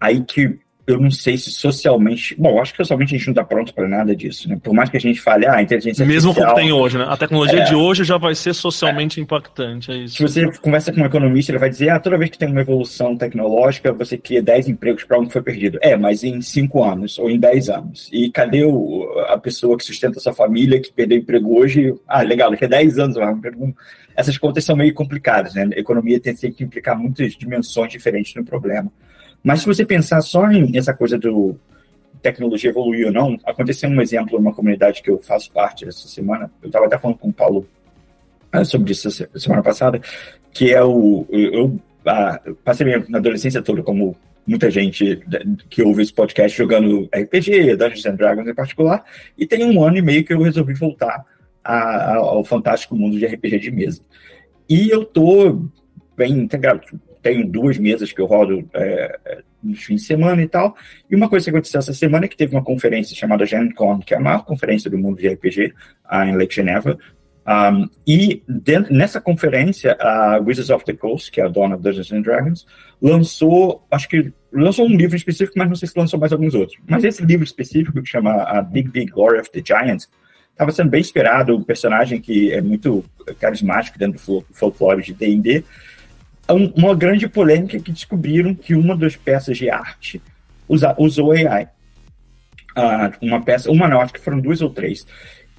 aí 0.00 0.24
que 0.24 0.58
eu 0.88 0.98
não 0.98 1.10
sei 1.10 1.36
se 1.36 1.50
socialmente. 1.50 2.34
Bom, 2.38 2.58
acho 2.58 2.72
que 2.72 2.78
socialmente 2.78 3.14
a 3.14 3.18
gente 3.18 3.26
não 3.26 3.32
está 3.32 3.44
pronto 3.44 3.74
para 3.74 3.86
nada 3.86 4.16
disso, 4.16 4.48
né? 4.48 4.58
Por 4.60 4.72
mais 4.72 4.88
que 4.88 4.96
a 4.96 5.00
gente 5.00 5.20
fale, 5.20 5.44
ah, 5.44 5.56
a 5.56 5.62
inteligência 5.62 6.04
Mesmo 6.06 6.30
artificial. 6.30 6.56
Mesmo 6.56 6.64
como 6.64 6.72
tem 6.72 6.72
hoje, 6.72 6.96
né? 6.96 7.04
A 7.06 7.16
tecnologia 7.16 7.60
é, 7.60 7.64
de 7.64 7.74
hoje 7.74 8.04
já 8.04 8.16
vai 8.16 8.34
ser 8.34 8.54
socialmente 8.54 9.20
é, 9.20 9.22
impactante. 9.22 9.92
É 9.92 9.96
isso. 9.96 10.16
Se 10.16 10.22
você 10.22 10.50
conversa 10.58 10.90
com 10.90 11.02
um 11.02 11.04
economista, 11.04 11.52
ele 11.52 11.58
vai 11.58 11.68
dizer, 11.68 11.90
ah, 11.90 12.00
toda 12.00 12.16
vez 12.16 12.30
que 12.30 12.38
tem 12.38 12.48
uma 12.48 12.62
evolução 12.62 13.14
tecnológica, 13.18 13.92
você 13.92 14.16
cria 14.16 14.42
10 14.42 14.70
empregos 14.70 15.04
para 15.04 15.18
um 15.18 15.26
que 15.26 15.32
foi 15.34 15.42
perdido. 15.42 15.78
É, 15.82 15.94
mas 15.94 16.24
em 16.24 16.40
5 16.40 16.82
anos 16.82 17.18
ou 17.18 17.28
em 17.28 17.38
10 17.38 17.68
anos. 17.68 18.08
E 18.10 18.30
cadê 18.30 18.64
o, 18.64 19.06
a 19.28 19.36
pessoa 19.36 19.76
que 19.76 19.84
sustenta 19.84 20.18
a 20.18 20.22
sua 20.22 20.32
família, 20.32 20.80
que 20.80 20.90
perdeu 20.90 21.18
emprego 21.18 21.58
hoje? 21.58 21.94
Ah, 22.08 22.22
legal, 22.22 22.50
daqui 22.50 22.64
a 22.64 22.68
10 22.68 22.98
anos. 22.98 23.16
Essas 24.16 24.38
contas 24.38 24.64
são 24.64 24.74
meio 24.74 24.94
complicadas, 24.94 25.52
né? 25.52 25.68
A 25.76 25.78
economia 25.78 26.18
tem 26.18 26.34
que 26.34 26.64
implicar 26.64 26.98
muitas 26.98 27.34
dimensões 27.34 27.92
diferentes 27.92 28.34
no 28.34 28.42
problema. 28.42 28.90
Mas 29.42 29.60
se 29.60 29.66
você 29.66 29.84
pensar 29.84 30.20
só 30.20 30.50
em 30.50 30.76
essa 30.76 30.92
coisa 30.92 31.18
do 31.18 31.56
tecnologia 32.20 32.70
evoluir 32.70 33.06
ou 33.06 33.12
não, 33.12 33.38
aconteceu 33.44 33.88
um 33.88 34.00
exemplo 34.00 34.38
numa 34.38 34.52
comunidade 34.52 35.02
que 35.02 35.10
eu 35.10 35.18
faço 35.18 35.52
parte 35.52 35.86
essa 35.86 36.08
semana, 36.08 36.50
eu 36.62 36.66
estava 36.66 36.86
até 36.86 36.98
falando 36.98 37.18
com 37.18 37.28
o 37.28 37.32
Paulo 37.32 37.66
ah, 38.52 38.64
sobre 38.64 38.92
isso 38.92 39.10
semana 39.38 39.62
passada, 39.62 40.00
que 40.52 40.72
é 40.72 40.82
o. 40.82 41.26
Eu, 41.30 41.78
ah, 42.06 42.40
passei 42.64 42.86
minha 42.86 43.04
adolescência 43.14 43.62
toda 43.62 43.82
como 43.82 44.16
muita 44.46 44.70
gente 44.70 45.20
que 45.68 45.82
ouve 45.82 46.02
esse 46.02 46.12
podcast 46.12 46.56
jogando 46.56 47.08
RPG, 47.14 47.76
Dungeons 47.76 48.06
and 48.06 48.14
Dragons 48.14 48.48
em 48.48 48.54
particular, 48.54 49.04
e 49.36 49.46
tem 49.46 49.64
um 49.64 49.84
ano 49.84 49.98
e 49.98 50.02
meio 50.02 50.24
que 50.24 50.32
eu 50.32 50.40
resolvi 50.40 50.72
voltar 50.72 51.24
ao 51.62 52.42
fantástico 52.44 52.96
mundo 52.96 53.18
de 53.18 53.26
RPG 53.26 53.58
de 53.58 53.70
mesa. 53.70 54.00
E 54.66 54.88
eu 54.88 55.04
tô 55.04 55.68
bem 56.16 56.32
integrado 56.32 56.80
tenho 57.28 57.46
duas 57.46 57.76
mesas 57.76 58.10
que 58.10 58.20
eu 58.20 58.26
rodo 58.26 58.66
é, 58.72 59.18
é, 59.24 59.38
nos 59.62 59.82
fins 59.82 60.00
de 60.00 60.06
semana 60.06 60.42
e 60.42 60.48
tal. 60.48 60.74
E 61.10 61.14
uma 61.14 61.28
coisa 61.28 61.44
que 61.44 61.50
aconteceu 61.50 61.78
essa 61.78 61.92
semana 61.92 62.24
é 62.24 62.28
que 62.28 62.36
teve 62.36 62.54
uma 62.54 62.64
conferência 62.64 63.14
chamada 63.14 63.44
GenCon, 63.44 63.98
que 64.00 64.14
é 64.14 64.16
a 64.16 64.20
maior 64.20 64.44
conferência 64.44 64.90
do 64.90 64.96
mundo 64.96 65.18
de 65.18 65.28
RPG, 65.28 65.74
uh, 66.10 66.22
em 66.24 66.36
Lake 66.36 66.54
Geneva. 66.54 66.98
Um, 67.46 67.88
e 68.06 68.42
dentro, 68.48 68.94
nessa 68.94 69.20
conferência, 69.20 69.96
a 70.00 70.38
Wizards 70.38 70.70
of 70.70 70.84
the 70.86 70.94
Coast, 70.94 71.30
que 71.30 71.40
é 71.40 71.44
a 71.44 71.48
dona 71.48 71.76
Dungeons 71.76 72.12
and 72.12 72.22
Dragons, 72.22 72.66
lançou, 73.00 73.86
acho 73.90 74.08
que 74.08 74.32
lançou 74.50 74.86
um 74.86 74.96
livro 74.96 75.16
específico, 75.16 75.58
mas 75.58 75.68
não 75.68 75.76
sei 75.76 75.88
se 75.88 75.98
lançou 75.98 76.18
mais 76.18 76.32
alguns 76.32 76.54
outros. 76.54 76.78
Mas 76.88 77.04
esse 77.04 77.22
livro 77.22 77.44
específico, 77.44 78.02
que 78.02 78.08
chama 78.08 78.32
A 78.42 78.62
Big 78.62 78.90
Big 78.90 79.10
Glory 79.10 79.38
of 79.38 79.50
the 79.50 79.62
Giants, 79.64 80.08
estava 80.50 80.72
sendo 80.72 80.90
bem 80.90 81.00
inspirado, 81.00 81.54
um 81.54 81.62
personagem 81.62 82.20
que 82.20 82.52
é 82.52 82.60
muito 82.60 83.04
carismático 83.38 83.98
dentro 83.98 84.18
do 84.18 84.44
folclore 84.52 85.02
de 85.02 85.12
D&D, 85.12 85.64
uma 86.52 86.94
grande 86.94 87.28
polêmica 87.28 87.78
que 87.78 87.92
descobriram 87.92 88.54
que 88.54 88.74
uma 88.74 88.96
das 88.96 89.16
peças 89.16 89.56
de 89.58 89.68
arte 89.68 90.20
usa, 90.68 90.94
usou 90.98 91.32
AI. 91.32 91.64
Uh, 91.64 92.80
ah, 92.80 93.12
uma 93.20 93.42
peça, 93.42 93.70
uma 93.70 93.88
não, 93.88 94.00
acho 94.00 94.12
que 94.12 94.20
foram 94.20 94.40
duas 94.40 94.62
ou 94.62 94.70
três. 94.70 95.06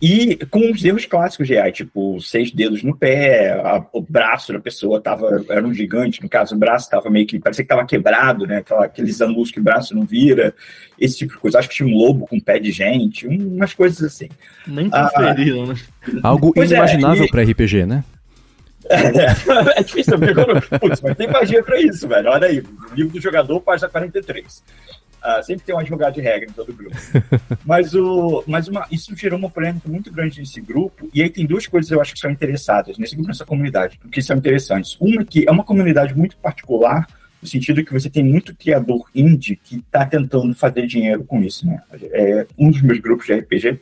E 0.01 0.37
com 0.49 0.71
os 0.71 0.83
erros 0.85 1.05
clássicos 1.05 1.45
de 1.45 1.57
AI, 1.57 1.73
tipo, 1.73 2.21
seis 2.21 2.51
dedos 2.51 2.81
no 2.83 2.95
pé, 2.95 3.51
a, 3.51 3.85
o 3.91 4.01
braço 4.01 4.53
da 4.53 4.59
pessoa 4.59 5.01
tava, 5.01 5.43
era 5.49 5.65
um 5.65 5.73
gigante, 5.73 6.23
no 6.23 6.29
caso, 6.29 6.55
o 6.55 6.57
braço 6.57 6.85
estava 6.85 7.09
meio 7.09 7.27
que, 7.27 7.37
parecia 7.37 7.65
que 7.65 7.71
estava 7.71 7.85
quebrado, 7.85 8.47
né? 8.47 8.57
Aquela, 8.57 8.85
aqueles 8.85 9.19
ângulos 9.19 9.51
que 9.51 9.59
o 9.59 9.63
braço 9.63 9.93
não 9.93 10.05
vira, 10.05 10.53
esse 10.97 11.17
tipo 11.17 11.33
de 11.33 11.39
coisa. 11.39 11.59
Acho 11.59 11.67
que 11.67 11.75
tinha 11.75 11.89
um 11.89 11.97
lobo 11.97 12.25
com 12.25 12.39
pé 12.39 12.59
de 12.59 12.71
gente, 12.71 13.27
umas 13.27 13.73
coisas 13.73 14.01
assim. 14.01 14.29
Nem 14.65 14.89
conferiram, 14.89 15.63
ah, 15.63 15.67
né? 15.67 15.75
Algo 16.23 16.53
pois 16.53 16.71
é, 16.71 16.75
inimaginável 16.75 17.23
é, 17.23 17.27
e... 17.27 17.29
para 17.29 17.43
RPG, 17.43 17.85
né? 17.85 18.03
É, 19.75 19.83
difícil 19.83 20.17
também. 20.17 20.33
Putz, 20.79 21.01
mas 21.01 21.15
tem 21.15 21.27
magia 21.27 21.63
pra 21.63 21.79
isso, 21.79 22.07
velho. 22.07 22.29
Olha 22.29 22.47
aí, 22.47 22.63
livro 22.93 23.13
do 23.13 23.21
jogador, 23.21 23.61
página 23.61 23.87
43. 23.87 24.63
Uh, 25.19 25.43
sempre 25.43 25.65
tem 25.65 25.75
uma 25.75 25.83
jogada 25.83 26.13
de 26.13 26.21
regra 26.21 26.49
em 26.49 26.53
todo 26.53 26.73
grupo. 26.73 26.95
mas 27.65 27.93
o, 27.93 28.43
mas 28.47 28.67
uma, 28.67 28.87
isso 28.89 29.15
gerou 29.15 29.37
uma 29.37 29.49
polêmica 29.49 29.87
muito 29.89 30.11
grande 30.11 30.39
nesse 30.39 30.61
grupo. 30.61 31.09
E 31.13 31.21
aí 31.21 31.29
tem 31.29 31.45
duas 31.45 31.67
coisas 31.67 31.89
que 31.89 31.95
eu 31.95 32.01
acho 32.01 32.13
que 32.13 32.19
são 32.19 32.31
interessadas 32.31 32.97
nesse 32.97 33.15
grupo, 33.15 33.27
nessa 33.27 33.45
comunidade, 33.45 33.99
que 34.11 34.21
são 34.21 34.37
interessantes. 34.37 34.95
Uma 34.99 35.25
que 35.25 35.45
é 35.47 35.51
uma 35.51 35.63
comunidade 35.63 36.15
muito 36.15 36.37
particular, 36.37 37.05
no 37.41 37.47
sentido 37.47 37.83
que 37.83 37.93
você 37.93 38.09
tem 38.09 38.23
muito 38.23 38.55
criador 38.55 39.05
indie 39.13 39.57
que 39.57 39.77
está 39.77 40.05
tentando 40.05 40.53
fazer 40.55 40.87
dinheiro 40.87 41.23
com 41.25 41.41
isso. 41.43 41.67
Né? 41.67 41.81
É, 42.11 42.47
um 42.57 42.71
dos 42.71 42.81
meus 42.81 42.99
grupos 42.99 43.25
de 43.25 43.33
RPG, 43.33 43.79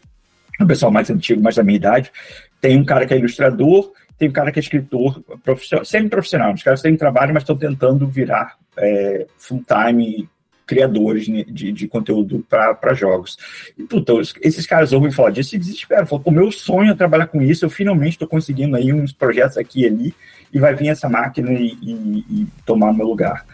o 0.60 0.66
pessoal 0.66 0.91
mais 0.91 1.10
antigo, 1.10 1.41
mais 1.41 1.55
da 1.55 1.64
minha 1.64 1.76
idade, 1.76 2.12
tem 2.60 2.78
um 2.78 2.84
cara 2.84 3.05
que 3.05 3.14
é 3.14 3.18
ilustrador, 3.18 3.91
tem 4.18 4.30
um 4.30 4.32
cara 4.32 4.51
que 4.51 4.59
é 4.59 4.61
escritor 4.61 5.22
profissional, 5.43 5.86
semi-profissional. 5.86 6.53
Os 6.53 6.63
caras 6.63 6.82
têm 6.82 6.95
trabalho, 6.97 7.34
mas 7.34 7.43
estão 7.43 7.55
tentando 7.55 8.07
virar 8.07 8.57
é, 8.76 9.28
full-time 9.38 10.28
criadores 10.65 11.26
de, 11.26 11.72
de 11.72 11.88
conteúdo 11.88 12.45
para 12.49 12.93
jogos. 12.93 13.38
E, 13.78 13.84
puta, 13.84 14.13
esses 14.41 14.68
caras 14.68 14.91
ouvem 14.91 15.11
falar 15.11 15.30
disso 15.30 15.55
e 15.55 15.59
desesperam. 15.59 16.05
Falam, 16.05 16.24
o 16.26 16.32
meu 16.32 16.51
sonho 16.51 16.91
é 16.91 16.95
trabalhar 16.95 17.28
com 17.28 17.41
isso, 17.41 17.63
eu 17.63 17.70
finalmente 17.70 18.13
estou 18.13 18.28
conseguindo 18.28 18.76
aí 18.76 18.91
uns 18.91 19.13
projetos 19.13 19.57
aqui 19.57 19.84
e 19.84 19.86
ali, 19.86 20.15
e 20.53 20.59
vai 20.59 20.76
vir 20.76 20.89
essa 20.89 21.07
máquina 21.07 21.51
e, 21.53 21.78
e, 21.82 22.26
e 22.30 22.47
tomar 22.65 22.93
meu 22.93 23.07
lugar. 23.07 23.45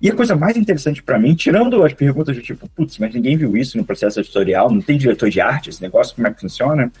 E 0.00 0.08
a 0.08 0.14
coisa 0.14 0.36
mais 0.36 0.56
interessante 0.56 1.02
para 1.02 1.18
mim, 1.18 1.34
tirando 1.34 1.82
as 1.82 1.92
perguntas 1.92 2.36
do 2.36 2.42
tipo, 2.42 2.68
putz, 2.68 2.98
mas 2.98 3.12
ninguém 3.12 3.36
viu 3.36 3.56
isso 3.56 3.76
no 3.76 3.84
processo 3.84 4.20
editorial, 4.20 4.70
não 4.70 4.80
tem 4.80 4.96
diretor 4.96 5.28
de 5.28 5.40
arte 5.40 5.70
esse 5.70 5.82
negócio, 5.82 6.14
como 6.14 6.28
é 6.28 6.32
que 6.32 6.40
funciona? 6.40 6.92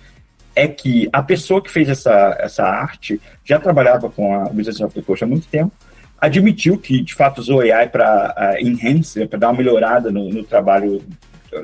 É 0.58 0.66
que 0.66 1.08
a 1.12 1.22
pessoa 1.22 1.62
que 1.62 1.70
fez 1.70 1.88
essa, 1.88 2.36
essa 2.40 2.64
arte 2.64 3.20
já 3.44 3.60
trabalhava 3.60 4.10
com 4.10 4.34
a 4.34 4.48
Wizards 4.50 4.80
of 4.80 4.92
the 4.92 5.02
Coast 5.02 5.22
há 5.22 5.26
muito 5.26 5.46
tempo, 5.46 5.70
admitiu 6.20 6.76
que 6.76 7.00
de 7.00 7.14
fato 7.14 7.38
usou 7.38 7.60
AI 7.60 7.88
para 7.88 8.34
uh, 8.36 8.66
enhance, 8.66 9.24
para 9.28 9.38
dar 9.38 9.50
uma 9.50 9.58
melhorada 9.58 10.10
no, 10.10 10.28
no, 10.30 10.42
trabalho 10.42 11.00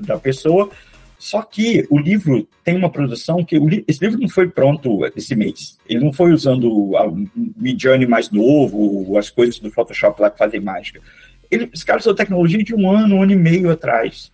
da 0.02 0.16
pessoa. 0.16 0.70
Só 1.18 1.42
que 1.42 1.84
o 1.90 1.98
livro 1.98 2.46
tem 2.62 2.76
uma 2.76 2.88
produção 2.88 3.44
que 3.44 3.58
li 3.58 3.84
esse 3.88 4.04
livro 4.04 4.20
não 4.20 4.28
foi 4.28 4.48
pronto 4.48 5.00
esse 5.16 5.34
mês. 5.34 5.76
Ele 5.88 6.04
não 6.04 6.12
foi 6.12 6.32
usando 6.32 6.70
o 6.70 7.28
Midjourney 7.56 8.06
mais 8.06 8.30
novo, 8.30 9.18
as 9.18 9.28
coisas 9.28 9.58
do 9.58 9.72
Photoshop 9.72 10.22
lá 10.22 10.30
que 10.30 10.38
fazem 10.38 10.60
mágica. 10.60 11.00
Ele, 11.50 11.68
esse 11.74 11.84
cara 11.84 11.98
usou 11.98 12.14
tecnologia 12.14 12.62
de 12.62 12.74
um 12.74 12.88
ano, 12.88 13.16
um 13.16 13.22
ano 13.22 13.32
e 13.32 13.36
meio 13.36 13.70
atrás. 13.72 14.32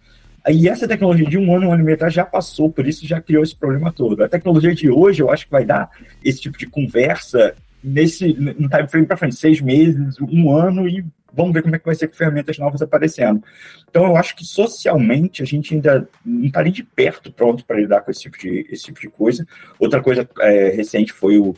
E 0.49 0.69
essa 0.69 0.89
tecnologia 0.89 1.27
de 1.29 1.37
um 1.37 1.55
ano, 1.55 1.69
um 1.69 1.73
ano 1.73 1.83
e 1.83 1.85
meio 1.85 1.97
atrás 1.97 2.15
já 2.15 2.25
passou, 2.25 2.71
por 2.71 2.87
isso 2.87 3.07
já 3.07 3.21
criou 3.21 3.43
esse 3.43 3.55
problema 3.55 3.93
todo. 3.93 4.23
A 4.23 4.29
tecnologia 4.29 4.75
de 4.75 4.91
hoje, 4.91 5.23
eu 5.23 5.31
acho 5.31 5.45
que 5.45 5.53
vai 5.53 5.65
dar 5.65 5.91
esse 6.25 6.41
tipo 6.41 6.57
de 6.57 6.67
conversa 6.67 7.55
nesse 7.83 8.33
no 8.35 8.69
time 8.69 8.89
frame 8.89 9.07
para 9.07 9.17
frente, 9.17 9.37
seis 9.37 9.61
meses, 9.61 10.17
um 10.21 10.51
ano, 10.51 10.87
e 10.89 11.05
vamos 11.33 11.53
ver 11.53 11.63
como 11.63 11.75
é 11.75 11.79
que 11.79 11.87
vai 11.87 11.95
ser 11.95 12.09
com 12.09 12.15
ferramentas 12.15 12.59
novas 12.59 12.83
aparecendo. 12.83 13.43
Então, 13.89 14.05
eu 14.05 14.17
acho 14.17 14.35
que 14.37 14.45
socialmente 14.45 15.43
a 15.43 15.47
gente 15.47 15.75
ainda 15.75 16.09
não 16.25 16.47
está 16.47 16.63
nem 16.63 16.73
de 16.73 16.83
perto 16.83 17.33
pronto 17.33 17.65
para 17.65 17.81
lidar 17.81 18.01
com 18.01 18.11
esse 18.11 18.23
tipo 18.23 18.39
de, 18.39 18.67
esse 18.71 18.85
tipo 18.85 19.01
de 19.01 19.09
coisa. 19.09 19.47
Outra 19.79 20.03
coisa 20.03 20.29
é, 20.41 20.71
recente 20.71 21.13
foi 21.13 21.39
o, 21.39 21.55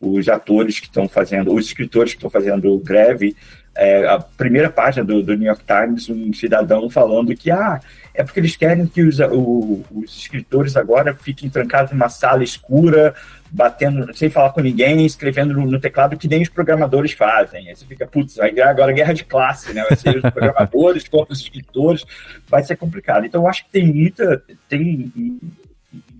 os 0.00 0.28
atores 0.28 0.80
que 0.80 0.86
estão 0.86 1.08
fazendo, 1.08 1.54
os 1.54 1.66
escritores 1.66 2.12
que 2.12 2.18
estão 2.18 2.30
fazendo 2.30 2.78
greve. 2.78 3.36
É, 3.74 4.06
a 4.06 4.18
primeira 4.18 4.68
página 4.68 5.04
do, 5.04 5.22
do, 5.22 5.34
New 5.34 5.46
York 5.46 5.64
Times, 5.64 6.08
um 6.10 6.32
cidadão 6.32 6.90
falando 6.90 7.34
que 7.34 7.50
ah, 7.50 7.80
é 8.14 8.22
porque 8.22 8.38
eles 8.38 8.54
querem 8.54 8.86
que 8.86 9.02
os, 9.02 9.18
o, 9.18 9.82
os 9.90 10.18
escritores 10.18 10.76
agora 10.76 11.14
fiquem 11.14 11.48
trancados 11.48 11.90
numa 11.92 12.10
sala 12.10 12.44
escura 12.44 13.14
batendo, 13.50 14.14
sem 14.14 14.30
falar 14.30 14.50
com 14.50 14.60
ninguém, 14.60 15.04
escrevendo 15.04 15.54
no, 15.54 15.66
no, 15.66 15.80
teclado 15.80 16.16
que 16.16 16.28
nem 16.28 16.42
os 16.42 16.48
programadores 16.48 17.12
fazem. 17.12 17.68
Aí 17.68 17.76
você 17.76 17.84
fica, 17.84 18.06
putz, 18.06 18.36
virar 18.36 18.70
agora 18.70 18.92
guerra 18.92 19.12
de 19.12 19.24
classe, 19.24 19.72
né? 19.72 19.84
Vai 19.84 19.96
ser 19.96 20.16
os 20.16 20.30
programadores 20.30 21.06
contra 21.06 21.32
os 21.32 21.40
escritores, 21.40 22.04
vai 22.48 22.62
ser 22.62 22.76
complicado. 22.76 23.26
Então 23.26 23.42
eu 23.42 23.48
acho 23.48 23.64
que 23.64 23.70
tem 23.70 23.86
muita, 23.86 24.42
tem 24.68 25.12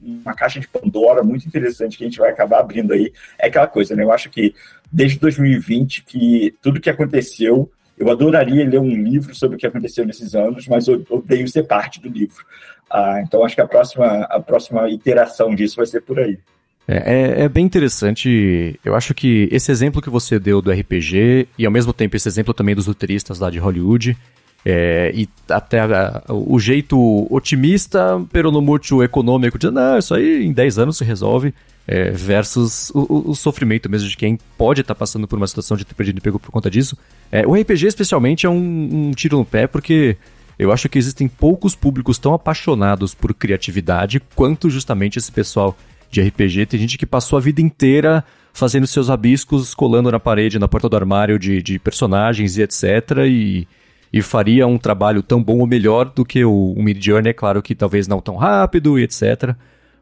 uma 0.03 0.35
caixa 0.35 0.61
de 0.61 0.69
Pandora 0.69 1.23
muito 1.23 1.47
interessante 1.47 1.97
que 1.97 2.05
a 2.05 2.07
gente 2.07 2.19
vai 2.19 2.31
acabar 2.31 2.61
abrindo 2.61 2.93
aí. 2.93 3.13
É 3.39 3.47
aquela 3.47 3.67
coisa, 3.67 3.97
né? 3.97 4.03
Eu 4.03 4.13
acho 4.13 4.29
que 4.29 4.55
desde 4.93 5.19
2020 5.19 6.05
que 6.05 6.55
tudo 6.61 6.81
que 6.81 6.91
aconteceu 6.91 7.71
eu 7.97 8.11
adoraria 8.11 8.69
ler 8.69 8.81
um 8.81 8.91
livro 8.91 9.35
sobre 9.35 9.57
o 9.57 9.59
que 9.59 9.67
aconteceu 9.67 10.05
nesses 10.05 10.35
anos, 10.35 10.67
mas 10.67 10.89
eu 10.89 11.05
odeio 11.09 11.47
ser 11.47 11.65
parte 11.65 12.01
do 12.01 12.09
livro. 12.09 12.45
Ah, 12.91 13.23
então, 13.25 13.45
acho 13.45 13.55
que 13.55 13.61
a 13.61 13.67
próxima, 13.67 14.23
a 14.25 14.41
próxima 14.41 14.89
iteração 14.91 15.55
disso 15.55 15.77
vai 15.77 15.87
ser 15.87 16.01
por 16.01 16.19
aí. 16.19 16.39
É, 16.87 16.97
é, 16.97 17.45
é, 17.45 17.49
bem 17.49 17.65
interessante. 17.65 18.79
Eu 18.85 18.95
acho 18.95 19.15
que 19.15 19.49
esse 19.53 19.71
exemplo 19.71 20.03
que 20.03 20.11
você 20.11 20.39
deu 20.39 20.61
do 20.61 20.73
RPG, 20.73 21.49
e 21.57 21.65
ao 21.65 21.71
mesmo 21.71 21.93
tempo 21.93 22.17
esse 22.17 22.29
exemplo 22.29 22.53
também 22.53 22.75
dos 22.75 22.87
roteiristas 22.87 23.39
lá 23.39 23.51
de 23.51 23.59
Hollywood, 23.59 24.17
é, 24.65 25.13
e 25.15 25.29
até 25.49 25.81
a, 25.81 26.23
o 26.29 26.59
jeito 26.59 27.27
otimista, 27.31 28.21
pero 28.33 28.51
no 28.51 28.61
muito 28.61 29.03
econômico, 29.03 29.59
de 29.59 29.71
não, 29.71 29.99
isso 29.99 30.15
aí 30.15 30.45
em 30.45 30.53
10 30.53 30.79
anos 30.79 30.97
se 30.97 31.05
resolve, 31.05 31.55
é, 31.87 32.11
versus 32.11 32.91
o, 32.95 33.31
o, 33.31 33.35
sofrimento 33.35 33.91
mesmo 33.91 34.09
de 34.09 34.17
quem 34.17 34.39
pode 34.57 34.83
estar 34.83 34.95
tá 34.95 34.99
passando 34.99 35.27
por 35.27 35.37
uma 35.37 35.47
situação 35.47 35.77
de 35.77 35.85
ter 35.85 35.95
perdido 35.95 36.19
emprego 36.19 36.39
por 36.39 36.51
conta 36.51 36.71
disso. 36.71 36.97
É, 37.31 37.47
o 37.47 37.55
RPG, 37.55 37.87
especialmente, 37.87 38.47
é 38.47 38.49
um, 38.49 39.09
um 39.09 39.11
tiro 39.13 39.37
no 39.37 39.45
pé, 39.45 39.67
porque 39.67 40.17
eu 40.59 40.71
acho 40.71 40.89
que 40.89 40.99
existem 40.99 41.27
poucos 41.27 41.75
públicos 41.75 42.19
tão 42.19 42.35
apaixonados 42.35 43.15
por 43.15 43.35
criatividade 43.35 44.21
quanto 44.35 44.71
justamente 44.71 45.19
esse 45.19 45.33
pessoal 45.33 45.77
de 46.11 46.21
RPG. 46.21 46.67
Tem 46.67 46.79
gente 46.79 46.99
que 46.99 47.07
passou 47.07 47.37
a 47.37 47.41
vida 47.41 47.61
inteira 47.61 48.25
fazendo 48.53 48.87
seus 48.87 49.09
rabiscos, 49.09 49.75
colando 49.75 50.11
na 50.11 50.21
parede, 50.21 50.59
na 50.59 50.69
porta 50.69 50.89
do 50.89 50.97
armário 50.97 51.39
de, 51.39 51.63
de 51.63 51.79
personagens 51.79 52.57
e 52.57 52.63
etc. 52.63 52.85
E, 53.27 53.67
e 54.13 54.23
faria 54.23 54.67
um 54.67 54.79
trabalho 54.79 55.23
tão 55.23 55.43
bom 55.43 55.59
ou 55.59 55.67
melhor 55.67 56.05
do 56.05 56.25
que 56.25 56.45
o, 56.45 56.73
o 56.73 56.83
Mid 56.83 57.03
Journey, 57.03 57.31
é 57.31 57.35
claro 57.35 57.63
que 57.63 57.75
talvez 57.75 58.07
não 58.07 58.21
tão 58.21 58.37
rápido 58.37 58.99
e 58.99 59.05
etc. 59.05 59.57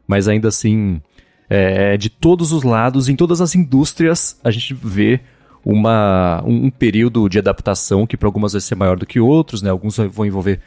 Mas 0.05 0.27
ainda 0.27 0.49
assim, 0.49 1.01
é, 1.53 1.97
de 1.97 2.09
todos 2.09 2.53
os 2.53 2.63
lados, 2.63 3.09
em 3.09 3.15
todas 3.17 3.41
as 3.41 3.55
indústrias, 3.55 4.39
a 4.41 4.49
gente 4.49 4.73
vê 4.73 5.19
uma, 5.65 6.41
um, 6.45 6.67
um 6.67 6.71
período 6.71 7.27
de 7.27 7.37
adaptação 7.37 8.07
que 8.07 8.15
para 8.15 8.25
algumas 8.25 8.53
vai 8.53 8.61
ser 8.61 8.75
maior 8.75 8.97
do 8.97 9.05
que 9.05 9.19
outros, 9.19 9.61
né? 9.61 9.69
Alguns 9.69 9.97
vão 9.97 10.25
envolver 10.25 10.61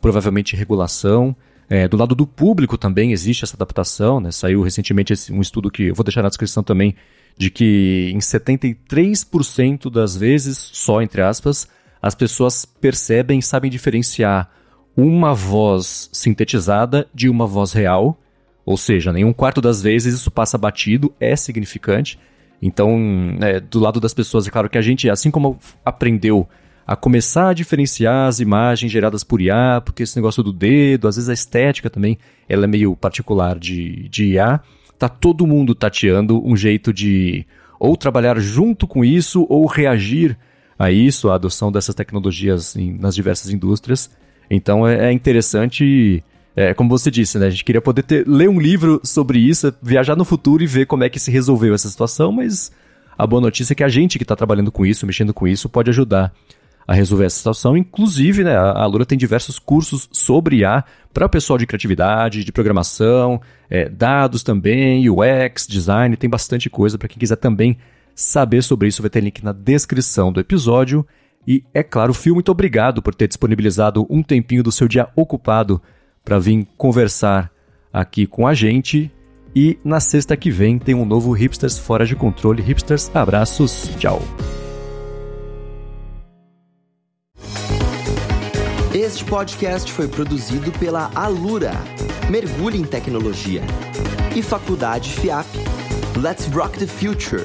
provavelmente 0.00 0.56
regulação. 0.56 1.36
É, 1.68 1.86
do 1.86 1.98
lado 1.98 2.14
do 2.14 2.26
público 2.26 2.78
também 2.78 3.12
existe 3.12 3.44
essa 3.44 3.54
adaptação, 3.54 4.18
né? 4.18 4.32
Saiu 4.32 4.62
recentemente 4.62 5.12
esse, 5.12 5.30
um 5.30 5.42
estudo 5.42 5.70
que 5.70 5.88
eu 5.88 5.94
vou 5.94 6.04
deixar 6.04 6.22
na 6.22 6.30
descrição 6.30 6.62
também, 6.62 6.94
de 7.36 7.50
que 7.50 8.10
em 8.14 8.18
73% 8.18 9.90
das 9.90 10.16
vezes, 10.16 10.56
só 10.72 11.02
entre 11.02 11.20
aspas, 11.20 11.68
as 12.00 12.14
pessoas 12.14 12.64
percebem 12.64 13.40
e 13.40 13.42
sabem 13.42 13.70
diferenciar 13.70 14.50
uma 14.96 15.34
voz 15.34 16.08
sintetizada 16.14 17.06
de 17.14 17.28
uma 17.28 17.46
voz 17.46 17.74
real, 17.74 18.18
ou 18.64 18.76
seja, 18.76 19.12
nem 19.12 19.24
um 19.24 19.32
quarto 19.32 19.60
das 19.60 19.82
vezes 19.82 20.14
isso 20.14 20.30
passa 20.30 20.58
batido, 20.58 21.12
é 21.18 21.34
significante. 21.36 22.18
Então, 22.62 22.98
é, 23.40 23.58
do 23.58 23.80
lado 23.80 24.00
das 24.00 24.12
pessoas, 24.12 24.46
é 24.46 24.50
claro 24.50 24.68
que 24.68 24.78
a 24.78 24.82
gente, 24.82 25.08
assim 25.08 25.30
como 25.30 25.58
aprendeu 25.84 26.48
a 26.86 26.96
começar 26.96 27.50
a 27.50 27.54
diferenciar 27.54 28.26
as 28.26 28.40
imagens 28.40 28.90
geradas 28.90 29.22
por 29.22 29.40
IA, 29.40 29.80
porque 29.84 30.02
esse 30.02 30.16
negócio 30.16 30.42
do 30.42 30.52
dedo, 30.52 31.06
às 31.06 31.16
vezes 31.16 31.30
a 31.30 31.32
estética 31.32 31.88
também, 31.88 32.18
ela 32.48 32.64
é 32.64 32.66
meio 32.66 32.96
particular 32.96 33.58
de, 33.58 34.08
de 34.08 34.32
IA. 34.32 34.60
Tá 34.98 35.08
todo 35.08 35.46
mundo 35.46 35.74
tateando 35.74 36.44
um 36.44 36.56
jeito 36.56 36.92
de 36.92 37.46
ou 37.78 37.96
trabalhar 37.96 38.38
junto 38.38 38.86
com 38.86 39.02
isso 39.02 39.46
ou 39.48 39.66
reagir 39.66 40.36
a 40.78 40.90
isso, 40.90 41.30
a 41.30 41.36
adoção 41.36 41.70
dessas 41.70 41.94
tecnologias 41.94 42.76
em, 42.76 42.92
nas 42.92 43.14
diversas 43.14 43.50
indústrias. 43.50 44.10
Então 44.50 44.86
é, 44.86 45.08
é 45.08 45.12
interessante, 45.12 46.24
é, 46.60 46.74
como 46.74 46.90
você 46.90 47.10
disse, 47.10 47.38
né? 47.38 47.46
A 47.46 47.50
gente 47.50 47.64
queria 47.64 47.80
poder 47.80 48.02
ter, 48.02 48.28
ler 48.28 48.46
um 48.46 48.60
livro 48.60 49.00
sobre 49.02 49.38
isso, 49.38 49.72
viajar 49.80 50.14
no 50.14 50.26
futuro 50.26 50.62
e 50.62 50.66
ver 50.66 50.84
como 50.84 51.02
é 51.02 51.08
que 51.08 51.18
se 51.18 51.30
resolveu 51.30 51.72
essa 51.72 51.88
situação, 51.88 52.30
mas 52.30 52.70
a 53.16 53.26
boa 53.26 53.40
notícia 53.40 53.72
é 53.72 53.74
que 53.74 53.82
a 53.82 53.88
gente 53.88 54.18
que 54.18 54.24
está 54.24 54.36
trabalhando 54.36 54.70
com 54.70 54.84
isso, 54.84 55.06
mexendo 55.06 55.32
com 55.32 55.48
isso, 55.48 55.70
pode 55.70 55.88
ajudar 55.88 56.30
a 56.86 56.92
resolver 56.92 57.24
essa 57.24 57.38
situação. 57.38 57.78
Inclusive, 57.78 58.44
né, 58.44 58.54
a 58.54 58.84
Lura 58.84 59.06
tem 59.06 59.16
diversos 59.16 59.58
cursos 59.58 60.06
sobre 60.12 60.56
IA 60.56 60.84
para 61.14 61.24
o 61.24 61.30
pessoal 61.30 61.58
de 61.58 61.66
criatividade, 61.66 62.44
de 62.44 62.52
programação, 62.52 63.40
é, 63.70 63.88
dados 63.88 64.42
também, 64.42 65.08
UX, 65.08 65.66
design, 65.66 66.14
tem 66.14 66.28
bastante 66.28 66.68
coisa 66.68 66.98
para 66.98 67.08
quem 67.08 67.18
quiser 67.18 67.36
também 67.36 67.78
saber 68.14 68.62
sobre 68.62 68.88
isso. 68.88 69.00
Vai 69.00 69.10
ter 69.10 69.22
link 69.22 69.42
na 69.42 69.52
descrição 69.52 70.30
do 70.30 70.38
episódio. 70.38 71.06
E, 71.48 71.64
é 71.72 71.82
claro, 71.82 72.12
Fio, 72.12 72.34
muito 72.34 72.52
obrigado 72.52 73.00
por 73.00 73.14
ter 73.14 73.28
disponibilizado 73.28 74.06
um 74.10 74.22
tempinho 74.22 74.62
do 74.62 74.70
seu 74.70 74.86
dia 74.86 75.08
ocupado 75.16 75.80
para 76.24 76.38
vir 76.38 76.66
conversar 76.76 77.50
aqui 77.92 78.26
com 78.26 78.46
a 78.46 78.54
gente. 78.54 79.10
E 79.54 79.78
na 79.84 79.98
sexta 79.98 80.36
que 80.36 80.50
vem 80.50 80.78
tem 80.78 80.94
um 80.94 81.04
novo 81.04 81.32
Hipsters 81.32 81.78
Fora 81.78 82.06
de 82.06 82.14
Controle. 82.14 82.62
Hipsters, 82.62 83.10
abraços, 83.14 83.90
tchau. 83.98 84.22
Este 88.94 89.24
podcast 89.24 89.92
foi 89.92 90.06
produzido 90.08 90.70
pela 90.72 91.10
Alura. 91.14 91.72
Mergulhe 92.28 92.78
em 92.78 92.84
tecnologia. 92.84 93.62
E 94.36 94.42
Faculdade 94.42 95.10
FIAP. 95.10 95.46
Let's 96.16 96.46
Rock 96.46 96.78
the 96.78 96.86
Future. 96.86 97.44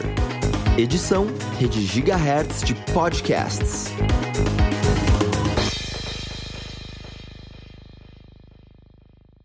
Edição 0.77 1.27
Rede 1.57 1.81
Gigahertz 1.81 2.61
de 2.61 2.75
Podcasts. 2.93 3.93